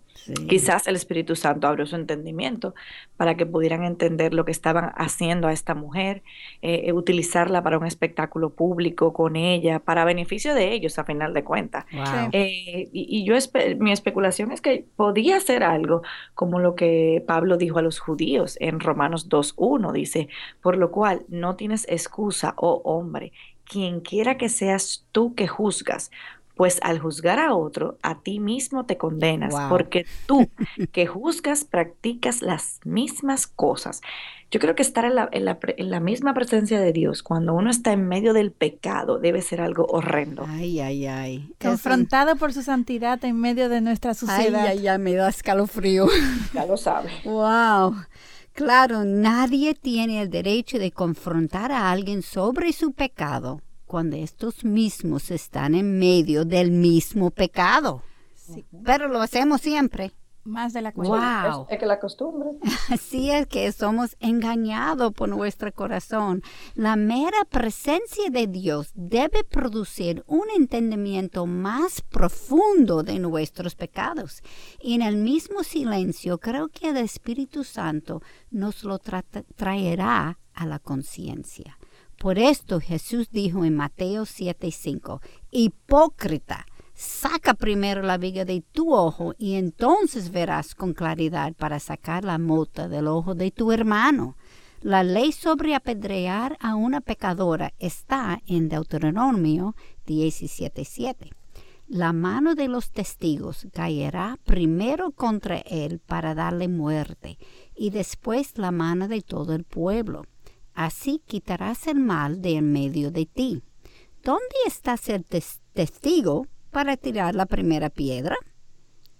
Quizás 0.50 0.86
el 0.86 0.96
Espíritu 0.96 1.36
Santo 1.36 1.68
abrió 1.68 1.86
su 1.86 1.96
entendimiento 1.96 2.76
para 3.16 3.36
que 3.36 3.46
pudieran 3.46 3.84
entender 3.86 4.34
lo 4.34 4.44
que 4.44 4.52
estaban 4.52 4.92
haciendo 4.96 5.48
a 5.48 5.54
esta 5.54 5.76
mujer, 5.76 6.24
eh, 6.62 6.92
utilizarla 6.92 7.64
para 7.64 7.78
un 7.78 7.86
espectáculo 7.86 8.50
público 8.50 9.14
con 9.14 9.38
ella, 9.38 9.80
para 9.80 10.04
beneficio 10.04 10.54
de 10.54 10.74
ellos 10.74 11.00
a 11.00 11.06
final 11.06 11.34
de 11.34 11.44
cuentas. 11.44 11.86
Eh, 12.34 12.90
y, 12.92 13.24
yo 13.24 13.36
mi 13.80 13.92
especulación 13.92 14.52
es 14.52 14.60
que 14.60 14.86
podía 14.98 15.40
ser 15.40 15.64
algo 15.64 16.02
como 16.36 16.60
lo 16.60 16.76
que 16.76 17.24
Pablo 17.26 17.58
dijo 17.58 17.80
a 17.80 17.82
los 17.82 18.00
judíos 18.00 18.58
en 18.60 18.80
Romanos 18.82 19.30
2.1, 19.30 19.94
dice, 19.94 20.28
por 20.62 20.78
lo 20.78 20.92
cual 20.92 21.24
no 21.30 21.56
tienes 21.56 21.86
excusa, 21.90 22.54
oh 22.58 22.82
hombre, 22.90 23.32
quien 23.66 24.02
quiera 24.02 24.38
que 24.38 24.50
seas 24.50 25.06
tú 25.12 25.36
que 25.36 25.48
juzgas, 25.48 26.12
pues 26.56 26.80
al 26.82 27.00
juzgar 27.00 27.40
a 27.40 27.56
otro, 27.56 27.98
a 28.02 28.20
ti 28.20 28.42
mismo 28.42 28.86
te 28.86 28.98
condenas, 28.98 29.56
porque 29.70 30.06
tú 30.26 30.50
que 30.92 31.08
juzgas 31.08 31.64
practicas 31.64 32.42
las 32.42 32.82
mismas 32.84 33.48
cosas. 33.48 34.02
Yo 34.52 34.60
creo 34.60 34.76
que 34.76 34.82
estar 34.82 35.06
en 35.06 35.16
la, 35.16 35.30
en, 35.32 35.46
la, 35.90 36.00
misma 36.02 36.34
presencia 36.34 36.82
de 36.82 36.92
Dios, 36.92 37.24
cuando 37.24 37.54
uno 37.54 37.70
está 37.70 37.94
en 37.94 38.08
medio 38.08 38.34
del 38.34 38.52
pecado, 38.52 39.20
debe 39.20 39.42
ser 39.42 39.62
algo 39.62 39.86
horrendo. 39.86 40.44
Ay, 40.50 40.82
ay, 40.82 41.06
ay. 41.06 41.54
Confrontado 41.62 42.36
por 42.36 42.52
su 42.52 42.64
santidad 42.64 43.24
en 43.24 43.40
medio 43.40 43.70
de 43.70 43.80
nuestra 43.80 44.16
sociedad. 44.16 44.66
Ay, 44.66 44.80
ay, 44.80 44.88
ay, 44.88 44.98
me 44.98 45.14
da 45.14 45.30
escalofrío. 45.30 46.08
Ya 46.54 46.66
lo 46.66 46.76
sabe. 46.76 47.10
Wow. 47.24 47.96
Claro, 48.60 49.06
nadie 49.06 49.74
tiene 49.74 50.22
el 50.22 50.30
derecho 50.30 50.80
de 50.80 50.92
confrontar 50.92 51.72
a 51.72 51.90
alguien 51.92 52.22
sobre 52.22 52.74
su 52.74 52.92
pecado 52.92 53.62
cuando 53.86 54.18
estos 54.18 54.66
mismos 54.66 55.32
están 55.32 55.76
en 55.76 55.98
medio 55.98 56.44
del 56.44 56.70
mismo 56.70 57.32
pecado. 57.32 58.04
Pero 58.84 59.08
lo 59.08 59.22
hacemos 59.22 59.62
siempre. 59.62 60.12
Más 60.50 60.74
de 60.74 60.82
la 60.82 60.92
cuenta. 60.92 61.52
Wow. 61.52 61.68
Es, 61.70 61.78
que 61.78 61.86
la 61.86 62.00
costumbre. 62.00 62.50
Así 62.90 63.30
es 63.30 63.46
que 63.46 63.72
somos 63.72 64.18
engañados 64.20 65.14
por 65.14 65.30
nuestro 65.30 65.72
corazón. 65.72 66.42
La 66.74 66.96
mera 66.96 67.46
presencia 67.48 68.32
de 68.32 68.48
Dios 68.48 68.92
debe 68.96 69.44
producir 69.44 70.24
un 70.26 70.50
entendimiento 70.56 71.46
más 71.46 72.02
profundo 72.02 73.04
de 73.04 73.20
nuestros 73.20 73.76
pecados. 73.76 74.42
Y 74.82 74.96
en 74.96 75.04
el 75.04 75.18
mismo 75.18 75.64
silencio 75.64 76.40
creo 76.40 76.70
que 76.70 76.90
el 76.90 76.98
Espíritu 76.98 77.64
Santo 77.64 78.24
nos 78.50 78.84
lo 78.84 78.98
traerá 78.98 80.40
a 80.56 80.66
la 80.66 80.80
conciencia. 80.80 81.78
Por 82.18 82.40
esto 82.40 82.80
Jesús 82.80 83.30
dijo 83.30 83.64
en 83.66 83.76
Mateo 83.76 84.26
7:5, 84.26 85.22
hipócrita, 85.52 86.66
Saca 87.02 87.54
primero 87.54 88.02
la 88.02 88.18
viga 88.18 88.44
de 88.44 88.60
tu 88.60 88.94
ojo 88.94 89.34
y 89.38 89.54
entonces 89.56 90.32
verás 90.32 90.76
con 90.76 90.94
claridad 90.94 91.54
para 91.54 91.80
sacar 91.80 92.26
la 92.26 92.38
mota 92.38 92.90
del 92.90 93.08
ojo 93.08 93.36
de 93.36 93.52
tu 93.52 93.72
hermano. 93.72 94.36
La 94.82 95.02
ley 95.04 95.32
sobre 95.32 95.76
apedrear 95.76 96.58
a 96.60 96.76
una 96.76 97.00
pecadora 97.00 97.72
está 97.80 98.42
en 98.48 98.68
Deuteronomio 98.68 99.78
17:7. 100.08 101.32
La 101.88 102.12
mano 102.12 102.54
de 102.54 102.68
los 102.68 102.92
testigos 102.92 103.66
caerá 103.72 104.38
primero 104.44 105.12
contra 105.12 105.60
él 105.60 106.02
para 106.06 106.36
darle 106.36 106.68
muerte, 106.68 107.38
y 107.78 107.92
después 107.92 108.58
la 108.58 108.72
mano 108.72 109.08
de 109.08 109.22
todo 109.22 109.54
el 109.54 109.64
pueblo. 109.64 110.26
Así 110.74 111.22
quitarás 111.26 111.88
el 111.88 112.02
mal 112.02 112.42
de 112.42 112.58
en 112.58 112.74
medio 112.74 113.10
de 113.10 113.26
ti. 113.26 113.64
¿Dónde 114.22 114.56
está 114.66 114.96
el 115.08 115.24
testigo? 115.24 116.46
Para 116.70 116.98
tirar 116.98 117.36
la 117.36 117.46
primera 117.46 117.90
piedra? 117.90 118.36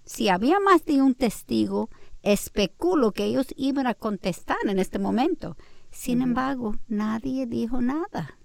Si 0.06 0.30
había 0.30 0.60
más 0.60 0.86
de 0.86 1.02
un 1.02 1.14
testigo, 1.14 1.90
especulo 2.24 3.12
que 3.12 3.26
ellos 3.26 3.48
iban 3.56 3.88
a 3.88 3.94
contestar 3.94 4.58
en 4.66 4.80
este 4.80 5.00
momento. 5.00 5.56
Sin 5.92 6.22
embargo, 6.22 6.76
nadie 6.88 7.46
dijo 7.46 7.82
nada. 7.82 8.38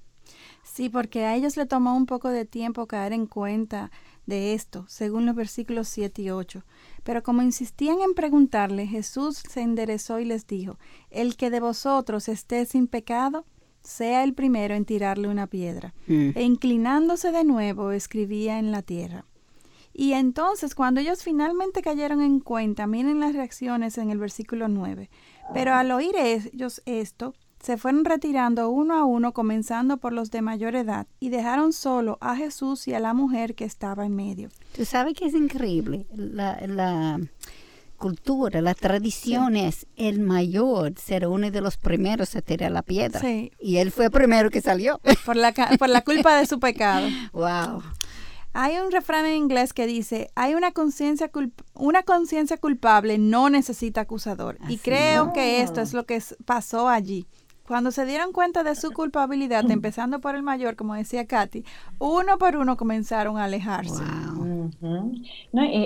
Sí, 0.63 0.89
porque 0.89 1.25
a 1.25 1.37
ellos 1.37 1.57
le 1.57 1.67
tomó 1.67 1.97
un 1.97 2.07
poco 2.07 2.31
de 2.31 2.45
tiempo 2.45 2.87
caer 2.87 3.13
en 3.13 3.27
cuenta 3.27 3.91
de 4.27 4.55
esto, 4.55 4.87
según 4.89 5.27
los 5.27 5.35
versículos 5.35 5.89
7 5.89 6.23
y 6.23 6.31
8. 6.31 6.65
Pero 7.03 7.23
como 7.23 7.43
insistían 7.43 8.01
en 8.01 8.15
preguntarle, 8.15 8.87
Jesús 8.87 9.37
se 9.37 9.61
enderezó 9.61 10.19
y 10.19 10.25
les 10.25 10.47
dijo, 10.47 10.79
El 11.11 11.37
que 11.37 11.51
de 11.51 11.61
vosotros 11.61 12.29
esté 12.29 12.65
sin 12.67 12.87
pecado, 12.87 13.45
sea 13.85 14.25
el 14.25 14.35
primero 14.35 14.75
en 14.75 14.85
tirarle 14.85 15.29
una 15.29 15.47
piedra. 15.47 15.95
Mm. 16.07 16.31
E 16.35 16.43
inclinándose 16.43 17.31
de 17.31 17.45
nuevo, 17.45 17.93
escribía 17.93 18.59
en 18.59 18.73
la 18.73 18.83
tierra. 18.83 19.25
Y 19.93 20.15
entonces, 20.15 20.75
cuando 20.75 21.01
ellos 21.01 21.23
finalmente 21.23 21.81
cayeron 21.81 22.21
en 22.21 22.41
cuenta, 22.41 22.89
miren 22.89 23.21
las 23.21 23.35
reacciones 23.35 23.97
en 23.97 24.11
el 24.11 24.19
versículo 24.19 24.67
9. 24.67 25.09
Pero 25.53 25.75
al 25.75 25.93
oír 25.93 26.17
ellos 26.17 26.83
esto, 26.85 27.35
se 27.63 27.77
fueron 27.79 28.05
retirando 28.05 28.69
uno 28.69 28.95
a 28.95 29.05
uno, 29.05 29.33
comenzando 29.33 29.99
por 29.99 30.13
los 30.13 30.31
de 30.31 30.43
mayor 30.43 30.75
edad, 30.75 31.07
y 31.21 31.31
dejaron 31.31 31.73
solo 31.73 32.19
a 32.21 32.35
Jesús 32.35 32.89
y 32.89 32.95
a 32.95 33.01
la 33.01 33.15
mujer 33.15 33.55
que 33.55 33.65
estaba 33.65 34.05
en 34.05 34.17
medio. 34.17 34.51
Tú 34.77 34.85
sabes 34.85 35.15
que 35.15 35.27
es 35.27 35.35
increíble. 35.35 36.07
La, 36.15 36.61
la 36.67 37.21
cultura, 37.95 38.61
la 38.61 38.75
tradición 38.75 39.57
es 39.57 39.87
el 39.97 40.21
mayor 40.21 40.95
ser 40.99 41.27
uno 41.27 41.51
de 41.51 41.61
los 41.61 41.77
primeros 41.77 42.37
a 42.37 42.43
tirar 42.43 42.73
la 42.73 42.83
piedra. 42.83 43.21
Y 43.59 43.77
él 43.79 43.91
fue 43.91 44.07
el 44.07 44.11
primero 44.11 44.51
que 44.51 44.61
salió. 44.61 45.01
Por 45.25 45.37
la, 45.37 45.53
por 45.53 45.89
la 45.89 46.03
culpa 46.03 46.37
de 46.37 46.47
su 46.47 46.61
pecado. 46.61 47.09
Wow. 47.33 47.83
Hay 48.53 48.77
un 48.79 48.93
refrán 48.93 49.27
en 49.27 49.35
inglés 49.35 49.73
que 49.73 49.87
dice, 49.87 50.31
hay 50.37 50.55
una 50.55 50.71
conciencia 50.71 51.29
una 51.75 52.05
conciencia 52.05 52.57
culpable 52.57 53.19
no 53.19 53.51
necesita 53.51 54.03
acusador. 54.03 54.59
y 54.69 54.79
creo 54.79 55.33
que 55.33 55.63
esto 55.63 55.81
es 55.81 55.93
lo 55.93 56.07
que 56.07 56.23
pasó 56.45 56.89
allí. 56.89 57.27
Cuando 57.67 57.91
se 57.91 58.05
dieron 58.05 58.33
cuenta 58.33 58.63
de 58.63 58.75
su 58.75 58.93
culpabilidad, 58.93 59.71
empezando 59.71 60.21
por 60.21 60.35
el 60.35 60.43
mayor, 60.43 60.77
como 60.77 60.95
decía 60.95 61.27
Katy, 61.27 61.65
uno 61.99 62.37
por 62.37 62.57
uno 62.57 62.77
comenzaron 62.77 63.39
a 63.39 63.45
alejarse. 63.45 64.03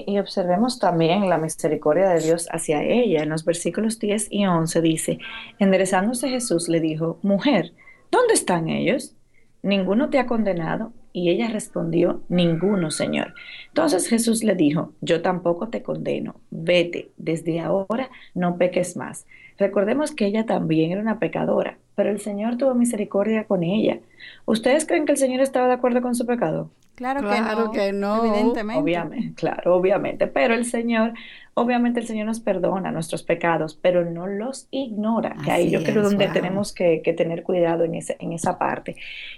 y, 0.07 0.19
observemos 0.19 0.81
también 0.81 1.29
la 1.29 1.39
misericordia 1.39 2.09
de 2.09 2.21
Dios 2.21 2.49
hacia 2.51 2.83
ella. 2.83 3.23
En 3.23 3.29
los 3.29 3.45
versículos 3.45 4.01
10 4.01 4.27
y 4.31 4.47
11 4.47 4.81
dice, 4.81 5.19
enderezándose 5.61 6.29
Jesús 6.29 6.69
le 6.69 6.81
dijo, 6.81 7.21
mujer, 7.23 7.73
¿dónde 8.11 8.35
están 8.35 8.69
ellos? 8.69 9.15
¿Ninguno 9.63 10.11
te 10.11 10.19
ha 10.19 10.27
condenado? 10.27 10.93
Y 11.13 11.31
ella 11.31 11.49
respondió, 11.49 12.23
ninguno, 12.29 12.91
Señor. 12.91 13.35
Entonces 13.69 14.09
Jesús 14.09 14.43
le 14.43 14.57
dijo, 14.57 14.95
yo 15.01 15.23
tampoco 15.23 15.69
te 15.69 15.83
condeno, 15.83 16.41
vete, 16.51 17.13
desde 17.17 17.61
ahora 17.61 18.11
no 18.35 18.57
peques 18.57 18.97
más. 18.97 19.27
Recordemos 19.59 20.13
que 20.13 20.27
ella 20.27 20.47
también 20.47 20.93
era 20.93 21.01
una 21.01 21.19
pecadora, 21.19 21.79
pero 21.95 22.11
el 22.11 22.21
Señor 22.21 22.57
tuvo 22.57 22.75
misericordia 22.75 23.45
con 23.45 23.63
ella. 23.63 23.99
¿Ustedes 24.47 24.87
creen 24.87 25.05
que 25.05 25.13
el 25.13 25.19
Señor 25.19 25.41
estaba 25.41 25.67
de 25.67 25.75
acuerdo 25.75 26.01
con 26.01 26.15
su 26.15 26.27
pecado? 26.27 26.71
Claro, 26.99 27.21
que, 27.31 27.41
no, 27.41 27.71
que 27.71 27.93
no, 27.93 28.25
evidentemente. 28.25 28.83
Obviamente, 28.83 29.35
claro, 29.37 29.77
obviamente, 29.77 30.27
pero 30.27 30.55
el 30.55 30.65
Señor, 30.65 31.13
obviamente 31.55 32.01
el 32.01 32.07
Señor 32.09 32.27
nos 32.27 32.41
perdona 32.41 32.91
nuestros 32.91 33.23
pecados, 33.23 33.79
pero 33.81 34.05
no 34.05 34.27
los 34.27 34.67
ignora, 34.73 35.37
que 35.45 35.53
ahí 35.53 35.71
yo 35.71 35.85
creo 35.85 36.03
donde 36.03 36.27
tenemos 36.27 36.73
que, 36.73 37.01
tener 37.17 37.45
cuidado 37.45 37.85
en, 37.85 37.95
ese, 37.95 38.17
en 38.19 38.33
esa 38.33 38.59
parte. 38.59 38.97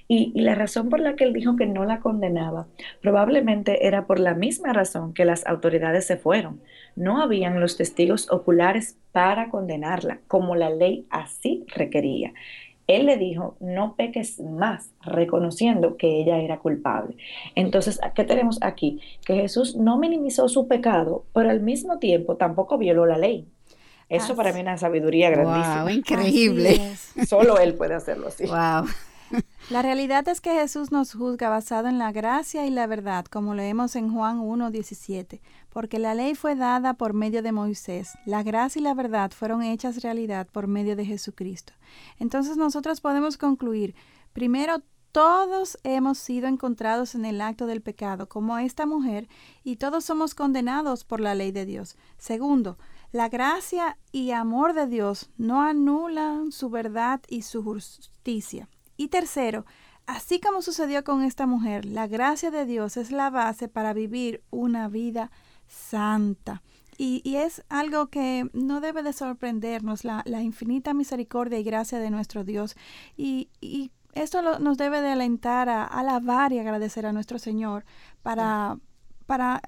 Y, 0.09 0.33
y 0.35 0.41
la 0.41 0.55
razón 0.55 0.89
por 0.89 1.01
la 1.01 1.17
que 1.17 1.25
él 1.25 1.35
dijo 1.35 1.57
que 1.57 1.67
no 1.67 1.85
la 1.85 2.01
condenaba, 2.01 2.67
probablemente 3.03 3.87
era 3.87 4.07
por 4.07 4.21
la 4.21 4.33
misma 4.33 4.73
razón 4.73 5.13
que 5.13 5.27
las 5.27 5.47
autoridades 5.47 6.07
se 6.07 6.17
fueron. 6.17 6.63
No 6.97 7.23
habían 7.23 7.61
los 7.61 7.77
testigos 7.77 8.31
oculares 8.31 8.97
para 9.13 9.51
condenarla, 9.51 10.21
como 10.29 10.57
la 10.57 10.71
ley 10.71 11.07
así 11.11 11.65
requería. 11.69 12.33
Él 12.87 13.07
le 13.07 13.17
dijo, 13.17 13.57
no 13.61 13.95
peques 13.95 14.41
más, 14.41 14.91
reconociendo 15.01 15.97
que 15.97 16.21
ella 16.21 16.39
era 16.39 16.59
culpable. 16.59 17.17
Entonces, 17.55 18.01
¿qué 18.17 18.25
tenemos 18.25 18.59
aquí? 18.63 19.01
Que 19.25 19.37
Jesús 19.37 19.77
no 19.77 19.97
minimizó 19.97 20.49
su 20.49 20.67
pecado, 20.67 21.25
pero 21.33 21.51
al 21.51 21.61
mismo 21.61 21.99
tiempo 21.99 22.37
tampoco 22.37 22.79
violó 22.79 23.07
la 23.07 23.17
ley. 23.17 23.47
Eso 24.09 24.35
para 24.35 24.53
mí 24.53 24.59
es 24.59 24.63
una 24.65 24.77
sabiduría 24.77 25.31
grandísima. 25.31 25.85
Wow, 25.85 25.93
increíble. 25.93 26.97
Solo 27.29 27.61
él 27.61 27.75
puede 27.75 27.95
hacerlo 27.95 28.27
así. 28.27 28.45
Wow. 28.47 28.89
La 29.71 29.83
realidad 29.83 30.27
es 30.29 30.41
que 30.41 30.53
Jesús 30.53 30.91
nos 30.91 31.15
juzga 31.15 31.49
basado 31.49 31.87
en 31.87 31.99
la 31.99 32.11
gracia 32.11 32.67
y 32.67 32.71
la 32.71 32.89
verdad, 32.89 33.25
como 33.27 33.55
leemos 33.55 33.95
en 33.95 34.13
Juan 34.13 34.41
1.17, 34.41 35.39
porque 35.71 35.99
la 35.99 36.15
ley 36.15 36.35
fue 36.35 36.55
dada 36.55 36.95
por 36.95 37.15
medio 37.15 37.43
de 37.43 37.53
Moisés, 37.53 38.13
la 38.27 38.43
gracia 38.43 38.81
y 38.81 38.83
la 38.83 38.95
verdad 38.95 39.31
fueron 39.31 39.63
hechas 39.63 40.03
realidad 40.03 40.47
por 40.51 40.67
medio 40.67 40.97
de 40.97 41.05
Jesucristo. 41.05 41.73
Entonces 42.19 42.57
nosotros 42.57 43.01
podemos 43.01 43.37
concluir, 43.37 43.95
primero, 44.33 44.83
todos 45.13 45.77
hemos 45.83 46.19
sido 46.19 46.47
encontrados 46.47 47.15
en 47.17 47.25
el 47.25 47.41
acto 47.41 47.67
del 47.67 47.83
pecado, 47.83 48.29
como 48.29 48.59
esta 48.59 48.87
mujer, 48.87 49.29
y 49.65 49.77
todos 49.77 50.05
somos 50.05 50.37
condenados 50.37 51.05
por 51.05 51.19
la 51.21 51.35
ley 51.35 51.51
de 51.51 51.67
Dios. 51.67 51.97
Segundo, 52.17 52.79
la 53.11 53.29
gracia 53.29 53.99
y 54.13 54.31
amor 54.31 54.73
de 54.73 54.87
Dios 54.87 55.31
no 55.37 55.63
anulan 55.63 56.53
su 56.53 56.71
verdad 56.71 57.21
y 57.29 57.43
su 57.43 57.65
justicia. 57.65 58.69
Y 58.97 59.09
tercero, 59.09 59.67
así 60.07 60.39
como 60.41 60.63
sucedió 60.63 61.03
con 61.03 61.25
esta 61.25 61.47
mujer, 61.47 61.87
la 61.87 62.07
gracia 62.07 62.53
de 62.53 62.65
Dios 62.65 62.97
es 62.97 63.11
la 63.11 63.31
base 63.31 63.67
para 63.67 63.93
vivir 63.93 64.45
una 64.51 64.87
vida 64.87 65.33
santa. 65.71 66.63
Y, 66.99 67.23
es 67.37 67.65
algo 67.71 68.09
que 68.09 68.51
no 68.53 68.83
debe 68.83 69.03
de 69.03 69.15
sorprendernos, 69.15 70.05
la, 70.05 70.23
infinita 70.43 70.93
misericordia 70.93 71.59
y 71.59 71.63
gracia 71.63 71.99
de 71.99 72.11
nuestro 72.11 72.45
Dios. 72.45 72.77
Y, 73.17 73.49
esto 74.13 74.59
nos 74.59 74.77
debe 74.77 75.01
de 75.01 75.13
alentar 75.13 75.69
a, 75.69 75.85
alabar 75.85 76.53
y 76.53 76.59
agradecer 76.59 77.07
a 77.07 77.13
nuestro 77.13 77.39
Señor 77.39 77.85
para, 78.23 78.77
para 79.27 79.63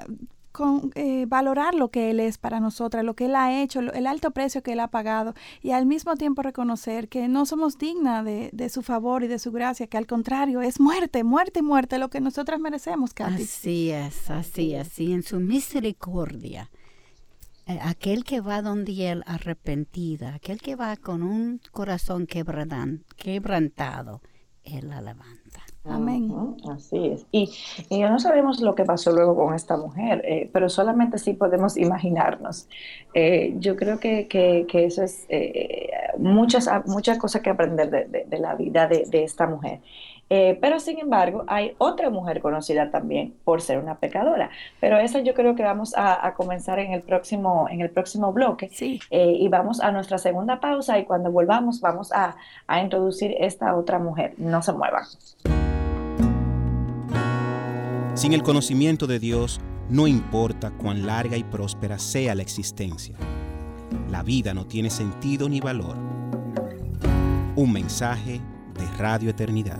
con, 0.52 0.92
eh, 0.94 1.26
valorar 1.26 1.74
lo 1.74 1.90
que 1.90 2.10
Él 2.10 2.20
es 2.20 2.38
para 2.38 2.60
nosotras, 2.60 3.04
lo 3.04 3.14
que 3.14 3.26
Él 3.26 3.34
ha 3.34 3.62
hecho, 3.62 3.80
el 3.80 4.06
alto 4.06 4.30
precio 4.30 4.62
que 4.62 4.72
Él 4.72 4.80
ha 4.80 4.88
pagado 4.88 5.34
y 5.62 5.72
al 5.72 5.86
mismo 5.86 6.14
tiempo 6.16 6.42
reconocer 6.42 7.08
que 7.08 7.28
no 7.28 7.46
somos 7.46 7.78
dignas 7.78 8.24
de, 8.24 8.50
de, 8.52 8.68
su 8.68 8.82
favor 8.82 9.24
y 9.24 9.28
de 9.28 9.38
su 9.38 9.50
gracia, 9.50 9.86
que 9.86 9.96
al 9.96 10.06
contrario 10.06 10.62
es 10.62 10.78
muerte, 10.78 11.24
muerte 11.24 11.60
y 11.60 11.62
muerte 11.62 11.98
lo 11.98 12.10
que 12.10 12.20
nosotras 12.20 12.60
merecemos, 12.60 13.14
Katy. 13.14 13.42
Así 13.42 13.90
es, 13.90 14.30
así 14.30 14.74
es, 14.74 14.98
y 15.00 15.12
en 15.12 15.22
su 15.22 15.40
misericordia. 15.40 16.70
Eh, 17.66 17.78
aquel 17.80 18.24
que 18.24 18.40
va 18.40 18.60
donde 18.60 19.10
él 19.10 19.22
arrepentida, 19.26 20.34
aquel 20.34 20.60
que 20.60 20.74
va 20.74 20.96
con 20.96 21.22
un 21.22 21.60
corazón 21.70 22.26
quebrantado, 22.26 24.20
él 24.64 24.88
la 24.88 25.00
levanta. 25.00 25.64
Amén. 25.84 26.32
así 26.70 27.08
es. 27.08 27.26
Y, 27.32 27.50
no 27.90 28.18
sabemos 28.20 28.60
lo 28.60 28.74
que 28.74 28.84
pasó 28.84 29.10
luego 29.12 29.34
con 29.34 29.54
esta 29.54 29.76
mujer, 29.76 30.22
eh, 30.24 30.48
pero 30.52 30.68
solamente 30.68 31.18
sí 31.18 31.34
podemos 31.34 31.76
imaginarnos. 31.76 32.68
Eh, 33.14 33.54
yo 33.58 33.74
creo 33.74 33.98
que, 33.98 34.66
eso 34.72 35.02
es 35.02 35.26
eh, 35.28 35.90
muchas, 36.18 36.68
muchas 36.86 37.18
cosas 37.18 37.42
que 37.42 37.50
aprender 37.50 37.90
de, 37.90 38.38
la 38.38 38.54
vida 38.54 38.86
de, 38.86 39.24
esta 39.24 39.46
mujer. 39.46 39.80
Pero 40.28 40.80
sin 40.80 40.98
embargo, 40.98 41.44
hay 41.46 41.74
otra 41.76 42.08
mujer 42.08 42.40
conocida 42.40 42.90
también 42.90 43.34
por 43.44 43.60
ser 43.60 43.78
una 43.78 43.96
pecadora. 43.96 44.48
Pero 44.80 44.96
esa 44.96 45.20
yo 45.20 45.34
creo 45.34 45.54
que 45.54 45.62
vamos 45.62 45.92
a, 45.94 46.32
comenzar 46.34 46.78
en 46.78 46.92
el 46.92 47.02
próximo, 47.02 47.66
en 47.68 47.82
el 47.82 47.90
próximo 47.90 48.32
bloque. 48.32 48.70
Sí. 48.72 48.98
Y 49.10 49.46
vamos 49.48 49.80
a 49.80 49.92
nuestra 49.92 50.16
segunda 50.16 50.58
pausa 50.58 50.98
y 50.98 51.04
cuando 51.04 51.30
volvamos 51.30 51.82
vamos 51.82 52.12
a, 52.12 52.36
a 52.66 52.80
introducir 52.80 53.34
esta 53.40 53.76
otra 53.76 53.98
mujer. 53.98 54.32
No 54.38 54.62
se 54.62 54.72
muevan. 54.72 55.04
Sin 58.14 58.34
el 58.34 58.42
conocimiento 58.42 59.06
de 59.06 59.18
Dios, 59.18 59.58
no 59.88 60.06
importa 60.06 60.70
cuán 60.70 61.06
larga 61.06 61.38
y 61.38 61.44
próspera 61.44 61.98
sea 61.98 62.34
la 62.34 62.42
existencia. 62.42 63.16
La 64.10 64.22
vida 64.22 64.52
no 64.52 64.66
tiene 64.66 64.90
sentido 64.90 65.48
ni 65.48 65.60
valor. 65.60 65.96
Un 67.56 67.72
mensaje 67.72 68.42
de 68.78 68.86
Radio 68.98 69.30
Eternidad. 69.30 69.78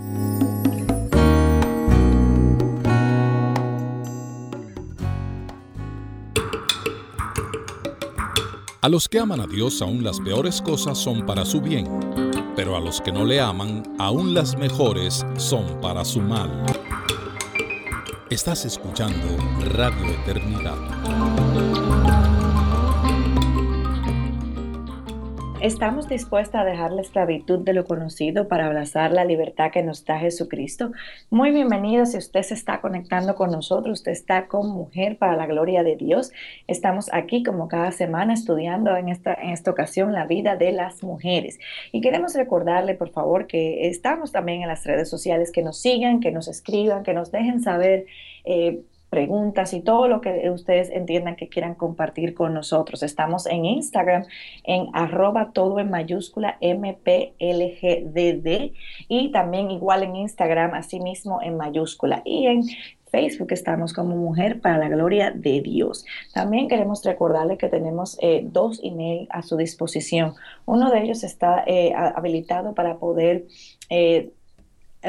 A 8.81 8.89
los 8.89 9.07
que 9.07 9.19
aman 9.19 9.41
a 9.41 9.47
Dios 9.47 9.81
aún 9.81 10.03
las 10.03 10.19
peores 10.19 10.59
cosas 10.61 10.97
son 10.97 11.25
para 11.25 11.45
su 11.45 11.61
bien, 11.61 11.87
pero 12.55 12.75
a 12.75 12.81
los 12.81 12.99
que 12.99 13.11
no 13.11 13.25
le 13.25 13.39
aman 13.39 13.83
aún 13.99 14.33
las 14.33 14.57
mejores 14.57 15.23
son 15.37 15.79
para 15.79 16.03
su 16.03 16.19
mal. 16.19 16.82
Estás 18.33 18.65
escuchando 18.65 19.37
Radio 19.75 20.07
Eternidad. 20.07 21.52
¿Estamos 25.63 26.09
dispuestas 26.09 26.59
a 26.59 26.65
dejar 26.65 26.91
la 26.91 26.99
esclavitud 26.99 27.59
de 27.59 27.71
lo 27.71 27.85
conocido 27.85 28.49
para 28.49 28.65
abrazar 28.65 29.13
la 29.13 29.23
libertad 29.23 29.71
que 29.71 29.81
nos 29.81 30.03
da 30.03 30.19
Jesucristo? 30.19 30.91
Muy 31.29 31.51
bienvenido 31.51 32.05
si 32.05 32.17
usted 32.17 32.41
se 32.41 32.53
está 32.53 32.81
conectando 32.81 33.33
con 33.35 33.49
nosotros, 33.49 33.99
usted 33.99 34.11
está 34.11 34.47
con 34.47 34.67
Mujer 34.67 35.17
para 35.17 35.37
la 35.37 35.45
Gloria 35.45 35.81
de 35.83 35.95
Dios. 35.95 36.33
Estamos 36.67 37.09
aquí 37.13 37.43
como 37.43 37.69
cada 37.69 37.93
semana 37.93 38.33
estudiando 38.33 38.97
en 38.97 39.07
esta, 39.07 39.35
en 39.35 39.51
esta 39.51 39.71
ocasión 39.71 40.11
la 40.11 40.25
vida 40.25 40.57
de 40.57 40.73
las 40.73 41.01
mujeres. 41.01 41.57
Y 41.93 42.01
queremos 42.01 42.35
recordarle, 42.35 42.95
por 42.95 43.11
favor, 43.11 43.47
que 43.47 43.87
estamos 43.87 44.33
también 44.33 44.63
en 44.63 44.67
las 44.67 44.85
redes 44.85 45.09
sociales, 45.09 45.53
que 45.53 45.63
nos 45.63 45.79
sigan, 45.79 46.19
que 46.19 46.31
nos 46.31 46.49
escriban, 46.49 47.03
que 47.03 47.13
nos 47.13 47.31
dejen 47.31 47.63
saber. 47.63 48.05
Eh, 48.43 48.81
preguntas 49.13 49.75
y 49.75 49.81
todo 49.81 50.07
lo 50.07 50.21
que 50.21 50.49
ustedes 50.49 50.89
entiendan 50.89 51.35
que 51.35 51.47
quieran 51.47 51.75
compartir 51.75 52.33
con 52.33 52.55
nosotros. 52.55 53.03
Estamos 53.03 53.45
en 53.45 53.63
Instagram 53.63 54.23
en 54.63 54.87
arroba 54.93 55.51
todo 55.53 55.79
en 55.79 55.91
mayúscula 55.91 56.57
MPLGDD 56.61 57.11
y 59.07 59.31
también 59.31 59.69
igual 59.69 60.01
en 60.01 60.15
Instagram 60.15 60.73
asimismo 60.73 61.43
en 61.43 61.57
mayúscula 61.57 62.23
y 62.25 62.47
en 62.47 62.63
Facebook 63.11 63.51
estamos 63.51 63.93
como 63.93 64.15
Mujer 64.15 64.59
para 64.59 64.79
la 64.79 64.89
Gloria 64.89 65.29
de 65.29 65.61
Dios. 65.61 66.05
También 66.33 66.67
queremos 66.67 67.05
recordarle 67.05 67.59
que 67.59 67.69
tenemos 67.69 68.17
eh, 68.19 68.41
dos 68.43 68.79
emails 68.83 69.27
a 69.29 69.43
su 69.43 69.57
disposición. 69.57 70.33
Uno 70.65 70.89
de 70.89 71.03
ellos 71.03 71.23
está 71.23 71.63
eh, 71.67 71.93
habilitado 71.93 72.73
para 72.73 72.97
poder 72.97 73.45
eh, 73.91 74.31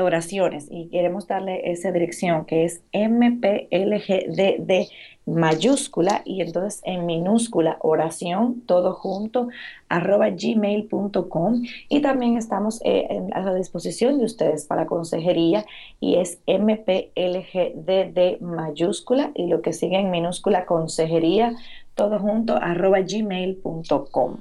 oraciones 0.00 0.66
y 0.70 0.88
queremos 0.88 1.26
darle 1.26 1.70
esa 1.70 1.92
dirección 1.92 2.44
que 2.44 2.64
es 2.64 2.82
MPLGDD 2.92 4.88
mayúscula 5.26 6.22
y 6.24 6.42
entonces 6.42 6.82
en 6.84 7.06
minúscula 7.06 7.78
oración 7.80 8.62
todo 8.66 8.92
junto 8.92 9.48
arroba 9.88 10.28
gmail.com 10.30 11.62
y 11.88 12.00
también 12.02 12.36
estamos 12.36 12.80
eh, 12.84 13.08
a 13.32 13.40
la 13.40 13.54
disposición 13.54 14.18
de 14.18 14.26
ustedes 14.26 14.66
para 14.66 14.86
consejería 14.86 15.64
y 15.98 16.16
es 16.16 16.40
MPLGDD 16.46 18.40
mayúscula 18.40 19.30
y 19.34 19.46
lo 19.46 19.62
que 19.62 19.72
sigue 19.72 19.98
en 19.98 20.10
minúscula 20.10 20.66
consejería 20.66 21.54
todo 21.94 22.18
junto 22.18 22.56
arroba 22.56 23.00
gmail.com. 23.00 24.38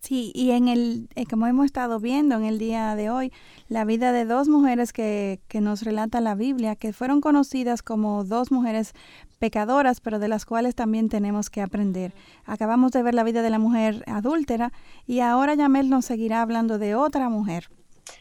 Sí, 0.00 0.32
y 0.34 0.52
en 0.52 0.68
el, 0.68 1.08
eh, 1.14 1.26
como 1.26 1.46
hemos 1.46 1.66
estado 1.66 2.00
viendo 2.00 2.34
en 2.34 2.44
el 2.44 2.58
día 2.58 2.94
de 2.96 3.10
hoy, 3.10 3.32
la 3.68 3.84
vida 3.84 4.12
de 4.12 4.24
dos 4.24 4.48
mujeres 4.48 4.94
que, 4.94 5.40
que 5.46 5.60
nos 5.60 5.82
relata 5.82 6.20
la 6.20 6.34
Biblia, 6.34 6.74
que 6.74 6.94
fueron 6.94 7.20
conocidas 7.20 7.82
como 7.82 8.24
dos 8.24 8.50
mujeres 8.50 8.94
pecadoras, 9.38 10.00
pero 10.00 10.18
de 10.18 10.28
las 10.28 10.46
cuales 10.46 10.74
también 10.74 11.10
tenemos 11.10 11.50
que 11.50 11.60
aprender. 11.60 12.14
Acabamos 12.46 12.92
de 12.92 13.02
ver 13.02 13.14
la 13.14 13.24
vida 13.24 13.42
de 13.42 13.50
la 13.50 13.58
mujer 13.58 14.02
adúltera 14.06 14.72
y 15.06 15.20
ahora 15.20 15.54
Yamel 15.54 15.90
nos 15.90 16.06
seguirá 16.06 16.40
hablando 16.40 16.78
de 16.78 16.94
otra 16.94 17.28
mujer. 17.28 17.68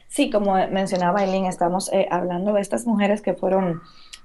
Sí, 0.09 0.29
como 0.29 0.55
mencionaba 0.55 1.23
Eileen, 1.23 1.45
estamos 1.45 1.91
eh, 1.93 2.07
hablando 2.11 2.53
de 2.53 2.61
estas 2.61 2.85
mujeres 2.85 3.21
que 3.21 3.35
fueron 3.35 3.81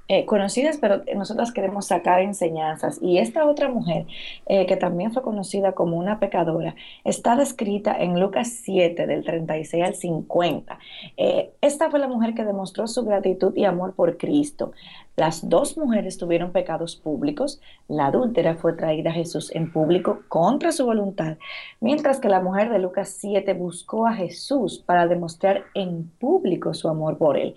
eh, 0.06 0.26
conocidas, 0.26 0.76
pero 0.78 1.02
nosotras 1.16 1.50
queremos 1.50 1.86
sacar 1.86 2.20
enseñanzas. 2.20 2.98
Y 3.00 3.18
esta 3.18 3.46
otra 3.46 3.70
mujer, 3.70 4.06
eh, 4.46 4.66
que 4.66 4.76
también 4.76 5.12
fue 5.12 5.22
conocida 5.22 5.72
como 5.72 5.96
una 5.96 6.20
pecadora, 6.20 6.74
está 7.04 7.36
descrita 7.36 7.96
en 7.98 8.20
Lucas 8.20 8.48
7, 8.64 9.06
del 9.06 9.24
36 9.24 9.82
al 9.82 9.94
50. 9.94 10.78
Eh, 11.16 11.52
esta 11.62 11.90
fue 11.90 12.00
la 12.00 12.08
mujer 12.08 12.34
que 12.34 12.44
demostró 12.44 12.86
su 12.86 13.04
gratitud 13.04 13.56
y 13.56 13.64
amor 13.64 13.94
por 13.94 14.18
Cristo. 14.18 14.72
Las 15.16 15.48
dos 15.48 15.78
mujeres 15.78 16.18
tuvieron 16.18 16.52
pecados 16.52 16.96
públicos. 16.96 17.60
La 17.88 18.06
adúltera 18.06 18.56
fue 18.56 18.72
traída 18.74 19.10
a 19.10 19.14
Jesús 19.14 19.50
en 19.54 19.72
público 19.72 20.22
contra 20.28 20.72
su 20.72 20.84
voluntad, 20.84 21.38
mientras 21.80 22.18
que 22.18 22.28
la 22.28 22.40
mujer 22.40 22.68
de 22.68 22.80
Lucas 22.80 23.16
7 23.20 23.54
buscó 23.54 24.06
a 24.06 24.14
Jesús 24.14 24.82
para 24.84 25.06
demostrar 25.06 25.64
en 25.74 26.10
público 26.18 26.74
su 26.74 26.88
amor 26.88 27.16
por 27.16 27.38
él. 27.38 27.54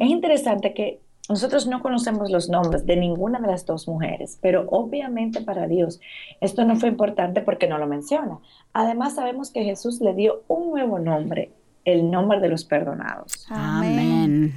Es 0.00 0.10
interesante 0.10 0.74
que 0.74 1.00
nosotros 1.28 1.66
no 1.66 1.82
conocemos 1.82 2.30
los 2.30 2.48
nombres 2.48 2.86
de 2.86 2.96
ninguna 2.96 3.40
de 3.40 3.48
las 3.48 3.66
dos 3.66 3.88
mujeres, 3.88 4.38
pero 4.40 4.66
obviamente 4.70 5.40
para 5.40 5.66
Dios 5.66 6.00
esto 6.40 6.64
no 6.64 6.76
fue 6.76 6.88
importante 6.88 7.40
porque 7.40 7.68
no 7.68 7.78
lo 7.78 7.86
menciona. 7.86 8.38
Además 8.72 9.16
sabemos 9.16 9.50
que 9.50 9.64
Jesús 9.64 10.00
le 10.00 10.14
dio 10.14 10.44
un 10.46 10.70
nuevo 10.70 10.98
nombre, 10.98 11.50
el 11.84 12.10
nombre 12.10 12.40
de 12.40 12.48
los 12.48 12.64
perdonados. 12.64 13.46
Amén. 13.48 14.54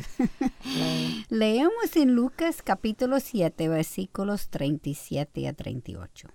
Leemos 1.30 1.96
en 1.96 2.14
Lucas 2.14 2.62
capítulo 2.62 3.20
7 3.20 3.68
versículos 3.68 4.50
37 4.50 5.48
a 5.48 5.54
38. 5.54 6.28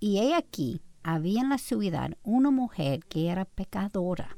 Y 0.00 0.18
he 0.18 0.34
aquí, 0.34 0.80
había 1.02 1.42
en 1.42 1.50
la 1.50 1.58
ciudad 1.58 2.12
una 2.22 2.50
mujer 2.50 3.00
que 3.08 3.28
era 3.28 3.44
pecadora 3.44 4.36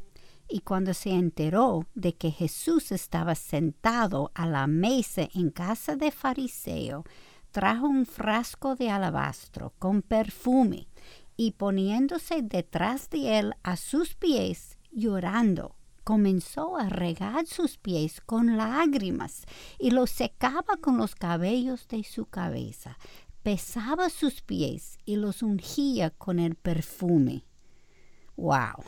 y 0.49 0.61
cuando 0.61 0.95
se 0.95 1.11
enteró 1.11 1.87
de 1.95 2.15
que 2.15 2.31
Jesús 2.31 2.93
estaba 2.93 3.35
sentado 3.35 4.31
a 4.35 4.47
la 4.47 4.67
mesa 4.67 5.29
en 5.35 5.51
casa 5.51 5.97
de 5.97 6.11
fariseo, 6.11 7.05
trajo 7.51 7.87
un 7.87 8.07
frasco 8.07 8.75
de 8.75 8.91
alabastro 8.91 9.75
con 9.79 10.03
perfume 10.03 10.89
y 11.37 11.53
poniéndose 11.53 12.43
detrás 12.43 13.11
de 13.11 13.39
él 13.39 13.55
a 13.63 13.77
sus 13.77 14.15
pies, 14.15 14.79
llorando, 14.91 15.77
comenzó 16.05 16.77
a 16.77 16.89
regar 16.89 17.47
sus 17.47 17.79
pies 17.79 18.21
con 18.21 18.57
lágrimas 18.57 19.45
y 19.79 19.91
los 19.91 20.11
secaba 20.11 20.77
con 20.81 20.99
los 20.99 21.15
cabellos 21.15 21.89
de 21.89 22.05
su 22.05 22.27
cabeza, 22.27 22.99
pesaba 23.43 24.11
sus 24.11 24.43
pies 24.43 24.99
y 25.05 25.17
los 25.17 25.43
ungía 25.43 26.11
con 26.11 26.39
el 26.39 26.55
perfume. 26.55 27.45
Wow. 28.37 28.85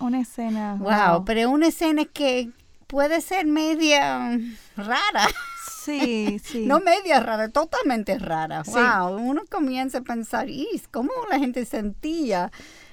Una, 0.00 0.20
escena. 0.20 0.76
Wow, 0.78 1.24
pero 1.24 1.50
una 1.50 1.68
escena 1.68 2.04
que 2.04 2.50
puede 2.86 3.20
ser 3.20 3.46
media 3.46 4.38
rara. 4.76 5.28
Sí, 5.82 6.38
sí. 6.44 6.66
no 6.66 6.80
media 6.80 7.20
rara, 7.20 7.48
totalmente 7.48 8.18
rara. 8.18 8.62
Wow, 8.64 9.16
uno 9.16 9.42
comienza 9.50 9.98
a 9.98 10.02
pensar, 10.02 10.48
¿cómo 10.90 11.10
la 11.30 11.38
gente 11.38 11.64
sentía? 11.64 12.50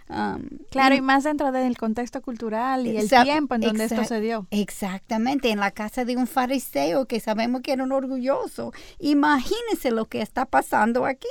Um, 0.10 0.48
claro, 0.72 0.96
y, 0.96 1.02
más 1.02 1.26
dentro 1.26 1.52
del 1.52 1.78
contexto 1.78 2.22
cultural 2.22 2.88
y 2.88 2.96
el 2.96 3.10
tiempo 3.10 3.56
en 3.56 3.62
donde 3.62 3.86
esto 3.86 4.06
se 4.06 4.22
dio. 4.22 4.48
Exactamente, 4.52 5.50
en 5.50 5.60
la 5.60 5.72
casa 5.72 6.06
de 6.06 6.16
un 6.16 6.28
fariseo 6.28 7.08
que 7.08 7.20
sabemos 7.20 7.62
que 7.62 7.74
era 7.74 7.84
un 7.84 7.92
orgulloso. 7.92 8.72
Imagínense 9.00 9.92
lo 9.92 10.06
que 10.06 10.22
está 10.22 10.46
pasando 10.46 11.06
aquí. 11.06 11.28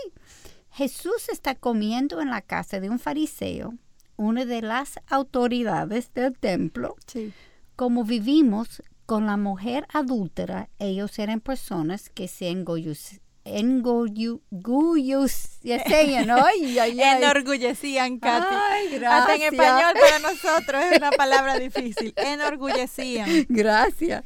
Jesús 0.73 1.31
está 1.31 1.55
comiendo 1.55 2.21
en 2.21 2.29
la 2.29 2.43
casa 2.43 2.81
de 2.81 2.91
un 2.91 2.99
fariseo 2.99 3.73
una 4.17 4.45
de 4.45 4.63
las 4.63 4.99
autoridades 5.09 6.13
del 6.15 6.39
templo. 6.39 6.97
Como 7.77 8.05
vivimos 8.05 8.83
con 9.05 9.27
la 9.27 9.37
mujer 9.37 9.87
adúltera, 9.93 10.69
ellos 10.79 11.19
eran 11.19 11.41
personas 11.41 12.11
que 12.11 12.29
se 12.29 12.51
enorgullecían, 13.47 16.31
ay, 16.31 16.79
ay, 16.79 17.01
enorgullecían, 17.01 18.19
Katy. 18.19 18.55
Hasta 19.05 19.35
en 19.35 19.43
español 19.43 19.95
para 20.01 20.19
nosotros 20.19 20.83
es 20.91 20.97
una 20.99 21.11
palabra 21.13 21.59
difícil. 21.59 22.13
Enorgullecían. 22.17 23.47
Gracias. 23.49 24.25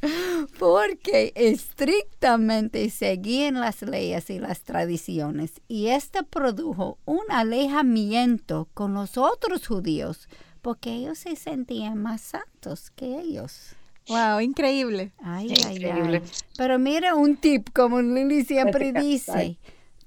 Porque 0.59 1.33
estrictamente 1.35 2.89
seguían 2.91 3.61
las 3.61 3.83
leyes 3.83 4.31
y 4.31 4.39
las 4.39 4.63
tradiciones 4.63 5.61
y 5.69 5.89
esto 5.89 6.25
produjo 6.25 6.99
un 7.05 7.25
alejamiento 7.29 8.69
con 8.75 8.95
los 8.95 9.19
otros 9.19 9.67
judíos 9.67 10.29
porque 10.63 10.93
ellos 10.93 11.19
se 11.19 11.37
sentían 11.37 11.99
más 11.99 12.21
santos 12.21 12.91
que 12.91 13.19
ellos. 13.19 13.75
Wow, 14.09 14.41
increíble. 14.41 15.13
Ay, 15.23 15.53
ay, 15.67 15.85
ay. 15.85 16.23
Pero 16.57 16.79
mira 16.79 17.15
un 17.15 17.37
tip, 17.37 17.69
como 17.73 18.01
Lili 18.01 18.45
siempre 18.45 18.93
dice. 19.01 19.59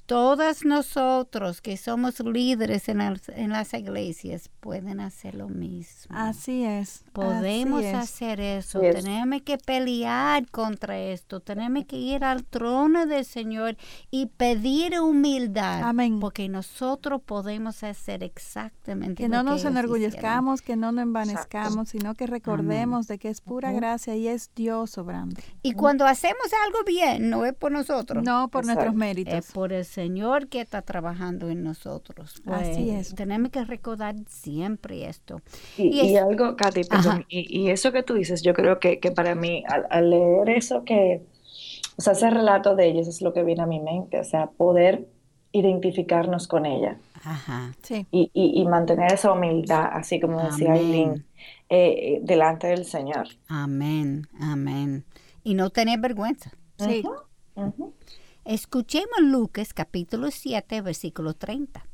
Todas 0.05 0.65
nosotros 0.65 1.61
que 1.61 1.77
somos 1.77 2.19
líderes 2.19 2.89
en, 2.89 2.99
en, 3.01 3.49
las 3.49 3.73
iglesias 3.73 4.49
pueden 4.59 4.99
hacer 4.99 5.33
lo 5.33 5.47
mismo. 5.47 6.13
Así 6.15 6.65
es. 6.65 7.05
Podemos 7.13 7.85
hacer 7.85 8.41
eso. 8.41 8.81
Tenemos 8.81 9.41
que 9.43 9.57
pelear 9.57 10.45
contra 10.51 10.99
esto. 10.99 11.39
Tenemos 11.39 11.85
que 11.85 11.95
ir 11.95 12.25
al 12.25 12.43
trono 12.43 13.05
del 13.05 13.23
Señor 13.23 13.77
y 14.11 14.25
pedir 14.25 14.99
humildad. 14.99 15.83
Amén. 15.83 16.19
Porque 16.19 16.49
nosotros 16.49 17.21
podemos 17.21 17.81
hacer 17.83 18.23
exactamente 18.23 19.23
que 19.23 19.29
lo 19.29 19.37
no 19.37 19.43
que 19.43 19.49
nos 19.51 19.65
enorgullezcamos, 19.65 20.61
que 20.61 20.75
no 20.75 20.91
nos 20.91 21.03
envanezcamos, 21.03 21.89
sino 21.89 22.13
que 22.13 22.27
recordemos 22.27 23.07
de 23.07 23.17
que 23.17 23.29
es 23.29 23.39
pura 23.39 23.71
gracia 23.71 24.15
y 24.17 24.27
es 24.27 24.51
Dios 24.53 24.91
sobrando. 24.91 25.41
Y 25.61 25.73
cuando 25.73 26.05
hacemos 26.05 26.47
algo 26.65 26.83
bien, 26.85 27.29
no 27.29 27.45
es 27.45 27.53
por 27.53 27.71
nosotros. 27.71 28.21
No 28.21 28.49
por 28.49 28.65
nuestros 28.65 28.93
méritos. 28.93 29.33
Es 29.33 29.51
por 29.51 29.71
el 29.71 29.85
Señor 29.85 30.02
que 30.49 30.61
está 30.61 30.81
trabajando 30.81 31.49
en 31.49 31.63
nosotros. 31.63 32.41
Así 32.45 32.89
es. 32.89 33.13
Tenemos 33.15 33.51
que 33.51 33.63
recordar 33.63 34.15
siempre 34.27 35.07
esto. 35.07 35.41
Y, 35.77 36.15
algo, 36.15 36.55
Katy, 36.55 36.83
perdón, 36.83 37.25
y, 37.27 37.69
eso 37.69 37.91
que 37.91 38.03
tú 38.03 38.15
dices, 38.15 38.41
yo 38.41 38.53
creo 38.53 38.79
que, 38.79 38.97
para 39.15 39.35
mí, 39.35 39.63
al, 39.67 40.09
leer 40.09 40.49
eso 40.49 40.83
que, 40.83 41.23
o 41.97 42.01
sea, 42.01 42.13
ese 42.13 42.29
relato 42.29 42.75
de 42.75 42.87
ellos 42.87 43.07
es 43.07 43.21
lo 43.21 43.33
que 43.33 43.43
viene 43.43 43.63
a 43.63 43.67
mi 43.67 43.79
mente, 43.79 44.19
o 44.19 44.23
sea, 44.23 44.47
poder 44.47 45.07
identificarnos 45.51 46.47
con 46.47 46.65
ella. 46.65 46.97
Ajá. 47.23 47.73
Sí. 47.83 48.05
Y, 48.11 48.65
mantener 48.65 49.13
esa 49.13 49.31
humildad, 49.31 49.89
así 49.93 50.19
como 50.19 50.41
decía 50.41 50.73
Aileen, 50.73 51.25
eh, 51.69 52.19
delante 52.23 52.67
del 52.67 52.85
Señor. 52.85 53.27
Amén, 53.47 54.27
amén. 54.39 55.05
Y 55.43 55.53
no 55.53 55.69
tener 55.69 55.99
vergüenza. 55.99 56.51
Sí. 56.77 57.03
Escuchemos 58.45 59.21
Lucas 59.21 59.73
capítulo 59.73 60.29
7, 60.29 60.81
versículo 60.81 61.33
30. 61.33 61.87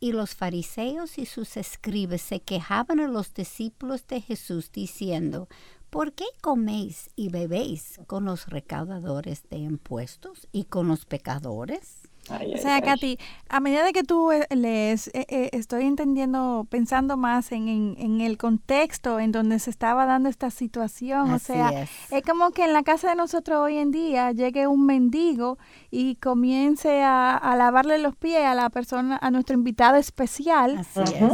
Y 0.00 0.12
los 0.12 0.34
fariseos 0.34 1.16
y 1.16 1.24
sus 1.24 1.56
escribas 1.56 2.20
se 2.20 2.40
quejaban 2.40 3.00
a 3.00 3.08
los 3.08 3.32
discípulos 3.32 4.06
de 4.06 4.20
Jesús 4.20 4.70
diciendo, 4.70 5.48
¿por 5.88 6.12
qué 6.12 6.26
coméis 6.42 7.08
y 7.16 7.30
bebéis 7.30 8.00
con 8.06 8.26
los 8.26 8.48
recaudadores 8.48 9.48
de 9.48 9.56
impuestos 9.56 10.46
y 10.52 10.64
con 10.64 10.88
los 10.88 11.06
pecadores? 11.06 12.03
O 12.30 12.58
sea, 12.58 12.80
Katy, 12.80 13.18
a 13.48 13.60
medida 13.60 13.92
que 13.92 14.02
tú 14.02 14.32
eh, 14.32 14.46
lees, 14.50 15.08
eh, 15.08 15.26
eh, 15.28 15.50
estoy 15.52 15.84
entendiendo, 15.84 16.66
pensando 16.70 17.16
más 17.16 17.52
en, 17.52 17.68
en, 17.68 18.20
el 18.20 18.38
contexto 18.38 19.20
en 19.20 19.32
donde 19.32 19.58
se 19.58 19.70
estaba 19.70 20.06
dando 20.06 20.28
esta 20.28 20.50
situación. 20.50 21.32
o 21.32 21.38
sea, 21.38 21.86
es. 22.10 22.22
como 22.22 22.50
que 22.50 22.64
en 22.64 22.72
la 22.72 22.82
casa 22.82 23.10
de 23.10 23.16
nosotros 23.16 23.58
hoy 23.58 23.76
en 23.76 23.90
día 23.90 24.32
llegue 24.32 24.66
un 24.66 24.86
mendigo 24.86 25.58
y 25.90 26.14
comience 26.16 27.02
a, 27.02 27.54
lavarle 27.56 27.98
los 27.98 28.16
pies 28.16 28.44
a 28.44 28.54
la 28.54 28.70
persona, 28.70 29.18
a 29.20 29.30
nuestro 29.30 29.54
invitado 29.54 29.96
especial. 29.96 30.84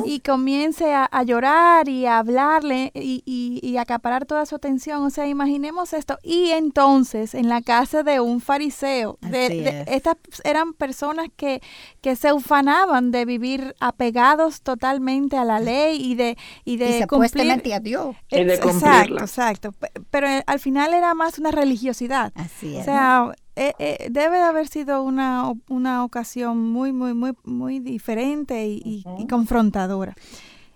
Y 0.05 0.21
comience 0.21 0.93
a, 0.93 1.23
llorar 1.23 1.89
y 1.89 2.07
a 2.07 2.19
hablarle 2.19 2.91
y, 2.95 3.23
y, 3.25 3.77
acaparar 3.77 4.27
toda 4.27 4.45
su 4.47 4.57
atención. 4.57 5.03
O 5.05 5.11
sea, 5.11 5.27
imaginemos 5.27 5.93
esto. 5.93 6.19
Y 6.23 6.51
entonces, 6.51 7.35
en 7.35 7.49
la 7.49 7.63
casa 7.63 8.03
de 8.03 8.21
un 8.21 8.41
fariseo, 8.41 9.19
de, 9.21 9.85
estas 9.87 10.17
eran 10.45 10.75
personas 10.81 11.29
que, 11.37 11.61
que 12.01 12.17
se 12.17 12.33
ufanaban 12.33 13.13
de 13.13 13.25
vivir 13.25 13.77
apegados 13.79 14.63
totalmente 14.63 15.37
a 15.37 15.45
la 15.45 15.61
ley 15.61 16.03
y 16.03 16.17
de, 16.17 16.37
y 16.65 16.79
de 16.79 17.07
cumplir. 17.07 17.53
a 17.73 17.79
Dios. 17.81 18.17
Y 18.31 18.45
de 18.45 18.55
exacto, 18.55 19.19
exacto. 19.19 19.75
Pero 20.11 20.27
eh, 20.27 20.43
al 20.47 20.59
final 20.59 20.95
era 20.95 21.15
más 21.15 21.39
una 21.39 21.53
religiosidad. 21.53 22.33
Así 22.35 22.75
es. 22.75 22.81
O 22.81 22.85
sea, 22.85 23.33
eh, 23.57 23.75
eh, 23.79 24.09
debe 24.11 24.39
de 24.39 24.43
haber 24.43 24.69
sido 24.69 25.03
una, 25.03 25.53
una 25.69 26.03
ocasión 26.03 26.59
muy, 26.73 26.93
muy, 26.93 27.13
muy, 27.13 27.33
muy 27.45 27.79
diferente 27.79 28.67
y, 28.67 29.05
confrontadora. 29.29 30.17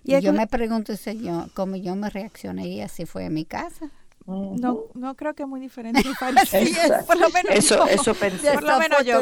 Y, 0.04 0.20
yo 0.20 0.34
me 0.34 0.46
pregunto, 0.46 0.94
señor, 0.96 1.50
cómo 1.54 1.76
yo 1.76 1.96
me 1.96 2.10
reaccionaría 2.10 2.88
si 2.88 3.06
fue 3.06 3.24
a 3.24 3.30
mi 3.30 3.46
casa. 3.46 3.90
No, 4.26 4.84
no 4.94 5.14
creo 5.16 5.34
que 5.34 5.44
muy 5.44 5.60
diferente. 5.60 6.02
por 7.06 7.18
lo 7.18 7.28
menos 7.30 7.50
eso, 7.50 7.87
eso 7.87 8.14
pensé. 8.14 8.54
Por 8.54 8.62
lo 8.62 8.78
menos 8.78 9.04
yo, 9.04 9.20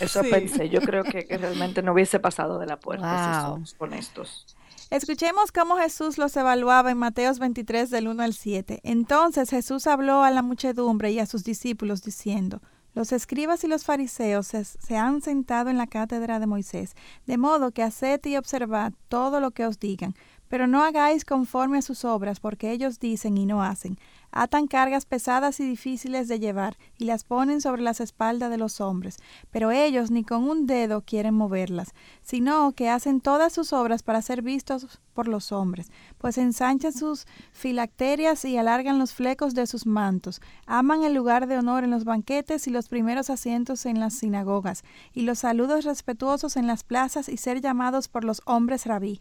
Eso 0.00 0.20
pensé. 0.22 0.68
Yo 0.68 0.80
creo 0.80 1.02
que, 1.02 1.26
realmente 1.38 1.82
no 1.82 1.92
hubiese 1.92 2.20
pasado 2.20 2.58
de 2.58 2.66
la 2.66 2.78
puerta, 2.78 3.34
si 3.34 3.40
somos 3.46 3.76
honestos. 3.78 4.46
Escuchemos 4.90 5.50
cómo 5.50 5.76
Jesús 5.76 6.16
los 6.16 6.36
evaluaba 6.36 6.92
en 6.92 6.98
Mateos 6.98 7.40
23 7.40 7.90
del 7.90 8.06
1 8.06 8.22
al 8.22 8.34
7. 8.34 8.80
Entonces 8.84 9.50
Jesús 9.50 9.88
habló 9.88 10.22
a 10.22 10.30
la 10.30 10.42
muchedumbre 10.42 11.10
y 11.10 11.18
a 11.18 11.26
sus 11.26 11.42
discípulos 11.42 12.02
diciendo, 12.02 12.62
los 12.94 13.10
escribas 13.10 13.64
y 13.64 13.66
los 13.66 13.84
fariseos 13.84 14.46
se, 14.46 14.64
se, 14.64 14.96
han 14.96 15.20
sentado 15.20 15.70
en 15.70 15.76
la 15.76 15.88
cátedra 15.88 16.38
de 16.38 16.46
Moisés, 16.46 16.94
de 17.26 17.36
modo 17.36 17.72
que 17.72 17.82
haced 17.82 18.24
y 18.24 18.36
observad 18.36 18.92
todo 19.08 19.40
lo 19.40 19.50
que 19.50 19.66
os 19.66 19.78
digan, 19.78 20.14
pero 20.48 20.66
no 20.66 20.82
hagáis 20.82 21.24
conforme 21.24 21.78
a 21.78 21.82
sus 21.82 22.04
obras, 22.04 22.40
porque 22.40 22.72
ellos 22.72 22.98
dicen 22.98 23.36
y 23.38 23.46
no 23.46 23.62
hacen. 23.62 23.98
Atan 24.32 24.66
cargas 24.66 25.06
pesadas 25.06 25.60
y 25.60 25.66
difíciles 25.66 26.28
de 26.28 26.38
llevar, 26.38 26.76
y 26.98 27.06
las 27.06 27.24
ponen 27.24 27.60
sobre 27.60 27.82
las 27.82 28.00
espaldas 28.00 28.50
de 28.50 28.58
los 28.58 28.80
hombres, 28.80 29.16
pero 29.50 29.70
ellos 29.70 30.10
ni 30.10 30.24
con 30.24 30.48
un 30.48 30.66
dedo 30.66 31.00
quieren 31.00 31.34
moverlas, 31.34 31.94
sino 32.22 32.72
que 32.72 32.90
hacen 32.90 33.20
todas 33.20 33.52
sus 33.52 33.72
obras 33.72 34.02
para 34.02 34.20
ser 34.20 34.42
vistos 34.42 35.00
por 35.14 35.26
los 35.26 35.52
hombres, 35.52 35.90
pues 36.18 36.36
ensanchan 36.36 36.92
sus 36.92 37.26
filacterias 37.52 38.44
y 38.44 38.58
alargan 38.58 38.98
los 38.98 39.14
flecos 39.14 39.54
de 39.54 39.66
sus 39.66 39.86
mantos, 39.86 40.42
aman 40.66 41.02
el 41.02 41.14
lugar 41.14 41.46
de 41.46 41.56
honor 41.56 41.84
en 41.84 41.90
los 41.90 42.04
banquetes 42.04 42.66
y 42.66 42.70
los 42.70 42.88
primeros 42.88 43.30
asientos 43.30 43.86
en 43.86 44.00
las 44.00 44.14
sinagogas, 44.14 44.84
y 45.14 45.22
los 45.22 45.38
saludos 45.38 45.84
respetuosos 45.84 46.56
en 46.56 46.66
las 46.66 46.84
plazas 46.84 47.28
y 47.30 47.38
ser 47.38 47.62
llamados 47.62 48.08
por 48.08 48.24
los 48.24 48.42
hombres 48.44 48.84
rabí. 48.84 49.20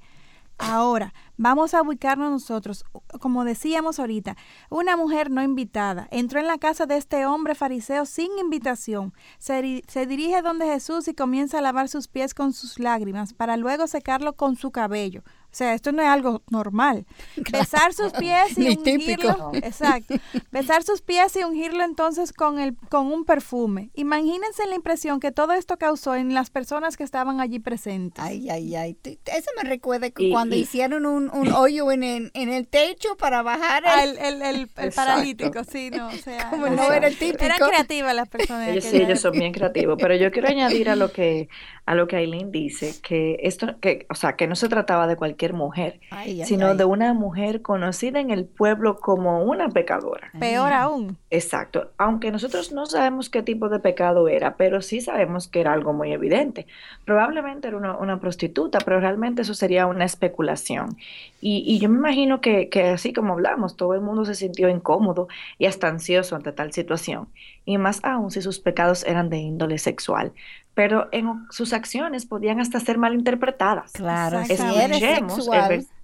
Ahora, 0.57 1.13
vamos 1.35 1.73
a 1.73 1.81
ubicarnos 1.81 2.31
nosotros. 2.31 2.85
Como 3.19 3.43
decíamos 3.43 3.99
ahorita, 3.99 4.37
una 4.69 4.95
mujer 4.95 5.29
no 5.29 5.43
invitada 5.43 6.07
entró 6.11 6.39
en 6.39 6.47
la 6.47 6.57
casa 6.57 6.85
de 6.85 6.95
este 6.95 7.25
hombre 7.25 7.55
fariseo 7.55 8.05
sin 8.05 8.37
invitación. 8.39 9.13
Se, 9.37 9.83
se, 9.87 10.05
dirige 10.05 10.41
donde 10.41 10.65
Jesús 10.65 11.09
y 11.09 11.13
comienza 11.13 11.59
a 11.59 11.61
lavar 11.61 11.89
sus 11.89 12.07
pies 12.07 12.33
con 12.33 12.53
sus 12.53 12.79
lágrimas 12.79 13.33
para 13.33 13.57
luego 13.57 13.87
secarlo 13.87 14.33
con 14.33 14.55
su 14.55 14.71
cabello. 14.71 15.23
O 15.55 15.57
sea, 15.57 15.73
esto 15.73 15.93
no 15.93 16.01
es 16.01 16.09
algo 16.09 16.41
normal. 16.49 17.05
Besar 17.49 17.93
sus 17.93 18.11
pies 18.11 18.57
y 18.57 18.77
ungirlo. 18.77 19.51
Exacto. 19.53 20.15
Besar 20.51 20.83
sus 20.83 21.01
pies 21.01 21.33
y 21.37 21.45
ungirlo 21.45 21.85
entonces 21.85 22.33
con 22.33 22.59
el 22.59 22.75
con 22.89 23.07
un 23.07 23.23
perfume. 23.23 23.89
Imagínense 23.93 24.67
la 24.67 24.75
impresión 24.75 25.21
que 25.21 25.31
todo 25.31 25.53
esto 25.53 25.77
causó 25.77 26.13
en 26.15 26.33
las 26.33 26.49
personas 26.49 26.97
que 26.97 27.05
estaban 27.05 27.39
allí 27.39 27.59
presentes. 27.59 28.21
Ay, 28.21 28.49
ay, 28.49 28.75
ay. 28.75 28.97
Eso 29.05 29.49
me 29.55 29.63
recuerda 29.63 30.09
que 30.09 30.29
cuando 30.29 30.57
hicieron 30.57 31.05
un, 31.05 31.29
un 31.33 31.53
hoyo 31.53 31.89
en 31.89 32.03
el, 32.03 32.31
en 32.33 32.49
el, 32.49 32.67
techo 32.67 33.15
para 33.15 33.41
bajar 33.41 33.85
el, 34.03 34.17
el, 34.17 34.41
el, 34.41 34.69
el 34.75 34.91
paralítico, 34.91 35.63
sí, 35.63 35.89
no, 35.89 36.07
o 36.07 36.17
sea, 36.17 36.49
como 36.49 36.67
no 36.67 36.91
era 36.91 37.07
el 37.07 37.17
típico. 37.17 37.45
Eran 37.45 37.59
creativas 37.59 38.13
las 38.13 38.27
personas. 38.27 38.67
Ellos, 38.67 38.83
sí, 38.83 38.97
ellos 38.97 39.21
son 39.21 39.31
bien 39.31 39.53
creativos, 39.53 39.97
pero 40.01 40.17
yo 40.17 40.31
quiero 40.31 40.49
añadir 40.49 40.89
a 40.89 40.97
lo 40.97 41.13
que 41.13 41.47
a 41.85 41.93
lo 41.93 42.07
que 42.07 42.15
Aileen 42.15 42.51
dice 42.51 42.95
que 43.03 43.37
esto 43.41 43.79
que, 43.79 44.07
o 44.09 44.15
sea, 44.15 44.35
que 44.35 44.47
no 44.47 44.55
se 44.55 44.69
trataba 44.69 45.05
de 45.05 45.15
cualquier 45.15 45.53
mujer, 45.53 45.99
sino 46.43 46.73
de 46.73 46.83
una 46.83 47.13
mujer 47.13 47.61
conocida 47.61 48.19
en 48.19 48.31
el 48.31 48.45
pueblo 48.45 48.97
como 48.99 49.43
una 49.43 49.69
pecadora. 49.69 50.31
Peor 50.39 50.73
aún. 50.73 51.17
Exacto. 51.29 51.91
Aunque 51.97 52.31
nosotros 52.31 52.71
no 52.71 52.87
sabemos 52.87 53.29
qué 53.29 53.43
tipo 53.43 53.69
de 53.69 53.79
pecado 53.79 54.27
era, 54.27 54.55
pero 54.55 54.81
sí 54.81 54.99
sabemos 54.99 55.47
que 55.47 55.61
era 55.61 55.73
algo 55.73 55.93
muy 55.93 56.11
evidente. 56.11 56.65
Probablemente 57.05 57.67
era 57.67 57.77
una, 57.77 58.19
prostituta, 58.19 58.79
pero 58.79 58.99
realmente 58.99 59.43
eso 59.43 59.53
sería 59.53 59.85
una 59.85 60.05
especulación. 60.05 60.97
Y, 61.39 61.77
yo 61.77 61.89
me 61.89 61.97
imagino 61.97 62.41
que, 62.41 62.69
que 62.69 62.85
así 62.85 63.13
como 63.13 63.33
hablamos, 63.33 63.75
todo 63.75 63.93
el 63.93 64.01
mundo 64.01 64.25
se 64.25 64.33
sintió 64.33 64.69
incómodo 64.69 65.27
y 65.59 65.67
hasta 65.67 65.87
ansioso 65.87 66.35
ante 66.35 66.51
tal 66.51 66.71
situación. 66.71 67.27
Y 67.65 67.77
más 67.77 67.99
aún 68.03 68.31
si 68.31 68.41
sus 68.41 68.59
pecados 68.59 69.03
eran 69.05 69.29
de 69.29 69.37
índole 69.37 69.77
sexual 69.77 70.31
pero 70.75 71.07
en 71.11 71.47
sus 71.49 71.73
acciones 71.73 72.25
podían 72.25 72.59
hasta 72.59 72.79
ser 72.79 72.99
malinterpretadas. 72.99 73.93
Claro, 73.93 74.41
escuchemos 74.41 75.49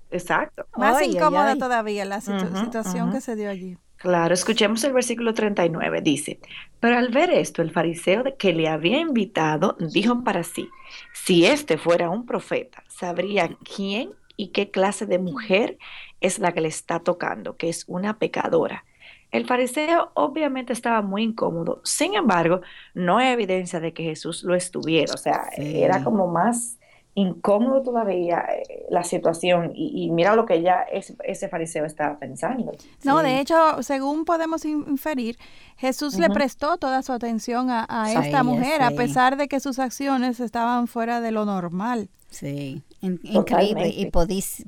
exacto. 0.09 0.65
Más 0.75 1.01
incómoda 1.03 1.55
todavía 1.57 2.05
la 2.05 2.21
situación 2.21 3.11
que 3.11 3.21
se 3.21 3.35
dio 3.35 3.49
allí. 3.49 3.77
Claro, 3.97 4.33
escuchemos 4.33 4.83
el 4.83 4.93
versículo 4.93 5.33
39. 5.33 6.01
Dice, 6.01 6.39
pero 6.79 6.97
al 6.97 7.09
ver 7.09 7.29
esto, 7.29 7.61
el 7.61 7.69
fariseo 7.69 8.23
que 8.39 8.51
le 8.51 8.67
había 8.67 8.99
invitado 8.99 9.75
dijo 9.79 10.23
para 10.23 10.43
sí, 10.43 10.69
si 11.13 11.45
este 11.45 11.77
fuera 11.77 12.09
un 12.09 12.25
profeta, 12.25 12.83
sabría 12.87 13.55
quién 13.75 14.11
y 14.37 14.47
qué 14.47 14.71
clase 14.71 15.05
de 15.05 15.19
mujer 15.19 15.77
es 16.19 16.39
la 16.39 16.53
que 16.53 16.61
le 16.61 16.69
está 16.69 16.99
tocando, 16.99 17.57
que 17.57 17.69
es 17.69 17.83
una 17.87 18.17
pecadora. 18.17 18.85
El 19.31 19.45
fariseo 19.45 20.11
obviamente 20.13 20.73
estaba 20.73 21.01
muy 21.01 21.23
incómodo, 21.23 21.81
sin 21.83 22.15
embargo, 22.15 22.61
no 22.93 23.17
hay 23.17 23.29
evidencia 23.29 23.79
de 23.79 23.93
que 23.93 24.03
Jesús 24.03 24.43
lo 24.43 24.55
estuviera, 24.55 25.13
o 25.13 25.17
sea, 25.17 25.49
era 25.57 26.03
como 26.03 26.27
más 26.27 26.77
incómodo 27.13 27.81
todavía 27.81 28.39
eh, 28.39 28.85
la 28.89 29.03
situación 29.03 29.71
y, 29.75 30.09
mira 30.11 30.35
lo 30.35 30.45
que 30.45 30.61
ya 30.61 30.85
ese 30.91 31.49
fariseo 31.49 31.85
estaba 31.85 32.17
pensando. 32.17 32.71
No, 33.03 33.21
de 33.21 33.39
hecho, 33.39 33.83
según 33.83 34.23
podemos 34.25 34.63
inferir, 34.65 35.37
Jesús 35.77 36.17
le 36.17 36.29
prestó 36.29 36.77
toda 36.77 37.01
su 37.01 37.11
atención 37.11 37.69
a, 37.69 37.85
esta 38.11 38.43
mujer, 38.43 38.81
a 38.81 38.91
pesar 38.91 39.37
de 39.37 39.47
que 39.47 39.59
sus 39.59 39.79
acciones 39.79 40.39
estaban 40.39 40.87
fuera 40.87 41.21
de 41.21 41.31
lo 41.31 41.45
normal. 41.45 42.09
Sí 42.29 42.81
increíble 43.01 43.89
y 43.89 44.11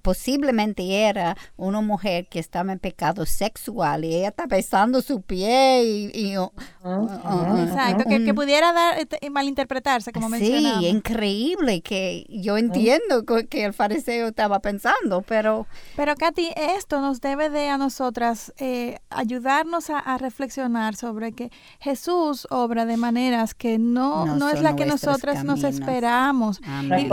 posiblemente 0.01 1.07
era 1.07 1.37
una 1.55 1.81
mujer 1.81 2.27
que 2.27 2.39
estaba 2.39 2.71
en 2.71 2.79
pecado 2.79 3.25
sexual 3.25 4.05
y 4.05 4.15
ella 4.15 4.29
está 4.29 4.47
besando 4.47 5.01
su 5.01 5.21
pie 5.21 6.11
y, 6.13 6.37
uh, 6.37 6.51
uh, 6.83 6.89
uh, 6.89 7.63
exacto 7.63 8.05
que, 8.05 8.33
pudiera 8.33 8.73
dar 8.73 8.97
este, 8.97 9.29
malinterpretarse 9.29 10.11
como 10.11 10.29
mencionaba. 10.29 10.79
sí 10.79 10.87
increíble 10.87 11.81
que 11.81 12.25
yo 12.29 12.57
entiendo 12.57 13.23
que 13.25 13.65
el 13.65 13.73
fariseo 13.73 14.29
estaba 14.29 14.59
pensando 14.59 15.21
pero 15.21 15.67
pero 15.95 16.15
Katy 16.15 16.49
esto 16.55 17.01
nos 17.01 17.21
debe 17.21 17.49
de 17.49 17.69
a 17.69 17.77
nosotras 17.77 18.51
eh, 18.57 18.97
ayudarnos 19.09 19.89
a, 19.89 20.17
reflexionar 20.17 20.95
sobre 20.95 21.33
que 21.33 21.51
Jesús 21.79 22.47
obra 22.49 22.85
de 22.85 22.97
maneras 22.97 23.53
que 23.53 23.77
no 23.77 24.25
no, 24.25 24.49
es 24.49 24.61
la 24.61 24.75
que 24.75 24.85
nosotras 24.85 25.43
nos 25.43 25.63
esperamos. 25.63 26.61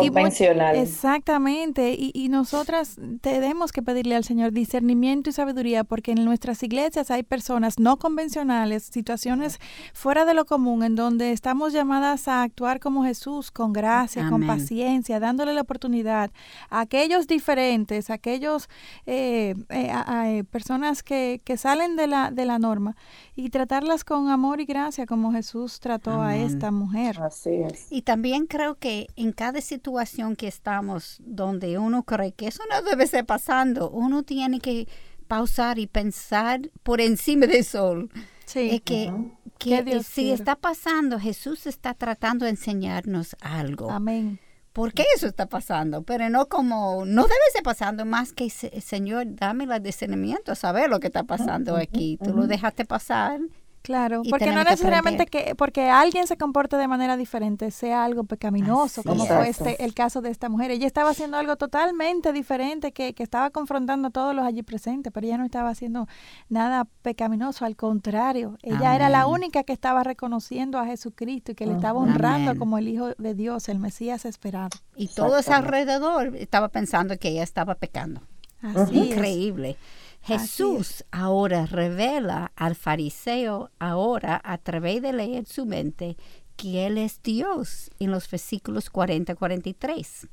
Y, 0.03 0.11
exacto 0.79 1.10
Exactamente, 1.11 1.97
y, 1.99 2.29
nosotras 2.29 2.97
tenemos 3.21 3.73
que 3.73 3.83
pedirle 3.83 4.15
al 4.15 4.23
Señor 4.23 4.53
discernimiento 4.53 5.29
y 5.29 5.33
sabiduría 5.33 5.83
porque 5.83 6.13
en 6.13 6.25
nuestras 6.25 6.63
iglesias 6.63 7.11
hay 7.11 7.25
personas 7.25 7.81
no 7.81 7.97
convencionales, 7.97 8.85
situaciones 8.85 9.59
fuera 9.93 10.25
de 10.25 10.35
lo 10.35 10.45
común 10.45 10.85
en 10.85 10.95
donde 10.95 11.33
estamos 11.33 11.73
llamadas 11.73 12.29
a 12.29 12.45
actuar 12.45 12.79
como 12.79 13.03
Jesús, 13.05 13.51
con 13.51 13.73
gracia, 13.73 14.29
con 14.29 14.47
paciencia, 14.47 15.19
dándole 15.19 15.53
la 15.53 15.63
oportunidad 15.63 16.31
a 16.69 16.81
aquellos 16.83 17.27
diferentes, 17.27 18.09
a 18.11 18.15
aquellos 18.15 18.69
eh, 19.07 19.57
eh, 19.69 19.93
eh, 20.27 20.45
personas 20.45 21.03
que, 21.03 21.41
que 21.45 21.57
salen 21.57 21.97
de 21.97 22.07
la, 22.07 22.31
de 22.31 22.45
la 22.45 22.61
norma 22.61 22.95
y 23.41 23.51
tratarlas 23.51 24.05
con 24.05 24.29
amor 24.29 24.61
y 24.61 24.67
gracia 24.67 25.07
como 25.07 25.33
Jesús 25.33 25.81
trató 25.81 26.21
a 26.21 26.37
esta 26.37 26.71
mujer. 26.71 27.21
Así 27.21 27.55
es. 27.55 27.87
Y 27.91 28.03
también 28.03 28.47
creo 28.47 28.75
que 28.75 29.09
en 29.17 29.33
cada 29.33 29.61
situación 29.61 30.37
que 30.37 30.47
estamos 30.47 31.17
donde 31.21 31.79
uno 31.79 32.03
cree 32.03 32.33
que 32.33 32.49
eso 32.49 32.63
no 32.71 32.83
debe 32.83 33.07
ser 33.07 33.25
pasando, 33.25 33.91
uno 33.91 34.23
tiene 34.23 34.61
que 34.61 34.89
pausar 35.27 35.79
y 35.79 35.87
pensar 35.87 36.71
por 36.83 37.01
encima 37.01 37.47
del 37.47 37.65
sol. 37.65 38.11
Sí. 38.45 38.81
que, 38.81 39.13
que 39.59 40.03
si 40.03 40.33
está 40.33 40.57
pasando, 40.57 41.19
Jesús 41.19 41.67
está 41.67 41.95
tratando 41.95 42.45
de 42.45 42.51
enseñarnos 42.51 43.37
algo. 43.41 43.91
Amén. 43.91 44.41
¿Por 44.73 44.93
qué 44.93 45.05
eso 45.17 45.27
está 45.27 45.47
pasando? 45.47 46.03
Pero 46.03 46.31
no 46.31 46.47
como, 46.47 47.05
no 47.05 47.23
debe 47.23 47.41
ser 47.53 47.63
pasando 47.63 48.05
más 48.05 48.33
que, 48.33 48.49
Señor, 48.51 49.25
dame 49.27 49.65
el 49.65 49.83
discernimiento 49.83 50.53
a 50.53 50.55
saber 50.55 50.89
lo 50.89 51.01
que 51.01 51.09
está 51.09 51.25
pasando 51.25 51.77
aquí. 51.77 52.19
Tú 52.23 52.33
lo 52.33 52.47
dejaste 52.47 52.85
pasar 52.85 53.41
Claro, 53.91 54.23
porque 54.31 54.53
no 54.53 54.63
necesariamente 54.63 55.27
que, 55.27 55.57
porque 55.57 55.91
alguien 55.91 56.29
se 56.29 56.37
comporte 56.37 56.77
de 56.77 56.87
manera 56.87 57.17
diferente 57.17 57.73
sea 57.73 58.05
algo 58.05 58.23
pecaminoso, 58.23 59.03
como 59.03 59.27
fue 59.27 59.49
este, 59.49 59.85
el 59.85 59.95
caso 59.95 60.21
de 60.21 60.31
esta 60.31 60.49
mujer. 60.49 60.71
Ella 60.71 60.87
estaba 60.87 61.11
haciendo 61.11 61.39
algo 61.39 61.57
totalmente 61.57 62.33
diferente 62.33 62.93
que, 62.93 63.15
que, 63.15 63.25
estaba 63.25 63.51
confrontando 63.51 64.07
a 64.07 64.11
todos 64.13 64.33
los 64.33 64.47
allí 64.47 64.63
presentes, 64.63 65.13
pero 65.13 65.27
ella 65.27 65.39
no 65.39 65.45
estaba 65.45 65.71
haciendo 65.71 66.07
nada 66.49 66.87
pecaminoso, 67.03 67.65
al 67.65 67.75
contrario, 67.75 68.59
ella 68.63 68.95
era 68.95 69.09
la 69.09 69.27
única 69.27 69.65
que 69.65 69.73
estaba 69.73 70.05
reconociendo 70.05 70.79
a 70.79 70.87
Jesucristo 70.87 71.51
y 71.51 71.55
que 71.57 71.67
le 71.67 71.73
estaba 71.73 71.99
honrando 71.99 72.57
como 72.57 72.79
el 72.79 72.87
Hijo 72.87 73.09
de 73.19 73.35
Dios, 73.35 73.69
el 73.69 73.81
Mesías 73.81 74.25
esperado. 74.25 74.71
Y 74.95 75.09
todo 75.09 75.39
ese 75.39 75.53
alrededor 75.53 76.37
estaba 76.37 76.69
pensando 76.69 77.19
que 77.19 77.31
ella 77.31 77.43
estaba 77.43 77.75
pecando. 77.75 78.21
Así 78.63 78.99
Increíble. 78.99 79.77
Jesús 80.23 81.05
ahora 81.11 81.67
revela 81.67 82.53
al 82.55 82.75
fariseo 82.75 83.71
ahora 83.79 84.41
a 84.45 84.59
través 84.59 85.03
de 85.03 85.13
leer 85.13 85.47
su 85.47 85.67
mente 85.67 86.17
que 86.57 86.87
Él 86.87 86.99
es 86.99 87.23
Dios 87.23 87.91
en 87.99 88.11
los 88.11 88.31
versículos 88.31 88.93
40-43. 88.93 90.29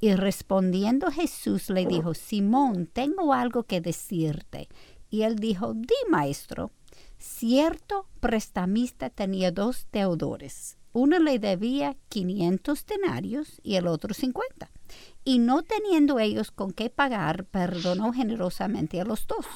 Y 0.00 0.14
respondiendo 0.14 1.10
Jesús 1.10 1.70
le 1.70 1.86
dijo, 1.86 2.14
Simón, 2.14 2.86
tengo 2.86 3.32
algo 3.32 3.64
que 3.64 3.80
decirte. 3.80 4.68
Y 5.08 5.22
él 5.22 5.36
dijo, 5.36 5.72
di 5.72 5.94
maestro, 6.10 6.70
cierto 7.18 8.06
prestamista 8.20 9.08
tenía 9.08 9.52
dos 9.52 9.86
deudores. 9.92 10.76
Uno 10.92 11.18
le 11.18 11.38
debía 11.38 11.96
500 12.08 12.86
denarios 12.86 13.60
y 13.62 13.76
el 13.76 13.86
otro 13.86 14.12
50 14.12 14.70
y 15.24 15.38
no 15.38 15.62
teniendo 15.62 16.18
ellos 16.18 16.50
con 16.50 16.72
qué 16.72 16.90
pagar, 16.90 17.44
perdonó 17.44 18.12
generosamente 18.12 19.00
a 19.00 19.04
los 19.04 19.26
dos. 19.26 19.46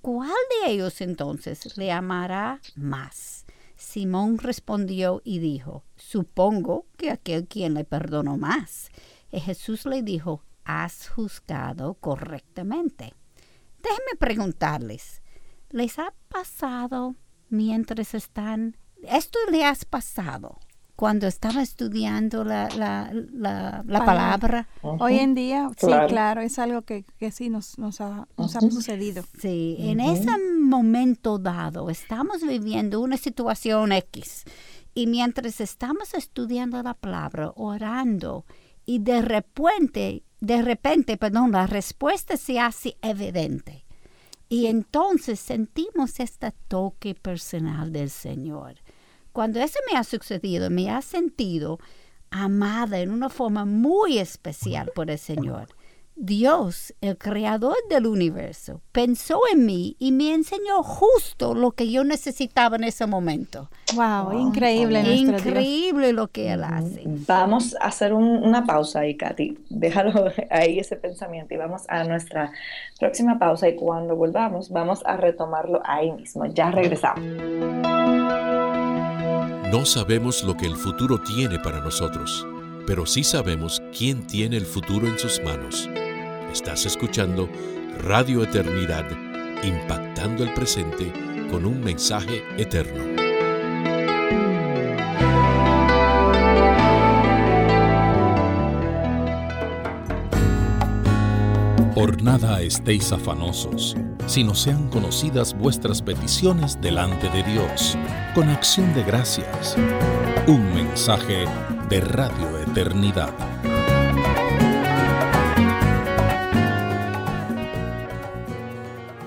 ¿Cuál 0.00 0.30
de 0.62 0.72
ellos 0.72 1.00
entonces 1.00 1.76
le 1.76 1.90
amará 1.90 2.60
más? 2.76 3.46
Simón 3.76 4.38
respondió 4.38 5.22
y 5.24 5.38
dijo, 5.38 5.84
supongo 5.96 6.86
que 6.96 7.10
aquel 7.10 7.46
quien 7.46 7.74
le 7.74 7.84
perdonó 7.84 8.36
más. 8.36 8.90
Y 9.30 9.40
Jesús 9.40 9.86
le 9.86 10.02
dijo, 10.02 10.42
has 10.64 11.08
juzgado 11.08 11.94
correctamente. 11.94 13.14
Déjenme 13.82 14.16
preguntarles, 14.18 15.22
¿les 15.70 15.98
ha 15.98 16.12
pasado 16.28 17.14
mientras 17.48 18.14
están... 18.14 18.76
Esto 19.02 19.38
le 19.50 19.64
has 19.64 19.84
pasado 19.84 20.58
cuando 20.98 21.28
estaba 21.28 21.62
estudiando 21.62 22.42
la, 22.42 22.68
la, 22.70 23.12
la, 23.86 24.04
palabra. 24.04 24.66
Hoy 24.82 25.18
en 25.20 25.36
día, 25.36 25.70
sí, 25.78 25.86
claro, 26.08 26.40
es 26.40 26.58
algo 26.58 26.82
que, 26.82 27.04
que 27.20 27.30
sí 27.30 27.50
nos, 27.50 27.78
nos, 27.78 28.00
ha, 28.00 28.26
nos 28.36 28.56
ha 28.56 28.60
sucedido. 28.62 29.22
Sí, 29.40 29.76
en 29.78 30.00
ese 30.00 30.28
momento 30.60 31.38
dado 31.38 31.88
estamos 31.88 32.42
viviendo 32.42 32.98
una 32.98 33.16
situación 33.16 33.92
X 33.92 34.42
y 34.92 35.06
mientras 35.06 35.60
estamos 35.60 36.14
estudiando 36.14 36.82
la 36.82 36.94
palabra, 36.94 37.52
orando, 37.54 38.44
y 38.84 38.98
de 38.98 39.22
repente, 39.22 40.24
de 40.40 40.62
repente, 40.62 41.16
perdón, 41.16 41.52
la 41.52 41.68
respuesta 41.68 42.36
se 42.36 42.58
hace 42.58 42.96
evidente. 43.02 43.84
Y 44.48 44.66
entonces 44.66 45.38
sentimos 45.38 46.18
este 46.18 46.52
toque 46.66 47.14
personal 47.14 47.92
del 47.92 48.10
Señor 48.10 48.74
cuando 49.32 49.60
eso 49.60 49.78
me 49.90 49.98
ha 49.98 50.04
sucedido, 50.04 50.70
me 50.70 50.90
ha 50.90 51.02
sentido 51.02 51.78
amada 52.30 52.98
en 52.98 53.10
una 53.10 53.28
forma 53.28 53.64
muy 53.64 54.18
especial 54.18 54.90
por 54.94 55.10
el 55.10 55.18
Señor. 55.18 55.68
Dios, 56.20 56.92
el 57.00 57.16
creador 57.16 57.76
del 57.88 58.08
universo, 58.08 58.82
pensó 58.90 59.40
en 59.52 59.64
mí 59.64 59.94
y 60.00 60.10
me 60.10 60.34
enseñó 60.34 60.82
justo 60.82 61.54
lo 61.54 61.70
que 61.70 61.92
yo 61.92 62.02
necesitaba 62.02 62.74
en 62.74 62.82
ese 62.82 63.06
momento. 63.06 63.70
Wow, 63.94 64.32
increíble. 64.32 65.00
Increíble 65.14 66.12
lo 66.12 66.26
que 66.26 66.52
Él 66.52 66.64
hace. 66.64 67.02
Vamos 67.04 67.76
a 67.80 67.86
hacer 67.86 68.12
una 68.12 68.66
pausa 68.66 69.00
ahí, 69.00 69.16
Katy. 69.16 69.58
Déjalo 69.70 70.32
ahí 70.50 70.80
ese 70.80 70.96
pensamiento 70.96 71.54
y 71.54 71.56
vamos 71.56 71.84
a 71.88 72.02
nuestra 72.02 72.50
próxima 72.98 73.38
pausa 73.38 73.68
y 73.68 73.76
cuando 73.76 74.16
volvamos 74.16 74.70
vamos 74.70 75.02
a 75.06 75.16
retomarlo 75.16 75.80
ahí 75.84 76.10
mismo. 76.10 76.46
Ya 76.46 76.72
regresamos. 76.72 77.22
No 79.70 79.84
sabemos 79.84 80.44
lo 80.44 80.56
que 80.56 80.64
el 80.64 80.76
futuro 80.76 81.20
tiene 81.20 81.58
para 81.58 81.80
nosotros, 81.80 82.46
pero 82.86 83.04
sí 83.04 83.22
sabemos 83.22 83.82
quién 83.96 84.26
tiene 84.26 84.56
el 84.56 84.64
futuro 84.64 85.06
en 85.06 85.18
sus 85.18 85.42
manos. 85.42 85.90
Estás 86.50 86.86
escuchando 86.86 87.50
Radio 88.02 88.42
Eternidad, 88.42 89.04
impactando 89.62 90.42
el 90.42 90.54
presente 90.54 91.12
con 91.50 91.66
un 91.66 91.82
mensaje 91.82 92.42
eterno. 92.56 93.27
Por 101.98 102.22
nada 102.22 102.62
estéis 102.62 103.10
afanosos, 103.10 103.96
sino 104.28 104.54
sean 104.54 104.88
conocidas 104.88 105.52
vuestras 105.52 106.00
peticiones 106.00 106.80
delante 106.80 107.28
de 107.30 107.42
Dios, 107.42 107.98
con 108.36 108.48
acción 108.50 108.94
de 108.94 109.02
gracias. 109.02 109.76
Un 110.46 110.74
mensaje 110.74 111.44
de 111.90 112.00
Radio 112.00 112.60
Eternidad. 112.60 113.34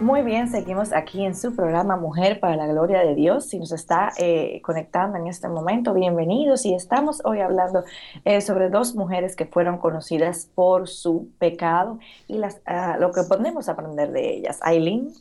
Muy 0.02 0.24
bien, 0.24 0.50
seguimos 0.50 0.94
aquí 0.94 1.24
en 1.24 1.36
su 1.36 1.56
programa 1.56 1.96
Mujer 1.96 2.40
para 2.40 2.56
la 2.56 2.66
Gloria 2.66 3.02
de 3.02 3.14
Dios. 3.14 3.46
Si 3.46 3.60
nos 3.60 3.72
está 3.72 4.12
eh, 4.18 4.60
conectando 4.64 5.20
en 5.20 5.28
este 5.28 5.48
momento, 5.48 5.94
bienvenidos. 5.94 6.66
Y 6.66 6.74
estamos 6.74 7.22
hoy 7.24 7.40
hablando 7.40 7.84
eh, 8.26 8.42
sobre 8.42 8.72
dos 8.72 8.96
mujeres 8.96 9.36
que 9.36 9.46
fueron 9.46 9.78
conocidas 9.78 10.50
por 10.56 10.88
su 10.88 11.30
pecado 11.38 12.00
y 12.28 12.40
las, 12.40 12.62
ah, 12.66 12.98
lo 13.00 13.12
que 13.12 13.22
podemos 13.22 13.70
aprender 13.70 14.12
de 14.12 14.38
ellas. 14.38 14.58
Aileen. 14.64 15.14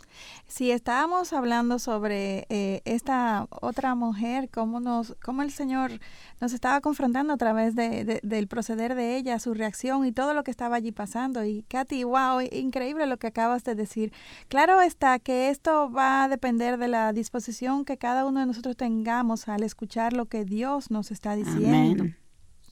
Si 0.50 0.72
estábamos 0.72 1.32
hablando 1.32 1.78
sobre 1.78 2.44
eh, 2.48 2.82
esta 2.84 3.46
otra 3.50 3.94
mujer, 3.94 4.48
cómo, 4.50 4.80
nos, 4.80 5.14
cómo 5.22 5.42
el 5.42 5.52
Señor 5.52 5.92
nos 6.40 6.52
estaba 6.52 6.80
confrontando 6.80 7.32
a 7.32 7.36
través 7.36 7.76
de, 7.76 8.18
del 8.24 8.48
proceder 8.48 8.96
de 8.96 9.16
ella, 9.16 9.38
su 9.38 9.54
reacción 9.54 10.04
y 10.04 10.10
todo 10.10 10.34
lo 10.34 10.42
que 10.42 10.50
estaba 10.50 10.74
allí 10.74 10.90
pasando. 10.90 11.44
Y 11.44 11.62
Katy, 11.68 12.02
wow, 12.02 12.40
increíble 12.50 13.06
lo 13.06 13.16
que 13.16 13.28
acabas 13.28 13.62
de 13.62 13.76
decir. 13.76 14.12
Claro 14.48 14.80
está 14.80 15.20
que 15.20 15.50
esto 15.50 15.88
va 15.92 16.24
a 16.24 16.28
depender 16.28 16.78
de 16.78 16.88
la 16.88 17.12
disposición 17.12 17.84
que 17.84 17.96
cada 17.96 18.26
uno 18.26 18.40
de 18.40 18.46
nosotros 18.46 18.76
tengamos 18.76 19.46
al 19.46 19.62
escuchar 19.62 20.14
lo 20.14 20.26
que 20.26 20.44
Dios 20.44 20.90
nos 20.90 21.12
está 21.12 21.36
diciendo. 21.36 22.06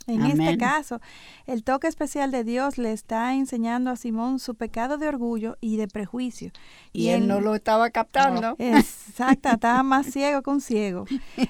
En 0.09 0.25
este 0.25 0.57
caso, 0.57 1.01
el 1.47 1.63
toque 1.63 1.87
especial 1.87 2.31
de 2.31 2.43
Dios 2.43 2.79
le 2.79 2.93
está 2.93 3.35
enseñando 3.35 3.91
a 3.91 3.97
Simón 3.97 4.39
su 4.39 4.55
pecado 4.55 4.97
de 4.97 5.07
orgullo 5.07 5.57
y 5.61 5.77
de 5.77 5.87
prejuicio. 5.87 6.51
Y, 6.93 7.09
él, 7.09 7.29
no 7.29 7.41
lo 7.41 7.55
estaba 7.55 7.91
captando. 7.91 8.57
Exacto, 8.59 9.51
estaba 9.51 9.83
más 9.83 10.07
ciego 10.07 10.43
que 10.43 10.51
un 10.51 10.61
ciego. 10.63 11.05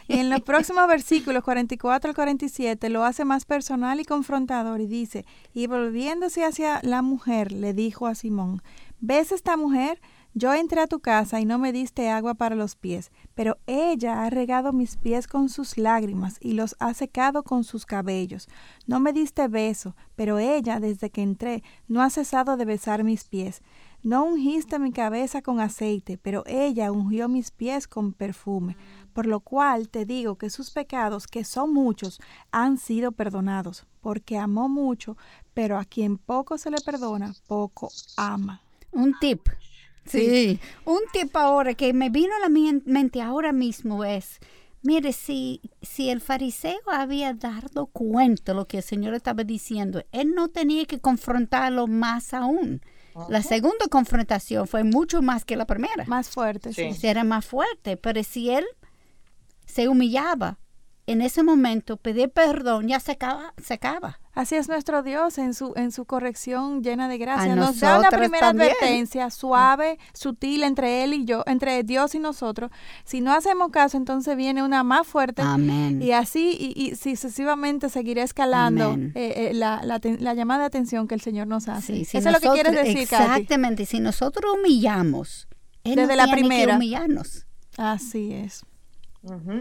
Y 0.08 0.18
en 0.18 0.28
los 0.28 0.40
próximos 0.40 0.88
versículos 0.88 1.44
44 1.44 2.10
al 2.10 2.14
47 2.16 2.88
lo 2.88 3.04
hace 3.04 3.24
más 3.24 3.44
personal 3.44 4.00
y 4.00 4.04
confrontador 4.04 4.80
y 4.80 4.86
dice, 4.86 5.24
y 5.54 5.68
volviéndose 5.68 6.44
hacia 6.44 6.80
la 6.82 7.02
mujer, 7.02 7.52
le 7.52 7.74
dijo 7.74 8.06
a 8.06 8.14
Simón, 8.14 8.62
¿ves 9.00 9.30
esta 9.32 9.56
mujer? 9.56 10.00
Yo 10.34 10.52
entré 10.52 10.80
a 10.80 10.86
tu 10.86 11.00
casa 11.00 11.40
y 11.40 11.46
no 11.46 11.58
me 11.58 11.72
diste 11.72 12.10
agua 12.10 12.34
para 12.34 12.54
los 12.54 12.76
pies, 12.76 13.10
pero 13.34 13.56
ella 13.66 14.22
ha 14.22 14.30
regado 14.30 14.72
mis 14.72 14.96
pies 14.96 15.26
con 15.26 15.48
sus 15.48 15.78
lágrimas 15.78 16.36
y 16.40 16.52
los 16.52 16.76
ha 16.78 16.92
secado 16.94 17.42
con 17.42 17.64
sus 17.64 17.86
cabellos. 17.86 18.46
No 18.86 19.00
me 19.00 19.12
diste 19.12 19.48
beso, 19.48 19.96
pero 20.16 20.38
ella, 20.38 20.80
desde 20.80 21.10
que 21.10 21.22
entré, 21.22 21.62
no 21.88 22.02
ha 22.02 22.10
cesado 22.10 22.56
de 22.56 22.66
besar 22.66 23.04
mis 23.04 23.24
pies. 23.24 23.62
No 24.02 24.24
ungiste 24.24 24.78
mi 24.78 24.92
cabeza 24.92 25.42
con 25.42 25.58
aceite, 25.60 26.18
pero 26.18 26.44
ella 26.46 26.92
ungió 26.92 27.28
mis 27.28 27.50
pies 27.50 27.88
con 27.88 28.12
perfume. 28.12 28.76
Por 29.12 29.26
lo 29.26 29.40
cual 29.40 29.88
te 29.88 30.04
digo 30.04 30.36
que 30.36 30.50
sus 30.50 30.70
pecados, 30.70 31.26
que 31.26 31.42
son 31.42 31.72
muchos, 31.72 32.20
han 32.52 32.78
sido 32.78 33.10
perdonados, 33.10 33.86
porque 34.00 34.38
amó 34.38 34.68
mucho, 34.68 35.16
pero 35.52 35.78
a 35.78 35.84
quien 35.84 36.16
poco 36.16 36.58
se 36.58 36.70
le 36.70 36.80
perdona, 36.80 37.34
poco 37.48 37.88
ama. 38.16 38.60
Un 38.92 39.18
tip 39.18 39.48
Sí. 40.10 40.60
Un 40.84 41.00
tip 41.12 41.36
ahora 41.36 41.74
que 41.74 41.92
me 41.92 42.10
vino 42.10 42.34
a 42.36 42.40
la 42.40 42.48
mente 42.48 43.20
ahora 43.20 43.52
mismo 43.52 44.04
es, 44.04 44.38
mire, 44.82 45.12
si, 45.12 45.60
si 45.82 46.10
el 46.10 46.20
fariseo 46.20 46.80
había 46.90 47.34
dado 47.34 47.86
cuenta 47.86 48.52
de 48.52 48.56
lo 48.56 48.66
que 48.66 48.78
el 48.78 48.82
Señor 48.82 49.14
estaba 49.14 49.44
diciendo, 49.44 50.02
él 50.12 50.34
no 50.34 50.48
tenía 50.48 50.84
que 50.86 51.00
confrontarlo 51.00 51.86
más 51.86 52.34
aún. 52.34 52.80
La 53.28 53.42
segunda 53.42 53.86
confrontación 53.90 54.68
fue 54.68 54.84
mucho 54.84 55.22
más 55.22 55.44
que 55.44 55.56
la 55.56 55.66
primera. 55.66 56.04
Más 56.06 56.28
fuerte, 56.28 56.72
sí. 56.72 56.94
Era 57.02 57.24
más 57.24 57.44
fuerte, 57.44 57.96
pero 57.96 58.22
si 58.22 58.50
él 58.50 58.64
se 59.66 59.88
humillaba 59.88 60.58
en 61.06 61.22
ese 61.22 61.42
momento, 61.42 61.96
pedir 61.96 62.30
perdón 62.30 62.86
ya 62.86 63.00
se 63.00 63.12
acaba. 63.12 63.54
Se 63.62 63.74
acaba. 63.74 64.20
Así 64.38 64.54
es 64.54 64.68
nuestro 64.68 65.02
Dios 65.02 65.36
en 65.38 65.52
su, 65.52 65.72
en 65.74 65.90
su 65.90 66.04
corrección 66.04 66.80
llena 66.84 67.08
de 67.08 67.18
gracia. 67.18 67.56
nos 67.56 67.80
da 67.80 67.98
una 67.98 68.08
primera 68.08 68.50
advertencia 68.50 69.30
suave, 69.30 69.98
sutil 70.14 70.62
entre 70.62 71.02
Él 71.02 71.12
y 71.12 71.24
yo, 71.24 71.42
entre 71.46 71.82
Dios 71.82 72.14
y 72.14 72.20
nosotros. 72.20 72.70
Si 73.02 73.20
no 73.20 73.32
hacemos 73.32 73.72
caso, 73.72 73.96
entonces 73.96 74.36
viene 74.36 74.62
una 74.62 74.84
más 74.84 75.08
fuerte. 75.08 75.42
Amén. 75.42 76.00
Y 76.00 76.12
así 76.12 76.56
y, 76.76 76.94
sucesivamente 76.94 77.88
seguirá 77.88 78.22
escalando 78.22 78.94
eh, 78.94 79.10
eh, 79.16 79.50
la, 79.54 79.82
la, 79.82 80.34
llamada 80.34 80.60
de 80.60 80.66
atención 80.66 81.08
que 81.08 81.16
el 81.16 81.20
Señor 81.20 81.48
nos 81.48 81.66
hace. 81.66 82.00
Eso 82.02 82.18
es 82.18 82.24
lo 82.24 82.38
que 82.38 82.48
quieres 82.50 82.76
decir, 82.76 82.98
Exactamente. 82.98 83.86
Si 83.86 83.98
nosotros 83.98 84.54
humillamos, 84.56 85.48
Él 85.82 85.96
Desde 85.96 86.14
la 86.14 86.28
primera. 86.28 86.76
humillarnos. 86.76 87.44
Así 87.76 88.32
es 88.32 88.62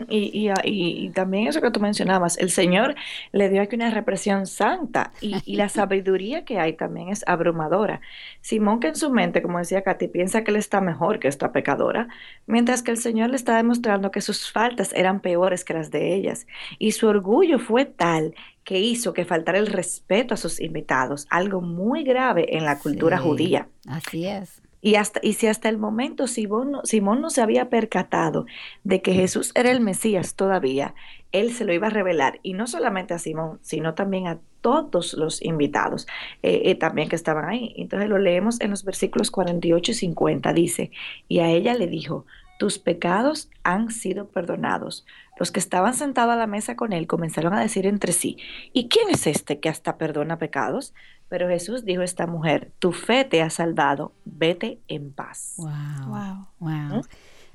y, 0.10 0.52
y, 0.64 1.10
también 1.10 1.48
eso 1.48 1.62
que 1.62 1.72
tú 1.72 1.80
mencionabas, 1.80 2.38
el 2.38 2.50
Señor 2.50 2.96
le 3.32 3.50
dio 3.50 3.62
aquí 3.62 3.76
una 3.76 3.90
represión 3.90 4.48
santa 4.48 5.12
y, 5.22 5.56
la 5.56 5.70
sabiduría 5.70 6.46
que 6.46 6.60
hay 6.60 6.74
también 6.74 7.10
es 7.10 7.24
abrumadora. 7.28 8.02
Simón 8.42 8.80
que 8.80 8.88
en 8.88 8.96
su 8.96 9.10
mente, 9.10 9.42
como 9.42 9.60
decía 9.60 9.84
Katy, 9.84 10.08
piensa 10.08 10.44
que 10.44 10.52
él 10.52 10.58
está 10.58 10.82
mejor 10.82 11.20
que 11.20 11.28
esta 11.28 11.52
pecadora, 11.52 12.08
mientras 12.46 12.84
que 12.84 12.92
el 12.92 12.98
Señor 12.98 13.30
le 13.30 13.36
está 13.36 13.58
demostrando 13.58 14.12
que 14.12 14.22
sus 14.22 14.52
faltas 14.52 14.94
eran 14.94 15.20
peores 15.20 15.64
que 15.64 15.74
las 15.74 15.92
de 15.92 16.14
ellas 16.14 16.48
y 16.80 16.92
su 16.92 17.08
orgullo 17.08 17.60
fue 17.60 17.86
tal 17.86 18.36
que 18.64 18.80
hizo 18.80 19.14
que 19.14 19.24
faltara 19.24 19.60
el 19.60 19.68
respeto 19.68 20.34
a 20.34 20.38
sus 20.38 20.60
invitados, 20.60 21.26
algo 21.30 21.62
muy 21.62 22.04
grave 22.04 22.58
en 22.58 22.66
la 22.66 22.80
cultura 22.80 23.18
judía. 23.18 23.70
Así 23.88 24.28
es. 24.28 24.62
Y, 24.82 24.96
hasta, 24.96 25.20
y 25.24 25.34
si 25.34 25.48
hasta 25.48 25.70
el 25.70 25.78
momento 25.78 26.28
Simón 26.28 26.72
no, 26.72 26.82
Simón 26.84 27.22
no 27.22 27.30
se 27.30 27.42
había 27.42 27.70
percatado 27.70 28.46
de 28.84 29.02
que 29.02 29.14
Jesús 29.14 29.52
era 29.56 29.72
el 29.72 29.82
Mesías 29.82 30.36
todavía, 30.36 30.94
él 31.32 31.52
se 31.52 31.66
lo 31.66 31.74
iba 31.74 31.88
a 31.88 31.92
revelar. 31.92 32.40
Y 32.44 32.54
no 32.54 32.68
solamente 32.68 33.14
a 33.14 33.20
Simón, 33.20 33.60
sino 33.62 33.94
también 33.94 34.28
a 34.28 34.40
todos 34.62 35.14
los 35.14 35.42
invitados 35.42 36.08
eh, 36.44 36.64
eh, 36.66 36.76
también 36.76 37.10
que 37.10 37.16
estaban 37.16 37.46
ahí. 37.46 37.74
Entonces 37.78 38.10
lo 38.10 38.18
leemos 38.18 38.62
en 38.62 38.72
los 38.72 38.84
versículos 38.84 39.32
48 39.32 39.92
y 39.92 39.96
50. 39.96 40.54
Dice, 40.54 40.92
y 41.28 41.40
a 41.40 41.50
ella 41.50 41.74
le 41.74 41.88
dijo, 41.88 42.26
tus 42.58 42.80
pecados 42.80 43.50
han 43.64 43.92
sido 43.92 44.28
perdonados. 44.28 45.06
Los 45.40 45.52
que 45.52 45.60
estaban 45.60 45.94
sentados 45.94 46.34
a 46.34 46.38
la 46.38 46.48
mesa 46.48 46.76
con 46.76 46.94
él 46.94 47.08
comenzaron 47.08 47.54
a 47.54 47.62
decir 47.62 47.86
entre 47.86 48.12
sí, 48.12 48.38
¿y 48.74 48.90
quién 48.90 49.10
es 49.10 49.28
este 49.28 49.60
que 49.60 49.70
hasta 49.70 49.98
perdona 49.98 50.40
pecados? 50.40 50.94
Pero 51.30 51.48
Jesús 51.48 51.86
dijo 51.86 52.02
a 52.02 52.06
esta 52.06 52.26
mujer, 52.26 52.72
tu 52.80 52.94
fe 52.94 53.26
te 53.26 53.42
ha 53.42 53.50
salvado, 53.50 54.14
vete 54.26 54.80
en 54.88 55.12
paz. 55.12 55.56
Wow, 55.58 56.48
wow, 56.60 57.02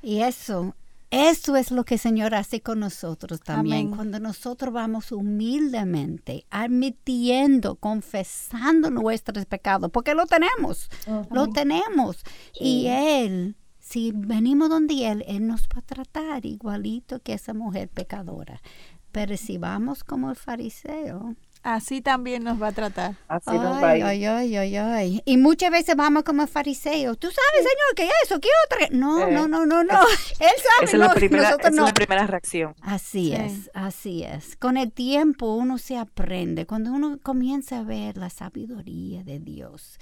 Y 0.01 0.21
eso, 0.21 0.75
eso 1.09 1.55
es 1.55 1.71
lo 1.71 1.83
que 1.83 1.95
el 1.95 1.99
Señor 1.99 2.35
hace 2.35 2.61
con 2.61 2.79
nosotros 2.79 3.41
también. 3.41 3.89
Cuando 3.95 4.19
nosotros 4.19 4.73
vamos 4.73 5.11
humildemente, 5.11 6.45
admitiendo, 6.51 7.75
confesando 7.75 8.91
nuestros 8.91 9.45
pecados, 9.45 9.89
porque 9.91 10.13
lo 10.13 10.27
tenemos, 10.27 10.89
lo 11.31 11.49
tenemos. 11.49 12.23
Y 12.59 12.87
Él 12.87 13.55
si 13.93 14.11
venimos 14.11 14.69
donde 14.69 15.07
Él, 15.07 15.23
Él 15.27 15.45
nos 15.45 15.65
va 15.65 15.77
a 15.77 15.81
tratar 15.83 16.47
igualito 16.47 17.19
que 17.19 17.33
esa 17.33 17.53
mujer 17.53 17.89
pecadora. 17.89 18.59
Pero 19.11 19.37
si 19.37 19.59
vamos 19.59 20.03
como 20.03 20.31
el 20.31 20.35
fariseo, 20.35 21.35
Así 21.63 22.01
también 22.01 22.43
nos 22.43 22.61
va 22.61 22.67
a 22.67 22.71
tratar. 22.73 23.15
Así 23.29 23.49
ay, 23.51 23.59
nos 23.59 23.81
va 23.81 23.89
a 23.91 23.97
ir. 23.97 24.03
Ay, 24.03 24.25
ay, 24.25 24.55
ay, 24.57 24.75
ay. 24.75 25.21
Y 25.23 25.37
muchas 25.37 25.71
veces 25.71 25.95
vamos 25.95 26.23
como 26.23 26.45
fariseos. 26.45 27.17
Tú 27.17 27.27
sabes, 27.27 27.69
Señor, 27.69 27.95
que 27.95 28.09
eso, 28.25 28.39
que 28.41 28.49
otra. 28.65 28.87
No, 28.91 29.31
no, 29.31 29.47
no, 29.47 29.65
no, 29.65 29.81
no. 29.81 30.01
Él 30.39 30.49
sabe. 30.57 30.83
Esa, 30.83 30.83
es, 30.83 30.93
la 30.95 31.13
primera, 31.13 31.51
esa 31.51 31.69
es 31.69 31.75
la 31.75 31.93
primera 31.93 32.27
reacción. 32.27 32.75
Así 32.81 33.33
es, 33.33 33.71
así 33.73 34.23
es. 34.23 34.57
Con 34.57 34.75
el 34.75 34.91
tiempo 34.91 35.55
uno 35.55 35.77
se 35.77 35.97
aprende. 35.97 36.65
Cuando 36.65 36.91
uno 36.91 37.17
comienza 37.23 37.79
a 37.79 37.83
ver 37.83 38.17
la 38.17 38.29
sabiduría 38.29 39.23
de 39.23 39.39
Dios, 39.39 39.99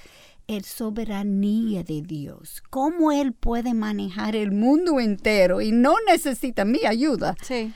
el 0.48 0.66
soberanía 0.66 1.84
de 1.84 2.02
Dios, 2.02 2.64
cómo 2.72 3.12
Él 3.12 3.34
puede 3.34 3.76
manejar 3.76 4.36
el 4.36 4.52
mundo 4.52 5.00
entero 5.00 5.62
y 5.62 5.72
no 5.72 5.94
necesita 6.08 6.66
mi 6.66 6.86
ayuda. 6.88 7.36
Sí. 7.44 7.72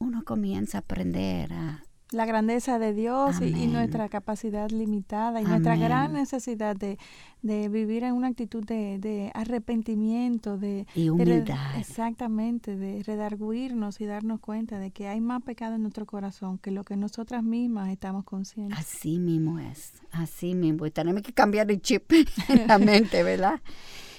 Uno 0.00 0.24
comienza 0.24 0.78
a 0.78 0.80
aprender 0.80 1.52
a 1.52 1.84
la 2.10 2.24
grandeza 2.24 2.78
de 2.78 2.94
Dios 2.94 3.40
y, 3.40 3.66
nuestra 3.66 4.08
capacidad 4.08 4.70
limitada 4.70 5.40
y 5.40 5.44
nuestra 5.44 5.76
gran 5.76 6.14
necesidad 6.14 6.74
de, 6.76 6.98
vivir 7.42 8.04
en 8.04 8.14
una 8.14 8.28
actitud 8.28 8.64
de, 8.64 9.30
arrepentimiento, 9.34 10.56
de, 10.56 10.86
y 10.94 11.10
humildad. 11.10 11.78
exactamente, 11.78 12.76
de 12.76 13.02
redarguirnos 13.02 14.00
y 14.00 14.06
darnos 14.06 14.40
cuenta 14.40 14.78
de 14.78 14.90
que 14.90 15.08
hay 15.08 15.20
más 15.20 15.42
pecado 15.42 15.74
en 15.74 15.82
nuestro 15.82 16.06
corazón 16.06 16.58
que 16.58 16.70
lo 16.70 16.84
que 16.84 16.96
nosotras 16.96 17.42
mismas 17.42 17.90
estamos 17.90 18.24
conscientes. 18.24 18.78
Así 18.78 19.18
mismo 19.18 19.58
es, 19.58 19.94
así 20.10 20.54
mismo. 20.54 20.86
Y 20.86 20.90
tenemos 20.90 21.22
que 21.22 21.32
cambiar 21.32 21.70
el 21.70 21.80
chip 21.82 22.10
en 22.48 22.66
la 22.66 22.78
mente, 22.78 23.22
¿verdad? 23.22 23.60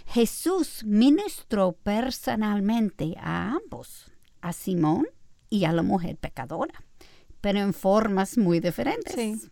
Jesús 0.05 0.83
ministró 0.85 1.73
personalmente 1.73 3.15
a 3.19 3.53
ambos, 3.53 4.11
a 4.41 4.53
Simón 4.53 5.07
y 5.49 5.65
a 5.65 5.73
la 5.73 5.83
mujer 5.83 6.17
pecadora 6.17 6.83
pero 7.41 7.59
en 7.59 7.73
formas 7.73 8.37
muy 8.37 8.59
diferentes. 8.59 9.49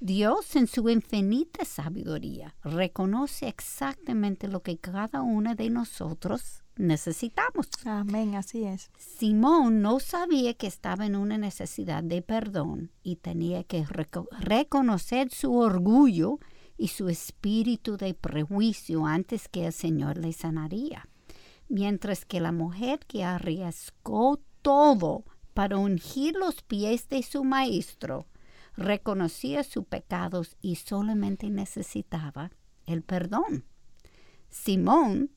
Dios 0.00 0.56
en 0.56 0.66
su 0.66 0.90
infinita 0.90 1.64
sabiduría 1.64 2.54
reconoce 2.62 3.48
exactamente 3.48 4.46
lo 4.46 4.62
que 4.62 4.76
cada 4.76 5.22
una 5.22 5.54
de 5.54 5.70
nosotros 5.70 6.62
necesitamos. 6.76 7.68
Amén, 7.86 8.34
así 8.34 8.64
es. 8.64 8.90
Simón 8.98 9.80
no 9.80 9.98
sabía 9.98 10.52
que 10.52 10.66
estaba 10.66 11.06
en 11.06 11.16
una 11.16 11.38
necesidad 11.38 12.02
de 12.02 12.20
perdón 12.20 12.92
y 13.02 13.16
tenía 13.16 13.64
que 13.64 13.86
reconocer 14.38 15.30
su 15.30 15.56
orgullo 15.56 16.40
y 16.76 16.88
su 16.88 17.08
espíritu 17.08 17.96
de 17.96 18.12
prejuicio 18.12 19.06
antes 19.06 19.48
que 19.48 19.66
el 19.66 19.72
Señor 19.72 20.18
le 20.18 20.34
sanaría. 20.34 21.08
Mientras 21.68 22.26
que 22.26 22.40
la 22.40 22.52
mujer 22.52 23.00
que 23.06 23.24
arriesgó 23.24 24.40
todo 24.60 25.24
para 25.56 25.78
ungir 25.78 26.36
los 26.36 26.60
pies 26.60 27.08
de 27.08 27.22
su 27.22 27.42
maestro, 27.42 28.26
reconocía 28.76 29.64
sus 29.64 29.86
pecados 29.86 30.54
y 30.60 30.76
solamente 30.76 31.48
necesitaba 31.48 32.50
el 32.84 33.02
perdón. 33.02 33.64
Simón 34.50 35.30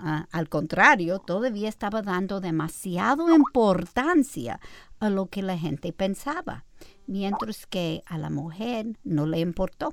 al 0.00 0.48
contrario, 0.48 1.18
todavía 1.18 1.68
estaba 1.68 2.02
dando 2.02 2.40
demasiada 2.40 3.34
importancia 3.34 4.60
a 5.00 5.10
lo 5.10 5.26
que 5.26 5.42
la 5.42 5.58
gente 5.58 5.92
pensaba, 5.92 6.64
mientras 7.06 7.66
que 7.66 8.02
a 8.06 8.16
la 8.16 8.30
mujer 8.30 8.96
no 9.02 9.26
le 9.26 9.40
importó. 9.40 9.92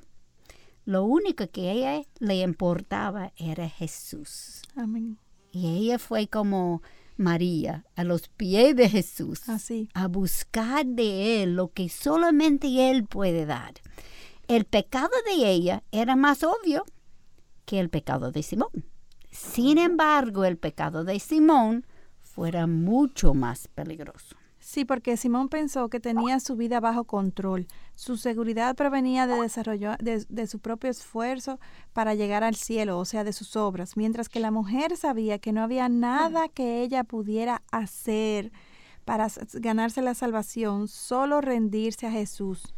Lo 0.85 1.03
único 1.03 1.47
que 1.49 1.69
a 1.69 1.71
ella 1.71 2.07
le 2.19 2.41
importaba 2.41 3.33
era 3.35 3.67
Jesús. 3.67 4.61
Amén. 4.75 5.17
Y 5.51 5.75
ella 5.75 5.97
fue 5.97 6.27
como 6.27 6.83
María 7.17 7.85
a 7.95 8.03
los 8.03 8.27
pies 8.29 8.75
de 8.75 8.89
Jesús 8.89 9.47
Así. 9.49 9.89
a 9.93 10.07
buscar 10.07 10.85
de 10.85 11.43
Él 11.43 11.55
lo 11.55 11.69
que 11.69 11.89
solamente 11.89 12.89
Él 12.89 13.05
puede 13.05 13.45
dar. 13.45 13.73
El 14.47 14.65
pecado 14.65 15.11
de 15.25 15.49
ella 15.49 15.83
era 15.91 16.15
más 16.15 16.43
obvio 16.43 16.85
que 17.65 17.79
el 17.79 17.89
pecado 17.89 18.31
de 18.31 18.43
Simón. 18.43 18.69
Sin 19.31 19.77
embargo, 19.77 20.45
el 20.45 20.57
pecado 20.57 21.03
de 21.03 21.19
Simón 21.19 21.85
fuera 22.21 22.67
mucho 22.67 23.33
más 23.33 23.67
peligroso. 23.69 24.35
Sí, 24.65 24.83
porque 24.83 25.15
Simón 25.15 25.47
pensó 25.47 25.89
que 25.89 25.99
tenía 25.99 26.39
su 26.39 26.55
vida 26.55 26.79
bajo 26.79 27.03
control. 27.03 27.67
Su 27.93 28.17
seguridad 28.17 28.75
provenía 28.75 29.27
de 29.27 29.39
desarrollo 29.39 29.91
de, 29.99 30.25
de, 30.27 30.47
su 30.47 30.57
propio 30.57 30.89
esfuerzo 30.89 31.59
para 31.93 32.15
llegar 32.15 32.43
al 32.43 32.55
cielo, 32.55 32.97
o 32.97 33.05
sea, 33.05 33.23
de 33.23 33.31
sus 33.31 33.55
obras, 33.55 33.95
mientras 33.95 34.27
que 34.27 34.39
la 34.39 34.49
mujer 34.49 34.97
sabía 34.97 35.37
que 35.37 35.53
no 35.53 35.61
había 35.61 35.87
nada 35.87 36.47
que 36.47 36.81
ella 36.81 37.03
pudiera 37.03 37.61
hacer 37.71 38.51
para 39.05 39.27
ganarse 39.53 40.01
la 40.01 40.15
salvación, 40.15 40.87
solo 40.87 41.41
rendirse 41.41 42.07
a 42.07 42.11
Jesús. 42.11 42.73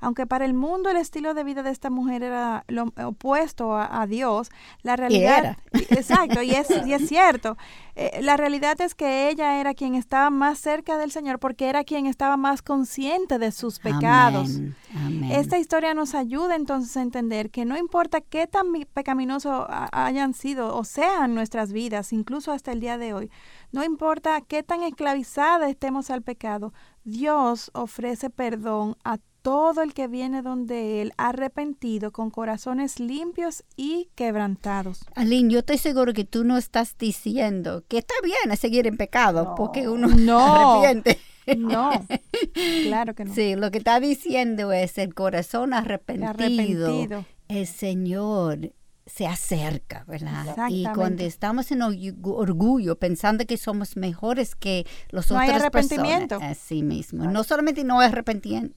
Aunque 0.00 0.26
para 0.26 0.44
el 0.44 0.54
mundo 0.54 0.90
el 0.90 0.96
estilo 0.96 1.34
de 1.34 1.44
vida 1.44 1.62
de 1.62 1.70
esta 1.70 1.90
mujer 1.90 2.22
era 2.22 2.64
lo 2.68 2.92
opuesto 3.04 3.74
a, 3.74 4.02
a 4.02 4.06
Dios, 4.06 4.50
la 4.82 4.96
realidad... 4.96 5.56
Exacto, 5.72 6.42
y 6.42 6.50
es, 6.50 6.68
y 6.86 6.92
es 6.92 7.08
cierto. 7.08 7.56
Eh, 7.94 8.20
la 8.22 8.36
realidad 8.36 8.78
es 8.80 8.94
que 8.94 9.30
ella 9.30 9.60
era 9.60 9.72
quien 9.72 9.94
estaba 9.94 10.30
más 10.30 10.58
cerca 10.58 10.98
del 10.98 11.10
Señor 11.10 11.38
porque 11.38 11.68
era 11.68 11.84
quien 11.84 12.06
estaba 12.06 12.36
más 12.36 12.60
consciente 12.60 13.38
de 13.38 13.52
sus 13.52 13.78
pecados. 13.78 14.56
Amén, 14.56 14.76
amén. 14.94 15.32
Esta 15.32 15.58
historia 15.58 15.94
nos 15.94 16.14
ayuda 16.14 16.56
entonces 16.56 16.96
a 16.96 17.02
entender 17.02 17.50
que 17.50 17.64
no 17.64 17.76
importa 17.78 18.20
qué 18.20 18.46
tan 18.46 18.66
pecaminosos 18.92 19.64
hayan 19.92 20.34
sido 20.34 20.76
o 20.76 20.84
sean 20.84 21.34
nuestras 21.34 21.72
vidas, 21.72 22.12
incluso 22.12 22.52
hasta 22.52 22.72
el 22.72 22.80
día 22.80 22.98
de 22.98 23.14
hoy, 23.14 23.30
no 23.72 23.82
importa 23.82 24.40
qué 24.42 24.62
tan 24.62 24.82
esclavizada 24.82 25.68
estemos 25.68 26.10
al 26.10 26.22
pecado, 26.22 26.72
Dios 27.04 27.70
ofrece 27.74 28.30
perdón 28.30 28.96
a 29.04 29.18
todo 29.46 29.80
el 29.82 29.94
que 29.94 30.08
viene 30.08 30.42
donde 30.42 31.00
Él 31.02 31.12
arrepentido 31.18 32.10
con 32.10 32.30
corazones 32.32 32.98
limpios 32.98 33.62
y 33.76 34.08
quebrantados. 34.16 35.04
Aline, 35.14 35.52
yo 35.52 35.60
estoy 35.60 35.78
seguro 35.78 36.12
que 36.12 36.24
tú 36.24 36.42
no 36.42 36.56
estás 36.56 36.98
diciendo 36.98 37.84
que 37.86 37.98
está 37.98 38.14
bien 38.24 38.56
seguir 38.56 38.88
en 38.88 38.96
pecado 38.96 39.44
No. 39.44 39.54
porque 39.54 39.88
uno 39.88 40.08
No. 40.16 40.80
arrepiente. 40.80 41.20
No, 41.56 41.90
claro 42.82 43.14
que 43.14 43.24
no. 43.24 43.32
Sí, 43.34 43.54
lo 43.54 43.70
que 43.70 43.78
está 43.78 44.00
diciendo 44.00 44.72
es 44.72 44.98
el 44.98 45.14
corazón 45.14 45.74
arrepentido. 45.74 46.28
Arrepentido. 46.30 47.24
El 47.46 47.68
Señor 47.68 48.72
se 49.08 49.24
acerca, 49.26 50.04
¿verdad? 50.08 50.56
Y 50.68 50.84
cuando 50.92 51.22
estamos 51.22 51.70
en 51.70 51.78
orgu- 51.80 52.16
orgullo, 52.36 52.96
pensando 52.96 53.46
que 53.46 53.56
somos 53.56 53.96
mejores 53.96 54.56
que 54.56 54.84
los 55.10 55.30
No 55.30 55.38
hay 55.38 55.48
otras 55.48 55.62
arrepentimiento. 55.62 56.38
personas, 56.40 56.58
así 56.58 56.82
mismo. 56.82 57.24
No 57.24 57.44
solamente 57.44 57.84
no 57.84 58.00
hay 58.00 58.08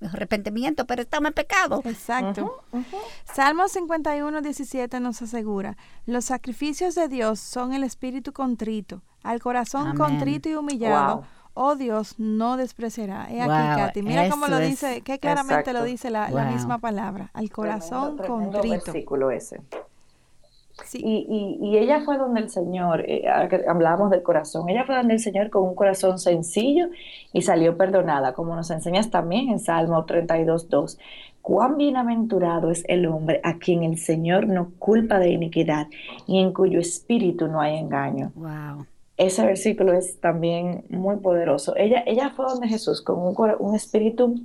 arrepentimiento, 0.01 0.85
pero 0.85 1.01
estamos 1.01 1.29
en 1.29 1.33
pecado. 1.33 1.81
Exacto. 1.85 2.63
Salmo 3.25 3.67
51, 3.67 4.41
17 4.41 4.99
nos 4.99 5.21
asegura, 5.21 5.77
los 6.05 6.25
sacrificios 6.25 6.95
de 6.95 7.07
Dios 7.07 7.39
son 7.39 7.73
el 7.73 7.83
espíritu 7.83 8.31
contrito, 8.33 9.01
al 9.23 9.39
corazón 9.41 9.87
Amén. 9.87 9.97
contrito 9.97 10.47
y 10.49 10.55
humillado. 10.55 11.15
Wow. 11.17 11.25
Oh 11.55 11.75
Dios, 11.75 12.15
no 12.19 12.55
despreciará. 12.55 13.27
He 13.29 13.41
aquí, 13.41 13.49
Wow, 13.49 13.77
Katy. 13.87 14.01
Mira 14.03 14.29
cómo 14.29 14.47
lo 14.47 14.59
es- 14.59 14.69
dice, 14.69 15.01
qué 15.01 15.19
claramente 15.19 15.73
lo 15.73 15.79
Exacto. 15.79 15.83
dice 15.85 16.09
la, 16.09 16.29
la 16.29 16.43
Wow. 16.45 16.53
misma 16.53 16.77
palabra. 16.77 17.31
Al 17.33 17.49
corazón 17.49 18.15
Tremendo- 18.15 18.23
tremendo 18.51 18.51
contrito. 18.59 18.85
versículo 18.93 19.31
ese. 19.31 19.61
Sí. 20.85 20.99
Y, 21.03 21.57
y, 21.61 21.69
y 21.69 21.77
ella 21.77 22.01
fue 22.01 22.17
donde 22.17 22.41
el 22.41 22.49
Señor, 22.49 23.03
eh, 23.07 23.25
hablamos 23.67 24.09
del 24.09 24.23
corazón, 24.23 24.69
ella 24.69 24.85
fue 24.85 24.95
donde 24.95 25.13
el 25.13 25.19
Señor 25.19 25.49
con 25.49 25.63
un 25.63 25.75
corazón 25.75 26.19
sencillo 26.19 26.87
y 27.33 27.41
salió 27.41 27.77
perdonada, 27.77 28.33
como 28.33 28.55
nos 28.55 28.71
enseñas 28.71 29.09
también 29.09 29.49
en 29.49 29.59
Salmo 29.59 30.05
32.2. 30.05 30.97
Cuán 31.41 31.77
bienaventurado 31.77 32.69
es 32.69 32.83
el 32.87 33.05
hombre 33.07 33.39
a 33.43 33.57
quien 33.57 33.83
el 33.83 33.97
Señor 33.97 34.47
no 34.47 34.71
culpa 34.77 35.19
de 35.19 35.29
iniquidad 35.29 35.87
y 36.27 36.39
en 36.39 36.53
cuyo 36.53 36.79
espíritu 36.79 37.47
no 37.47 37.61
hay 37.61 37.77
engaño. 37.77 38.31
Wow. 38.35 38.85
Ese 39.17 39.45
versículo 39.45 39.93
es 39.93 40.19
también 40.19 40.85
muy 40.89 41.17
poderoso. 41.17 41.75
Ella, 41.75 42.03
ella 42.05 42.29
fue 42.29 42.45
donde 42.45 42.67
Jesús 42.67 43.01
con 43.01 43.19
un, 43.19 43.35
un 43.59 43.75
espíritu 43.75 44.35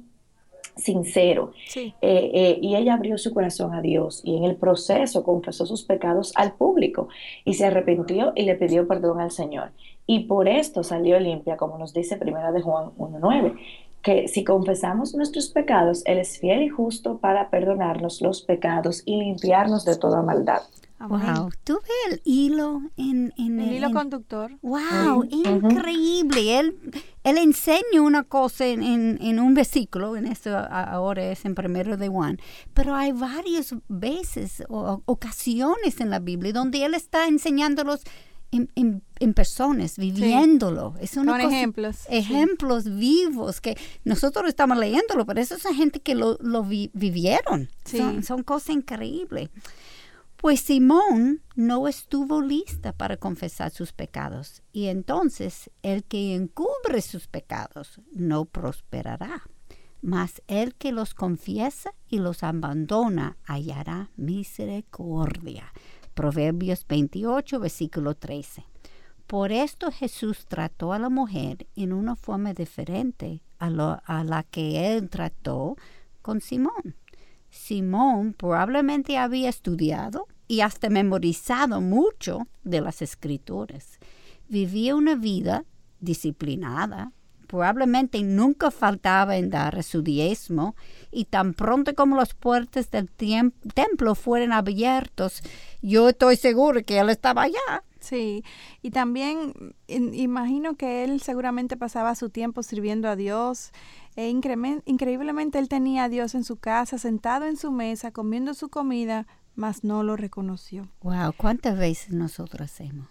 sincero 0.76 1.52
Sí. 1.68 1.94
eh, 2.02 2.30
eh, 2.34 2.58
y 2.60 2.76
ella 2.76 2.94
abrió 2.94 3.16
su 3.18 3.32
corazón 3.32 3.74
a 3.74 3.80
Dios 3.80 4.20
y 4.24 4.36
en 4.36 4.44
el 4.44 4.56
proceso 4.56 5.22
confesó 5.22 5.66
sus 5.66 5.84
pecados 5.84 6.32
al 6.36 6.54
público 6.54 7.08
y 7.44 7.54
se 7.54 7.66
arrepintió 7.66 8.32
y 8.34 8.42
le 8.44 8.54
pidió 8.56 8.86
perdón 8.88 9.20
al 9.20 9.30
Señor. 9.30 9.70
Y 10.06 10.20
por 10.24 10.48
esto 10.48 10.82
salió 10.82 11.18
limpia, 11.18 11.56
como 11.56 11.78
nos 11.78 11.94
dice 11.94 12.16
Primera 12.16 12.52
de 12.52 12.60
Juan 12.60 12.90
1.9, 12.98 13.56
que 14.02 14.28
si 14.28 14.44
confesamos 14.44 15.14
nuestros 15.14 15.48
pecados, 15.48 16.02
Él 16.04 16.18
es 16.18 16.38
fiel 16.38 16.62
y 16.62 16.68
justo 16.68 17.18
para 17.18 17.48
perdonarnos 17.48 18.20
los 18.20 18.42
pecados 18.42 19.02
y 19.06 19.16
limpiarnos 19.16 19.84
de 19.86 19.96
toda 19.96 20.20
maldad. 20.22 20.60
Amén. 21.10 21.34
Wow. 21.34 21.50
¿Tú 21.64 21.74
ves 21.82 22.12
el 22.12 22.22
hilo 22.24 22.82
en, 22.96 23.32
en 23.36 23.60
El 23.60 23.72
hilo 23.74 23.86
en- 23.88 23.92
conductor. 23.92 24.52
Wow, 24.62 25.24
increíble. 25.30 26.58
Él, 26.58 26.76
él 27.24 27.38
enseña 27.38 28.00
una 28.02 28.22
cosa 28.24 28.66
en, 28.66 28.82
en- 28.82 29.18
en 29.20 29.38
un 29.40 29.54
versículo, 29.54 30.16
en 30.16 30.26
esto 30.26 30.56
ahora 30.56 31.24
es 31.30 31.44
en 31.44 31.54
primero 31.54 31.96
de 31.96 32.08
Juan, 32.08 32.38
pero 32.72 32.94
hay 32.94 33.12
varias 33.12 33.74
veces 33.88 34.62
o 34.68 35.02
ocasiones 35.06 36.00
en 36.00 36.10
la 36.10 36.18
Biblia 36.20 36.52
donde 36.52 36.84
él 36.84 36.94
está 36.94 37.26
enseñándolos 37.28 38.00
en, 38.50 38.70
en- 38.76 39.02
en 39.18 39.34
personas, 39.34 39.98
viviéndolo. 39.98 40.94
Es 41.00 41.16
una 41.16 41.32
Con 41.32 41.42
cosa- 41.42 41.56
ejemplos. 41.56 41.96
sí. 41.96 42.06
Ejemplos 42.10 42.84
vivos 42.96 43.60
que 43.60 43.76
nosotros 44.04 44.48
estamos 44.48 44.78
leyéndolo, 44.78 45.26
pero 45.26 45.40
eso 45.40 45.56
es 45.56 45.62
gente 45.76 46.00
que 46.00 46.14
lo, 46.14 46.38
lo 46.40 46.62
vi- 46.62 46.90
vivieron. 46.94 47.68
Sí. 47.84 47.98
Son, 47.98 48.22
son 48.22 48.42
cosas 48.44 48.70
increíbles. 48.76 49.50
Pues 50.44 50.60
Simón 50.60 51.40
no 51.56 51.88
estuvo 51.88 52.42
lista 52.42 52.92
para 52.92 53.16
confesar 53.16 53.70
sus 53.70 53.94
pecados 53.94 54.62
y 54.72 54.88
entonces 54.88 55.70
el 55.80 56.04
que 56.04 56.34
encubre 56.34 57.00
sus 57.00 57.28
pecados 57.28 58.02
no 58.12 58.44
prosperará, 58.44 59.44
mas 60.02 60.42
el 60.46 60.74
que 60.74 60.92
los 60.92 61.14
confiesa 61.14 61.94
y 62.10 62.18
los 62.18 62.42
abandona 62.42 63.38
hallará 63.44 64.10
misericordia. 64.16 65.72
Proverbios 66.12 66.86
28, 66.86 67.58
versículo 67.58 68.14
13. 68.14 68.66
Por 69.26 69.50
esto 69.50 69.90
Jesús 69.90 70.44
trató 70.44 70.92
a 70.92 70.98
la 70.98 71.08
mujer 71.08 71.68
en 71.74 71.94
una 71.94 72.16
forma 72.16 72.52
diferente 72.52 73.40
a, 73.58 73.70
lo- 73.70 74.02
a 74.04 74.22
la 74.24 74.42
que 74.42 74.94
él 74.94 75.08
trató 75.08 75.76
con 76.20 76.42
Simón. 76.42 76.96
Simón 77.48 78.34
probablemente 78.34 79.16
había 79.16 79.48
estudiado 79.48 80.26
y 80.46 80.60
hasta 80.60 80.90
memorizado 80.90 81.80
mucho 81.80 82.46
de 82.62 82.80
las 82.80 83.02
escrituras. 83.02 83.98
Vivía 84.48 84.94
una 84.94 85.14
vida 85.14 85.64
disciplinada, 86.00 87.12
probablemente 87.46 88.22
nunca 88.22 88.70
faltaba 88.70 89.36
en 89.36 89.50
dar 89.50 89.82
su 89.82 90.02
diezmo 90.02 90.74
y 91.10 91.26
tan 91.26 91.54
pronto 91.54 91.94
como 91.94 92.16
las 92.16 92.34
puertas 92.34 92.90
del 92.90 93.10
templo 93.10 94.14
fueron 94.14 94.52
abiertos, 94.52 95.42
yo 95.80 96.08
estoy 96.08 96.36
seguro 96.36 96.82
que 96.84 96.98
él 96.98 97.10
estaba 97.10 97.42
allá. 97.42 97.84
Sí, 98.00 98.44
y 98.82 98.90
también 98.90 99.54
in- 99.86 100.12
imagino 100.14 100.76
que 100.76 101.04
él 101.04 101.22
seguramente 101.22 101.76
pasaba 101.78 102.14
su 102.14 102.28
tiempo 102.28 102.62
sirviendo 102.62 103.08
a 103.08 103.16
Dios. 103.16 103.70
E 104.16 104.28
increíblemente 104.28 105.58
él 105.58 105.68
tenía 105.68 106.04
a 106.04 106.08
Dios 106.08 106.34
en 106.34 106.44
su 106.44 106.56
casa, 106.56 106.98
sentado 106.98 107.46
en 107.46 107.56
su 107.56 107.72
mesa, 107.72 108.12
comiendo 108.12 108.52
su 108.54 108.68
comida, 108.68 109.26
mas 109.54 109.84
no 109.84 110.02
lo 110.02 110.16
reconoció. 110.16 110.88
Wow, 111.02 111.32
¿cuántas 111.36 111.76
veces 111.78 112.10
nosotros 112.12 112.70
hacemos 112.70 113.08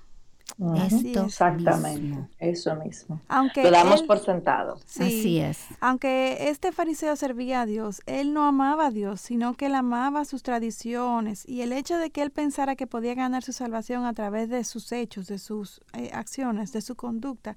Ujú. 0.60 0.78
Así 0.78 1.08
esto? 1.08 1.22
es. 1.22 1.26
Exactamente, 1.32 2.02
mismo? 2.02 2.30
eso 2.38 2.76
mismo. 2.76 3.22
Aunque 3.28 3.64
Lo 3.64 3.72
damos 3.72 4.02
él- 4.02 4.08
por 4.08 4.20
sentado. 4.20 4.78
sí, 4.86 5.02
Así 5.04 5.40
es. 5.40 5.60
Aunque 5.80 6.50
este 6.50 6.72
fariseo 6.72 7.16
servía 7.16 7.62
a 7.62 7.66
Dios, 7.66 8.02
él 8.06 8.34
no 8.34 8.46
amaba 8.46 8.88
a 8.88 8.92
Dios, 8.92 9.20
sino 9.22 9.56
que 9.56 9.66
él 9.68 9.74
amaba 9.76 10.26
sus 10.26 10.44
tradiciones 10.44 11.48
y 11.48 11.62
el 11.62 11.74
hecho 11.74 11.98
de 11.98 12.12
que 12.12 12.22
él 12.22 12.30
pensara 12.30 12.76
que 12.76 12.86
podía 12.86 13.16
ganar 13.16 13.42
su 13.44 13.52
salvación 13.54 14.06
a 14.06 14.14
través 14.14 14.50
de 14.50 14.64
sus 14.64 14.92
hechos, 14.92 15.28
de 15.28 15.40
sus 15.40 15.82
eh, 15.94 16.12
acciones, 16.14 16.72
de 16.72 16.82
su 16.82 16.96
conducta, 16.96 17.56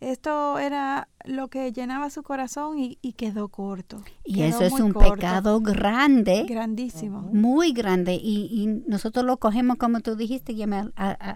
esto 0.00 0.58
era 0.58 1.08
lo 1.24 1.48
que 1.48 1.72
llenaba 1.72 2.10
su 2.10 2.22
corazón 2.22 2.78
y, 2.78 3.12
quedó 3.14 3.48
corto. 3.48 4.02
Y 4.24 4.42
eso 4.42 4.62
es 4.62 4.72
un 4.72 4.92
pecado 4.92 5.60
grande. 5.60 6.44
Grandísimo. 6.48 7.22
Muy 7.32 7.72
grande. 7.72 8.14
Y, 8.14 8.82
nosotros 8.86 9.24
lo 9.24 9.38
cogemos, 9.38 9.78
como 9.78 10.00
tú 10.00 10.16
dijiste, 10.16 10.54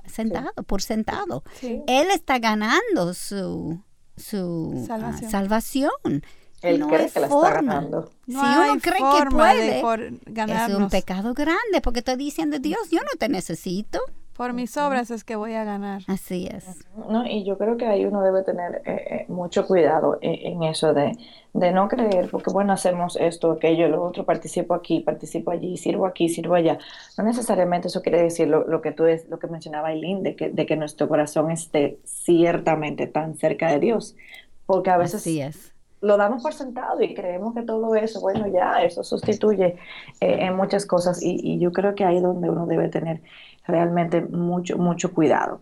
sentado, 0.07 0.53
por 0.67 0.83
sentado. 0.83 1.43
Él 1.63 2.09
está 2.13 2.39
ganando 2.39 3.15
su, 3.15 3.83
su 4.17 4.87
ah, 4.91 5.17
salvación. 5.31 6.23
Él 6.63 6.85
cree 6.87 7.11
que 7.11 7.21
la 7.21 7.27
está 7.27 7.51
ganando. 7.55 8.11
si 8.27 8.35
uno 8.35 8.79
cree 8.83 8.99
que 8.99 9.31
puede, 9.31 9.79
es 9.79 10.75
un 10.75 10.91
pecado 10.91 11.33
grande, 11.33 11.81
porque 11.83 12.01
estoy 12.01 12.17
diciendo, 12.17 12.59
Dios, 12.59 12.91
yo 12.91 13.01
no 13.01 13.19
te 13.19 13.31
necesito. 13.31 14.01
Por 14.41 14.55
mis 14.55 14.75
obras 14.79 15.11
es 15.11 15.23
que 15.23 15.37
voy 15.37 15.53
a 15.53 15.65
ganar. 15.65 16.01
Así 16.07 16.49
es. 16.51 16.87
No, 17.11 17.27
y 17.27 17.45
yo 17.45 17.59
creo 17.59 17.77
que 17.77 17.85
ahí 17.85 18.07
uno 18.07 18.23
debe 18.23 18.43
tener 18.43 18.81
eh, 18.87 18.93
eh, 19.11 19.25
mucho 19.29 19.67
cuidado 19.67 20.17
en, 20.23 20.63
eso 20.63 20.95
de, 20.95 21.13
de, 21.53 21.73
no 21.73 21.89
creer, 21.89 22.31
porque 22.31 22.51
bueno, 22.51 22.73
hacemos 22.73 23.17
esto, 23.17 23.51
aquello, 23.51 23.87
lo 23.89 24.03
otro, 24.03 24.25
participo 24.25 24.73
aquí, 24.73 25.01
participo 25.01 25.51
allí, 25.51 25.77
sirvo 25.77 26.07
aquí, 26.07 26.31
sirvo 26.31 26.55
allá. 26.55 26.79
No 27.19 27.25
necesariamente 27.25 27.89
eso 27.89 28.01
quiere 28.01 28.23
decir 28.23 28.49
lo, 28.49 28.81
que 28.81 28.93
tú 28.93 29.05
es, 29.05 29.29
lo 29.29 29.39
que 29.39 29.47
mencionaba 29.47 29.89
Aileen, 29.89 30.23
de 30.23 30.35
que, 30.35 30.49
de 30.49 30.65
que 30.65 30.75
nuestro 30.75 31.07
corazón 31.07 31.51
esté 31.51 31.99
ciertamente 32.05 33.07
tan 33.09 33.37
cerca 33.37 33.71
de 33.71 33.79
Dios, 33.79 34.17
porque 34.65 34.89
a 34.89 34.97
veces 34.97 35.27
es 35.27 35.75
lo 36.01 36.17
damos 36.17 36.43
por 36.43 36.55
sentado 36.55 37.03
y 37.03 37.15
creemos 37.15 37.55
que 37.55 37.63
todo 37.63 37.95
eso, 37.95 38.21
bueno, 38.21 38.47
ya 38.47 38.83
eso 38.83 39.05
sustituye 39.05 39.77
eh, 40.21 40.37
en 40.41 40.57
muchas 40.57 40.87
cosas 40.87 41.23
y, 41.23 41.39
y, 41.43 41.59
yo 41.59 41.73
creo 41.73 41.95
que 41.95 42.05
ahí 42.05 42.17
es 42.17 42.23
donde 42.23 42.49
uno 42.49 42.67
debe 42.67 42.89
tener 42.89 43.21
realmente 43.67 44.21
mucho, 44.21 44.79
mucho 44.79 45.13
cuidado. 45.13 45.61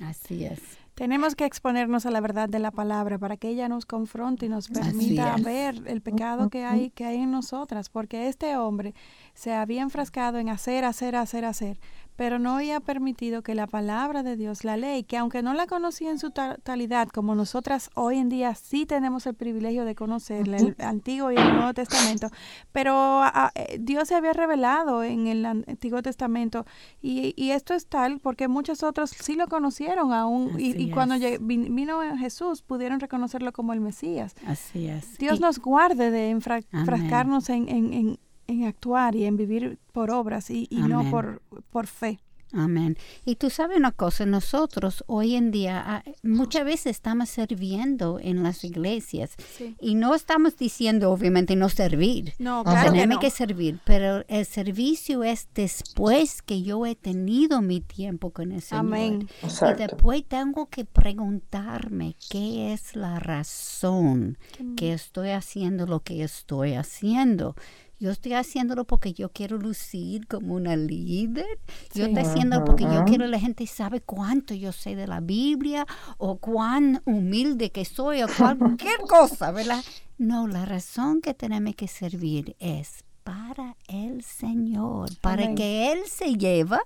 Así 0.00 0.44
es. 0.44 0.60
Tenemos 1.00 1.34
que 1.34 1.46
exponernos 1.46 2.04
a 2.04 2.10
la 2.10 2.20
verdad 2.20 2.46
de 2.46 2.58
la 2.58 2.70
palabra 2.70 3.16
para 3.16 3.38
que 3.38 3.48
ella 3.48 3.70
nos 3.70 3.86
confronte 3.86 4.44
y 4.44 4.48
nos 4.50 4.68
permita 4.68 5.34
ver 5.36 5.74
el 5.86 6.02
pecado 6.02 6.50
que 6.50 6.64
hay, 6.64 6.90
que 6.90 7.06
hay 7.06 7.16
en 7.16 7.30
nosotras, 7.30 7.88
porque 7.88 8.28
este 8.28 8.54
hombre 8.58 8.94
se 9.32 9.54
había 9.54 9.80
enfrascado 9.80 10.36
en 10.36 10.50
hacer, 10.50 10.84
hacer, 10.84 11.16
hacer, 11.16 11.46
hacer, 11.46 11.80
pero 12.20 12.38
no 12.38 12.56
había 12.56 12.80
permitido 12.80 13.40
que 13.40 13.54
la 13.54 13.66
palabra 13.66 14.22
de 14.22 14.36
Dios, 14.36 14.62
la 14.62 14.76
ley, 14.76 15.04
que 15.04 15.16
aunque 15.16 15.40
no 15.42 15.54
la 15.54 15.66
conocía 15.66 16.10
en 16.10 16.18
su 16.18 16.30
totalidad, 16.32 17.08
como 17.08 17.34
nosotras 17.34 17.88
hoy 17.94 18.18
en 18.18 18.28
día 18.28 18.54
sí 18.54 18.84
tenemos 18.84 19.26
el 19.26 19.32
privilegio 19.32 19.86
de 19.86 19.94
conocerla, 19.94 20.58
el 20.58 20.76
Antiguo 20.80 21.32
y 21.32 21.36
el 21.36 21.54
Nuevo 21.54 21.72
Testamento, 21.72 22.28
pero 22.72 22.92
ah, 22.94 23.50
eh, 23.54 23.78
Dios 23.80 24.08
se 24.08 24.16
había 24.16 24.34
revelado 24.34 25.02
en 25.02 25.28
el 25.28 25.46
Antiguo 25.46 26.02
Testamento 26.02 26.66
y, 27.00 27.50
esto 27.52 27.72
es 27.72 27.86
tal 27.86 28.20
porque 28.20 28.48
muchos 28.48 28.82
otros 28.82 29.08
sí 29.08 29.34
lo 29.34 29.48
conocieron 29.48 30.12
aún 30.12 30.56
y, 30.58 30.90
cuando 30.90 31.14
vino 31.40 32.02
Jesús 32.18 32.60
pudieron 32.60 33.00
reconocerlo 33.00 33.50
como 33.54 33.72
el 33.72 33.80
Mesías. 33.80 34.34
Así 34.46 34.88
es. 34.88 35.16
Dios 35.16 35.40
nos 35.40 35.58
guarde 35.58 36.10
de 36.10 36.28
enfrascarnos 36.28 37.48
en 37.48 37.70
en 37.70 38.18
actuar 38.66 39.14
y 39.16 39.24
en 39.24 39.36
vivir 39.36 39.78
por 39.92 40.10
obras 40.10 40.50
y, 40.50 40.68
no 40.70 41.10
por, 41.10 41.42
por 41.70 41.86
fe. 41.86 42.20
Amén. 42.52 42.96
Y 43.24 43.36
tú 43.36 43.48
sabes 43.48 43.78
una 43.78 43.92
cosa, 43.92 44.26
nosotros 44.26 45.04
hoy 45.06 45.36
en 45.36 45.50
día 45.50 45.82
ah, 45.86 46.02
muchas 46.22 46.64
veces 46.64 46.86
estamos 46.86 47.28
sirviendo 47.28 48.18
en 48.20 48.42
las 48.42 48.64
iglesias 48.64 49.36
y 49.80 49.94
no 49.94 50.14
estamos 50.14 50.56
diciendo 50.56 51.12
obviamente 51.12 51.54
no 51.54 51.68
servir. 51.68 52.34
No, 52.38 52.64
claro 52.64 52.92
Tenemos 52.92 53.20
que, 53.20 53.30
servir, 53.30 53.78
pero 53.84 54.24
el 54.26 54.44
servicio 54.46 55.22
es 55.22 55.48
después 55.54 56.42
que 56.42 56.62
yo 56.62 56.86
he 56.86 56.96
tenido 56.96 57.62
mi 57.62 57.80
tiempo 57.80 58.30
con 58.30 58.50
el 58.50 58.62
Señor. 58.62 58.86
Amén. 58.86 59.28
Y 59.42 59.74
después 59.76 60.24
tengo 60.26 60.66
que 60.66 60.84
preguntarme 60.84 62.16
qué 62.30 62.72
es 62.72 62.96
la 62.96 63.20
razón 63.20 64.38
que 64.76 64.92
estoy 64.92 65.30
haciendo 65.30 65.86
lo 65.86 66.00
que 66.00 66.24
estoy 66.24 66.74
haciendo. 66.74 67.54
Yo 68.00 68.10
estoy 68.10 68.32
haciéndolo 68.32 68.86
porque 68.86 69.12
yo 69.12 69.28
quiero 69.28 69.58
lucir 69.58 70.26
como 70.26 70.54
una 70.54 70.74
líder. 70.74 71.60
Yo 71.94 72.06
estoy 72.06 72.22
haciéndolo 72.22 72.64
porque 72.64 72.84
yo 72.84 73.04
quiero 73.04 73.26
que 73.26 73.30
la 73.30 73.38
gente 73.38 73.66
sabe 73.66 74.00
cuánto 74.00 74.54
yo 74.54 74.72
sé 74.72 74.96
de 74.96 75.06
la 75.06 75.20
Biblia 75.20 75.86
o 76.16 76.38
cuán 76.38 77.02
humilde 77.04 77.70
que 77.70 77.84
soy 77.84 78.22
o 78.22 78.26
cualquier 78.38 79.00
cosa, 79.00 79.52
¿verdad? 79.52 79.84
No, 80.16 80.48
la 80.48 80.64
razón 80.64 81.20
que 81.20 81.34
tenemos 81.34 81.74
que 81.74 81.88
servir 81.88 82.56
es 82.58 83.04
para 83.22 83.76
el 83.86 84.22
Señor, 84.22 85.10
para 85.20 85.54
que 85.54 85.92
Él 85.92 86.00
se 86.06 86.36
lleva 86.36 86.80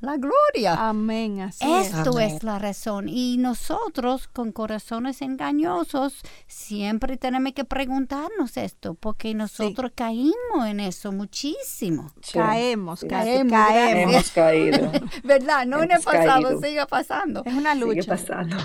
la 0.00 0.16
gloria. 0.16 0.74
Amén. 0.88 1.40
Esto 1.40 2.20
es. 2.20 2.42
la 2.44 2.58
razón. 2.58 3.08
Y 3.08 3.36
nosotros 3.38 4.28
con 4.28 4.52
corazones 4.52 5.22
engañosos 5.22 6.22
siempre 6.46 7.16
tenemos 7.16 7.52
que 7.52 7.64
preguntarnos 7.64 8.56
esto, 8.56 8.94
porque 8.94 9.34
nosotros 9.34 9.92
caímos 9.94 10.66
en 10.66 10.80
eso 10.80 11.10
muchísimo. 11.12 12.12
Caemos, 12.32 13.04
caemos, 13.08 13.52
caemos. 13.52 14.14
Hemos 14.14 14.30
caído. 14.30 14.92
¿Verdad? 15.24 15.66
No 15.66 15.82
en 15.82 15.90
el 15.90 16.00
pasado, 16.00 16.60
sigue 16.60 16.86
pasando. 16.86 17.42
Es 17.44 17.54
una 17.54 17.74
lucha. 17.74 18.02
Sigue 18.02 18.04
pasando. 18.04 18.56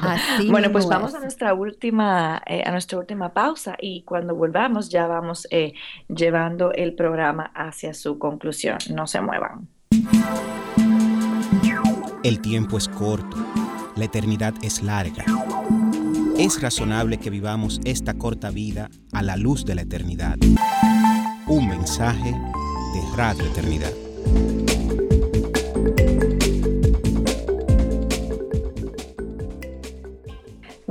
bueno, 0.50 0.72
pues 0.72 0.86
vamos 0.88 1.16
a 1.16 1.20
nuestra 1.20 1.54
última, 1.54 2.42
eh, 2.46 2.64
a 2.66 2.72
nuestra 2.72 3.00
última 3.00 3.34
pausa 3.34 3.76
y 3.80 4.04
cuando 4.04 4.36
volvamos 4.36 4.90
ya 4.90 5.08
vamos 5.08 5.48
eh, 5.50 5.74
llevando 6.08 6.72
el 6.74 6.94
programa 6.94 7.52
hacia 7.56 7.94
su 7.94 8.20
conclusión. 8.20 8.78
No 8.94 9.08
se 9.08 9.22
muevan. 9.22 9.68
El 12.24 12.39
tiempo 12.39 12.78
es 12.78 12.88
corto, 12.88 13.36
la 13.97 14.05
eternidad 14.05 14.53
es 14.61 14.82
larga. 14.82 15.26
Es 16.38 16.61
razonable 16.61 17.17
que 17.17 17.30
vivamos 17.30 17.82
esta 17.84 18.13
corta 18.13 18.49
vida 18.49 18.89
a 19.11 19.21
la 19.21 19.36
luz 19.36 19.65
de 19.65 19.76
la 19.76 19.82
eternidad. 19.82 20.38
Un 21.47 21.67
mensaje 21.67 22.32
de 22.32 23.17
Radio 23.17 23.43
Eternidad. 23.43 23.91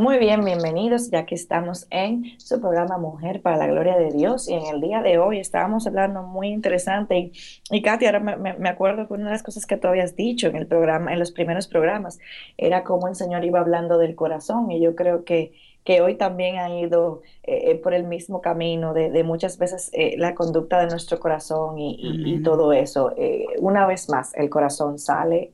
Muy 0.03 0.19
bien, 0.19 0.45
bienvenidos, 0.45 1.13
ya 1.13 1.27
que 1.27 1.37
estamos 1.37 1.87
en 1.91 2.37
su 2.41 2.61
programa 2.61 2.99
Mujer 2.99 3.41
para 3.41 3.57
la 3.57 3.69
Gloria 3.69 3.97
de 3.97 4.11
Dios. 4.11 4.49
Y 4.49 4.55
en 4.55 4.67
el 4.67 4.81
día 4.81 5.01
de 5.01 5.19
hoy 5.19 5.39
estábamos 5.39 5.87
hablando 5.87 6.25
muy 6.25 6.49
interesante. 6.49 7.17
Y, 7.17 7.33
y 7.71 7.83
Katy, 7.83 8.07
ahora 8.07 8.19
me, 8.19 8.69
acuerdo 8.69 9.07
que 9.07 9.15
una 9.15 9.27
de 9.27 9.31
las 9.31 9.45
cosas 9.45 9.65
que 9.65 9.77
tú 9.77 9.87
habías 9.87 10.17
dicho 10.17 10.49
en 10.49 10.57
el 10.57 10.67
programa, 10.67 11.13
en 11.13 11.21
los 11.21 11.31
primeros 11.31 11.69
programas, 11.69 12.19
era 12.59 12.83
cómo 12.83 13.07
el 13.07 13.15
Señor 13.15 13.45
iba 13.45 13.61
hablando 13.61 13.97
del 13.97 14.17
corazón. 14.17 14.73
Y 14.73 14.81
yo 14.81 14.97
creo 14.97 15.23
que, 15.25 15.53
que 15.85 16.01
hoy 16.01 16.17
también 16.17 16.57
ha 16.57 16.69
ido 16.69 17.23
eh, 17.45 17.71
eh, 17.71 17.75
por 17.77 17.95
el 17.95 18.03
mismo 18.03 18.41
camino 18.41 18.95
de, 18.95 19.23
muchas 19.23 19.57
veces 19.57 19.89
eh, 19.93 20.17
la 20.19 20.35
conducta 20.35 20.81
de 20.81 20.89
nuestro 20.89 21.21
corazón 21.21 21.79
y, 21.79 22.43
todo 22.43 22.73
eso. 22.73 23.15
una 23.61 23.87
vez 23.87 24.09
más, 24.09 24.35
el 24.35 24.51
corazón 24.51 24.99
sale 24.99 25.53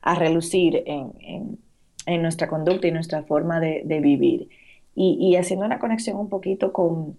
a 0.00 0.14
relucir 0.14 0.82
en 0.86 1.12
en 1.20 1.65
nuestra 2.06 2.48
conducta 2.48 2.86
y 2.86 2.92
nuestra 2.92 3.22
forma 3.22 3.60
de, 3.60 4.00
vivir. 4.00 4.48
Y, 4.94 5.36
haciendo 5.36 5.66
una 5.66 5.78
conexión 5.78 6.16
un 6.16 6.28
poquito 6.28 6.72
con, 6.72 7.18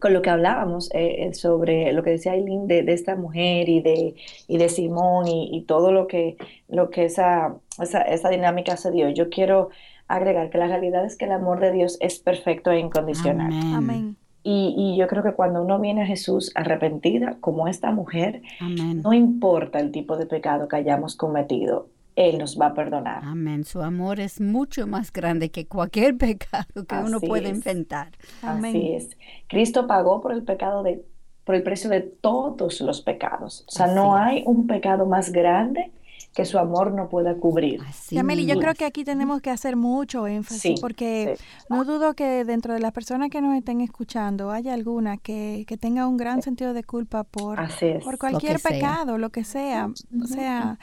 con 0.00 0.12
lo 0.12 0.20
que 0.22 0.30
hablábamos 0.30 0.90
eh, 0.92 1.26
eh, 1.26 1.34
sobre 1.34 1.92
lo 1.92 2.02
que 2.02 2.10
decía 2.10 2.32
Aileen 2.32 2.66
de, 2.66 2.84
esta 2.88 3.16
mujer 3.16 3.68
y 3.68 3.80
de, 3.80 4.14
y 4.46 4.58
de 4.58 4.68
Simón 4.68 5.26
y, 5.28 5.62
todo 5.62 5.92
lo 5.92 6.06
que, 6.06 6.36
lo 6.68 6.90
que 6.90 7.04
esa, 7.04 7.56
esa, 7.78 8.28
dinámica 8.28 8.76
se 8.76 8.90
dio. 8.90 9.08
Yo 9.08 9.30
quiero 9.30 9.70
agregar 10.06 10.50
que 10.50 10.58
la 10.58 10.66
realidad 10.66 11.04
es 11.04 11.16
que 11.16 11.24
el 11.24 11.32
amor 11.32 11.60
de 11.60 11.72
Dios 11.72 11.96
es 12.00 12.18
perfecto 12.18 12.70
e 12.70 12.80
incondicional. 12.80 13.52
Amén. 13.74 14.16
Y, 14.42 14.74
y, 14.76 14.98
yo 14.98 15.08
creo 15.08 15.22
que 15.22 15.32
cuando 15.32 15.62
uno 15.62 15.78
viene 15.78 16.02
a 16.02 16.06
Jesús 16.06 16.52
arrepentida, 16.54 17.36
como 17.40 17.68
esta 17.68 17.90
mujer, 17.90 18.42
no 18.60 19.12
importa 19.12 19.80
el 19.80 19.90
tipo 19.90 20.16
de 20.16 20.26
pecado 20.26 20.68
que 20.68 20.76
hayamos 20.76 21.16
cometido, 21.16 21.88
él 22.18 22.36
nos 22.38 22.58
va 22.60 22.66
a 22.66 22.74
perdonar. 22.74 23.22
Amén. 23.24 23.64
Su 23.64 23.80
amor 23.80 24.18
es 24.18 24.40
mucho 24.40 24.88
más 24.88 25.12
grande 25.12 25.50
que 25.50 25.66
cualquier 25.66 26.16
pecado 26.18 26.84
que 26.86 26.96
uno 26.96 27.20
puede 27.20 27.48
inventar. 27.48 28.10
Amén. 28.42 28.76
Así 28.76 28.92
es. 28.92 29.16
Cristo 29.46 29.86
pagó 29.86 30.20
por 30.20 30.32
el 30.32 30.42
pecado 30.42 30.82
de, 30.82 31.04
por 31.44 31.54
el 31.54 31.62
precio 31.62 31.88
de 31.88 32.00
todos 32.00 32.80
los 32.80 33.02
pecados. 33.02 33.64
O 33.68 33.70
sea, 33.70 33.86
no 33.86 34.16
hay 34.16 34.42
un 34.46 34.66
pecado 34.66 35.06
más 35.06 35.30
grande 35.30 35.92
que 36.34 36.44
su 36.44 36.58
amor 36.58 36.92
no 36.92 37.08
pueda 37.08 37.36
cubrir. 37.36 37.80
Yameli, 38.10 38.46
yo 38.46 38.58
creo 38.58 38.74
que 38.74 38.84
aquí 38.84 39.04
tenemos 39.04 39.40
que 39.40 39.50
hacer 39.50 39.76
mucho 39.76 40.26
énfasis 40.26 40.80
porque 40.80 41.36
no 41.68 41.84
dudo 41.84 42.14
que 42.14 42.44
dentro 42.44 42.74
de 42.74 42.80
las 42.80 42.92
personas 42.92 43.30
que 43.30 43.40
nos 43.40 43.56
estén 43.56 43.80
escuchando 43.80 44.50
haya 44.50 44.74
alguna 44.74 45.16
que, 45.16 45.64
que 45.66 45.76
tenga 45.76 46.06
un 46.06 46.16
gran 46.16 46.42
sentido 46.42 46.74
de 46.74 46.84
culpa 46.84 47.24
por, 47.24 47.58
por 48.04 48.18
cualquier 48.18 48.60
pecado, 48.60 49.18
lo 49.18 49.30
que 49.30 49.44
sea. 49.44 49.90
O 50.22 50.26
sea, 50.26 50.78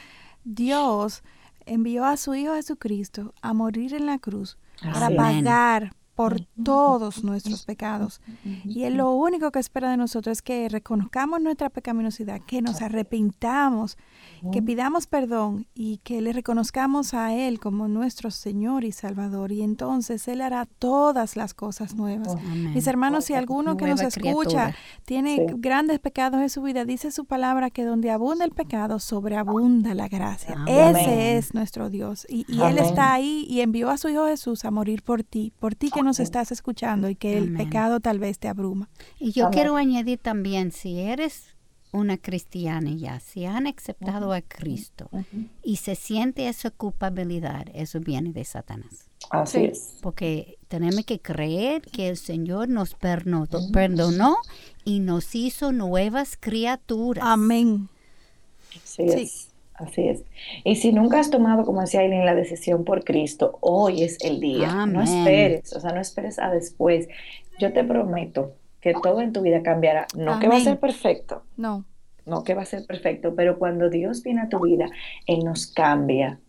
Dios 0.46 1.24
envió 1.66 2.06
a 2.06 2.18
su 2.18 2.36
Hijo 2.36 2.54
Jesucristo 2.54 3.34
a 3.42 3.54
morir 3.54 3.94
en 3.94 4.06
la 4.06 4.20
cruz 4.20 4.58
para 4.82 5.10
pagar 5.10 5.94
por 6.16 6.40
todos 6.64 7.24
nuestros 7.26 7.66
pecados. 7.66 8.22
Y 8.64 8.84
Él 8.84 8.96
lo 8.96 9.12
único 9.12 9.52
que 9.52 9.60
espera 9.60 9.92
de 9.92 9.98
nosotros 9.98 10.38
es 10.38 10.42
que 10.42 10.70
reconozcamos 10.70 11.42
nuestra 11.42 11.70
pecaminosidad, 11.70 12.42
que 12.42 12.62
nos 12.62 12.82
arrepintamos, 12.82 13.98
que 14.54 14.62
pidamos 14.62 15.08
perdón 15.08 15.68
y 15.76 15.98
que 15.98 16.22
le 16.22 16.32
reconozcamos 16.32 17.14
a 17.14 17.34
Él 17.34 17.60
como 17.60 17.90
nuestro 17.90 18.32
Señor 18.32 18.86
y 18.86 18.94
Salvador. 18.94 19.52
Y 19.52 19.62
entonces 19.62 20.26
Él 20.30 20.40
hará 20.40 20.66
todas 20.66 21.36
las 21.36 21.54
cosas 21.54 21.96
nuevas. 21.96 22.42
Mis 22.46 22.88
hermanos, 22.88 23.26
si 23.26 23.34
alguno 23.34 23.76
que 23.76 23.88
nos 23.88 24.02
escucha 24.02 24.74
tiene 25.04 25.48
grandes 25.58 26.00
pecados 26.00 26.40
en 26.40 26.50
su 26.50 26.62
vida, 26.62 26.86
dice 26.86 27.12
su 27.12 27.26
palabra 27.26 27.70
que 27.72 27.84
donde 27.84 28.10
abunda 28.10 28.46
el 28.46 28.52
pecado, 28.52 29.00
sobreabunda 29.00 29.94
la 29.94 30.08
gracia. 30.08 30.64
Ese 30.66 31.38
es 31.38 31.54
nuestro 31.54 31.90
Dios. 31.90 32.26
Y, 32.30 32.46
y 32.48 32.62
Él 32.62 32.78
está 32.78 33.12
ahí 33.12 33.46
y 33.50 33.60
envió 33.60 33.90
a 33.90 33.98
su 33.98 34.08
Hijo 34.08 34.28
Jesús 34.28 34.64
a 34.64 34.72
morir 34.72 35.04
por 35.04 35.24
ti, 35.24 35.52
por 35.60 35.76
ti 35.76 35.92
que 35.92 36.05
nos 36.06 36.22
estás 36.22 36.52
escuchando 36.52 37.10
y 37.10 37.16
que 37.16 37.38
el 37.38 37.54
pecado 37.54 38.00
tal 38.00 38.20
vez 38.20 38.40
te 38.40 38.48
abruma. 38.48 38.90
Y 39.20 39.32
yo 39.32 39.50
quiero 39.50 39.76
añadir 39.76 40.20
también, 40.20 40.72
si 40.72 41.00
eres 41.00 41.56
una 41.92 42.18
cristiana 42.18 42.92
ya, 42.92 43.20
si 43.20 43.46
han 43.46 43.68
aceptado 43.68 44.34
a 44.34 44.42
Cristo 44.42 45.10
y 45.64 45.78
se 45.78 45.96
siente 45.96 46.48
esa 46.48 46.70
culpabilidad, 46.72 47.68
eso 47.74 48.00
viene 48.00 48.32
de 48.32 48.44
Satanás. 48.44 49.10
Así 49.30 49.66
es. 49.66 49.98
Porque 50.02 50.58
tenemos 50.68 51.06
que 51.06 51.20
creer 51.20 51.82
que 51.82 52.10
el 52.10 52.18
Señor 52.18 52.70
nos 52.70 52.94
perdonó, 52.94 53.48
perdonó 53.72 54.38
y 54.84 55.00
nos 55.00 55.34
hizo 55.36 55.72
nuevas 55.72 56.38
criaturas. 56.40 57.24
Amén. 57.26 57.90
Así 58.84 59.04
es. 59.04 59.55
Así 59.78 60.08
es. 60.08 60.24
Y 60.64 60.78
si 60.78 60.94
nunca 60.94 61.20
has 61.20 61.30
tomado, 61.30 61.66
como 61.66 61.82
decía 61.82 62.00
Aileen, 62.00 62.26
la 62.26 62.36
decisión 62.36 62.86
por 62.86 63.04
Cristo, 63.04 63.58
hoy 63.62 64.04
es 64.04 64.18
el 64.24 64.40
día. 64.40 64.86
No 64.86 65.02
esperes, 65.02 65.74
o 65.74 65.80
sea, 65.80 65.92
no 65.92 66.00
esperes 66.00 66.40
a 66.40 66.50
después. 66.50 67.10
Yo 67.60 67.74
te 67.74 67.84
prometo 67.84 68.54
que 68.80 68.94
todo 68.94 69.22
en 69.22 69.34
tu 69.34 69.42
vida 69.42 69.64
cambiará. 69.64 70.08
No 70.16 70.40
que 70.40 70.48
va 70.48 70.58
a 70.58 70.62
ser 70.62 70.80
perfecto. 70.80 71.44
No. 71.58 71.86
No 72.26 72.44
que 72.44 72.54
va 72.54 72.64
a 72.64 72.66
ser 72.66 72.86
perfecto, 72.86 73.36
pero 73.36 73.60
cuando 73.60 73.90
Dios 73.90 74.24
viene 74.24 74.42
a 74.42 74.50
tu 74.50 74.62
vida, 74.62 74.90
Él 75.28 75.44
nos 75.44 75.68
cambia. 75.68 76.40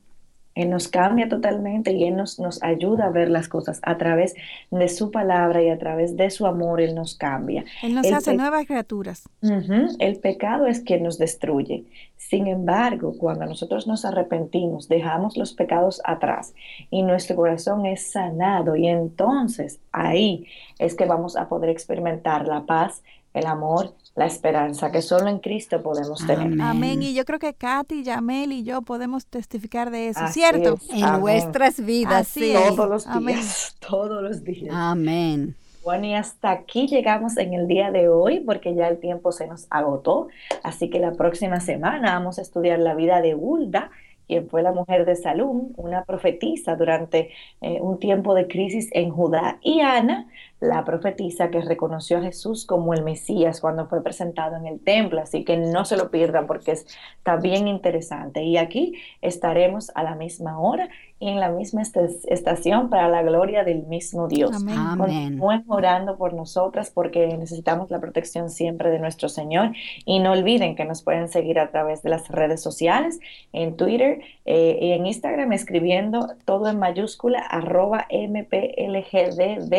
Él 0.56 0.70
nos 0.70 0.88
cambia 0.88 1.28
totalmente 1.28 1.92
y 1.92 2.04
Él 2.04 2.16
nos, 2.16 2.40
nos 2.40 2.60
ayuda 2.62 3.06
a 3.06 3.10
ver 3.10 3.28
las 3.28 3.48
cosas 3.48 3.78
a 3.82 3.98
través 3.98 4.34
de 4.70 4.88
su 4.88 5.12
palabra 5.12 5.62
y 5.62 5.68
a 5.68 5.78
través 5.78 6.16
de 6.16 6.30
su 6.30 6.46
amor, 6.46 6.80
Él 6.80 6.94
nos 6.94 7.14
cambia. 7.14 7.64
Él 7.82 7.94
nos 7.94 8.10
hace 8.10 8.34
nuevas 8.34 8.66
criaturas. 8.66 9.28
El 9.42 10.18
pecado 10.18 10.66
es 10.66 10.80
quien 10.80 11.04
nos 11.04 11.18
destruye. 11.18 11.84
Sin 12.16 12.46
embargo, 12.46 13.14
cuando 13.18 13.44
nosotros 13.44 13.86
nos 13.86 14.04
arrepentimos, 14.04 14.88
dejamos 14.88 15.36
los 15.36 15.52
pecados 15.52 16.00
atrás 16.04 16.54
y 16.90 17.02
nuestro 17.02 17.36
corazón 17.36 17.84
es 17.84 18.10
sanado 18.10 18.74
y 18.74 18.88
entonces 18.88 19.78
ahí 19.92 20.46
es 20.78 20.94
que 20.94 21.04
vamos 21.04 21.36
a 21.36 21.48
poder 21.48 21.68
experimentar 21.68 22.48
la 22.48 22.64
paz, 22.64 23.02
el 23.34 23.46
amor, 23.46 23.94
la 24.16 24.24
esperanza 24.24 24.90
que 24.90 25.02
solo 25.02 25.28
en 25.28 25.38
Cristo 25.38 25.82
podemos 25.82 26.26
tener. 26.26 26.60
Amén. 26.60 27.02
Y 27.02 27.14
yo 27.14 27.24
creo 27.26 27.38
que 27.38 27.52
Katy, 27.52 28.02
Yamel 28.02 28.50
y 28.50 28.64
yo 28.64 28.80
podemos 28.80 29.26
testificar 29.26 29.90
de 29.90 30.08
eso, 30.08 30.26
¿cierto? 30.28 30.78
En 30.90 31.20
nuestras 31.20 31.84
vidas, 31.84 32.26
sí. 32.26 32.54
Todos 32.54 32.88
los 32.88 33.18
días, 33.18 33.76
todos 33.78 34.22
los 34.22 34.42
días. 34.42 34.74
Amén. 34.74 35.54
Bueno, 35.84 36.06
y 36.06 36.14
hasta 36.14 36.50
aquí 36.50 36.88
llegamos 36.88 37.36
en 37.36 37.54
el 37.54 37.68
día 37.68 37.92
de 37.92 38.08
hoy 38.08 38.40
porque 38.40 38.74
ya 38.74 38.88
el 38.88 38.98
tiempo 38.98 39.32
se 39.32 39.46
nos 39.46 39.66
agotó. 39.70 40.28
Así 40.64 40.88
que 40.88 40.98
la 40.98 41.12
próxima 41.12 41.60
semana 41.60 42.14
vamos 42.14 42.38
a 42.38 42.42
estudiar 42.42 42.78
la 42.78 42.94
vida 42.94 43.20
de 43.20 43.34
Hulda 43.34 43.90
quien 44.26 44.48
fue 44.48 44.62
la 44.62 44.72
mujer 44.72 45.04
de 45.04 45.16
Salum, 45.16 45.72
una 45.76 46.04
profetisa 46.04 46.74
durante 46.76 47.30
eh, 47.60 47.78
un 47.80 47.98
tiempo 47.98 48.34
de 48.34 48.48
crisis 48.48 48.88
en 48.92 49.10
Judá, 49.10 49.58
y 49.62 49.80
Ana, 49.80 50.28
la 50.60 50.84
profetisa 50.84 51.50
que 51.50 51.60
reconoció 51.60 52.18
a 52.18 52.22
Jesús 52.22 52.64
como 52.64 52.94
el 52.94 53.02
Mesías 53.02 53.60
cuando 53.60 53.86
fue 53.86 54.02
presentado 54.02 54.56
en 54.56 54.66
el 54.66 54.80
templo. 54.80 55.20
Así 55.20 55.44
que 55.44 55.56
no 55.56 55.84
se 55.84 55.96
lo 55.96 56.10
pierdan 56.10 56.46
porque 56.46 56.72
está 56.72 57.36
bien 57.36 57.68
interesante. 57.68 58.42
Y 58.42 58.56
aquí 58.56 58.94
estaremos 59.20 59.92
a 59.94 60.02
la 60.02 60.14
misma 60.14 60.58
hora 60.58 60.88
y 61.18 61.28
en 61.28 61.40
la 61.40 61.48
misma 61.48 61.80
estación 61.82 62.90
para 62.90 63.08
la 63.08 63.22
gloria 63.22 63.64
del 63.64 63.86
mismo 63.86 64.28
Dios. 64.28 64.54
Amén. 64.54 64.98
Continúen 64.98 65.64
orando 65.66 66.18
por 66.18 66.34
nosotras 66.34 66.90
porque 66.90 67.26
necesitamos 67.38 67.90
la 67.90 68.00
protección 68.00 68.50
siempre 68.50 68.90
de 68.90 68.98
nuestro 68.98 69.30
Señor. 69.30 69.72
Y 70.04 70.18
no 70.18 70.32
olviden 70.32 70.76
que 70.76 70.84
nos 70.84 71.02
pueden 71.02 71.28
seguir 71.28 71.58
a 71.58 71.70
través 71.70 72.02
de 72.02 72.10
las 72.10 72.28
redes 72.28 72.62
sociales, 72.62 73.18
en 73.52 73.76
Twitter 73.76 74.20
eh, 74.44 74.78
y 74.80 74.92
en 74.92 75.06
Instagram, 75.06 75.52
escribiendo 75.52 76.28
todo 76.44 76.68
en 76.68 76.78
mayúscula, 76.78 77.40
arroba 77.40 78.06
mplgdd 78.10 79.74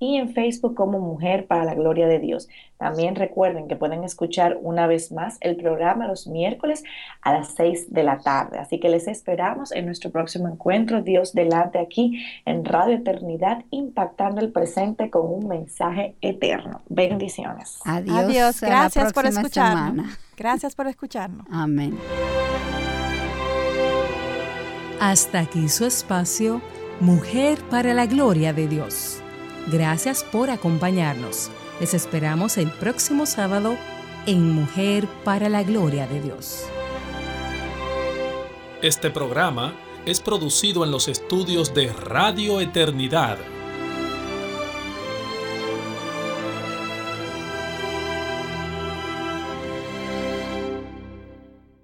y 0.00 0.11
en 0.16 0.32
Facebook 0.32 0.74
como 0.74 0.98
Mujer 0.98 1.46
para 1.46 1.64
la 1.64 1.74
Gloria 1.74 2.06
de 2.06 2.18
Dios. 2.18 2.48
También 2.78 3.14
recuerden 3.14 3.68
que 3.68 3.76
pueden 3.76 4.02
escuchar 4.02 4.58
una 4.60 4.86
vez 4.86 5.12
más 5.12 5.38
el 5.40 5.56
programa 5.56 6.08
los 6.08 6.26
miércoles 6.26 6.82
a 7.20 7.32
las 7.32 7.54
6 7.54 7.92
de 7.92 8.02
la 8.02 8.18
tarde. 8.18 8.58
Así 8.58 8.80
que 8.80 8.88
les 8.88 9.06
esperamos 9.06 9.70
en 9.72 9.86
nuestro 9.86 10.10
próximo 10.10 10.48
encuentro, 10.48 11.02
Dios 11.02 11.32
delante 11.32 11.78
aquí 11.78 12.24
en 12.44 12.64
Radio 12.64 12.96
Eternidad, 12.96 13.64
impactando 13.70 14.40
el 14.40 14.50
presente 14.50 15.10
con 15.10 15.32
un 15.32 15.46
mensaje 15.46 16.16
eterno. 16.20 16.80
Bendiciones. 16.88 17.78
Adiós. 17.84 18.60
Gracias 18.60 19.12
por 19.12 19.26
escucharnos. 19.26 20.18
Gracias 20.36 20.74
por 20.74 20.88
escucharnos. 20.88 21.46
Amén. 21.50 21.96
Hasta 25.00 25.40
aquí 25.40 25.68
su 25.68 25.84
espacio, 25.84 26.60
Mujer 27.00 27.58
para 27.70 27.94
la 27.94 28.06
Gloria 28.06 28.52
de 28.52 28.68
Dios. 28.68 29.21
Gracias 29.68 30.24
por 30.24 30.50
acompañarnos. 30.50 31.50
Les 31.80 31.94
esperamos 31.94 32.58
el 32.58 32.70
próximo 32.70 33.26
sábado 33.26 33.76
en 34.26 34.52
Mujer 34.52 35.06
para 35.24 35.48
la 35.48 35.62
Gloria 35.62 36.06
de 36.06 36.20
Dios. 36.20 36.64
Este 38.82 39.10
programa 39.10 39.74
es 40.04 40.20
producido 40.20 40.84
en 40.84 40.90
los 40.90 41.06
estudios 41.08 41.74
de 41.74 41.92
Radio 41.92 42.60
Eternidad 42.60 43.38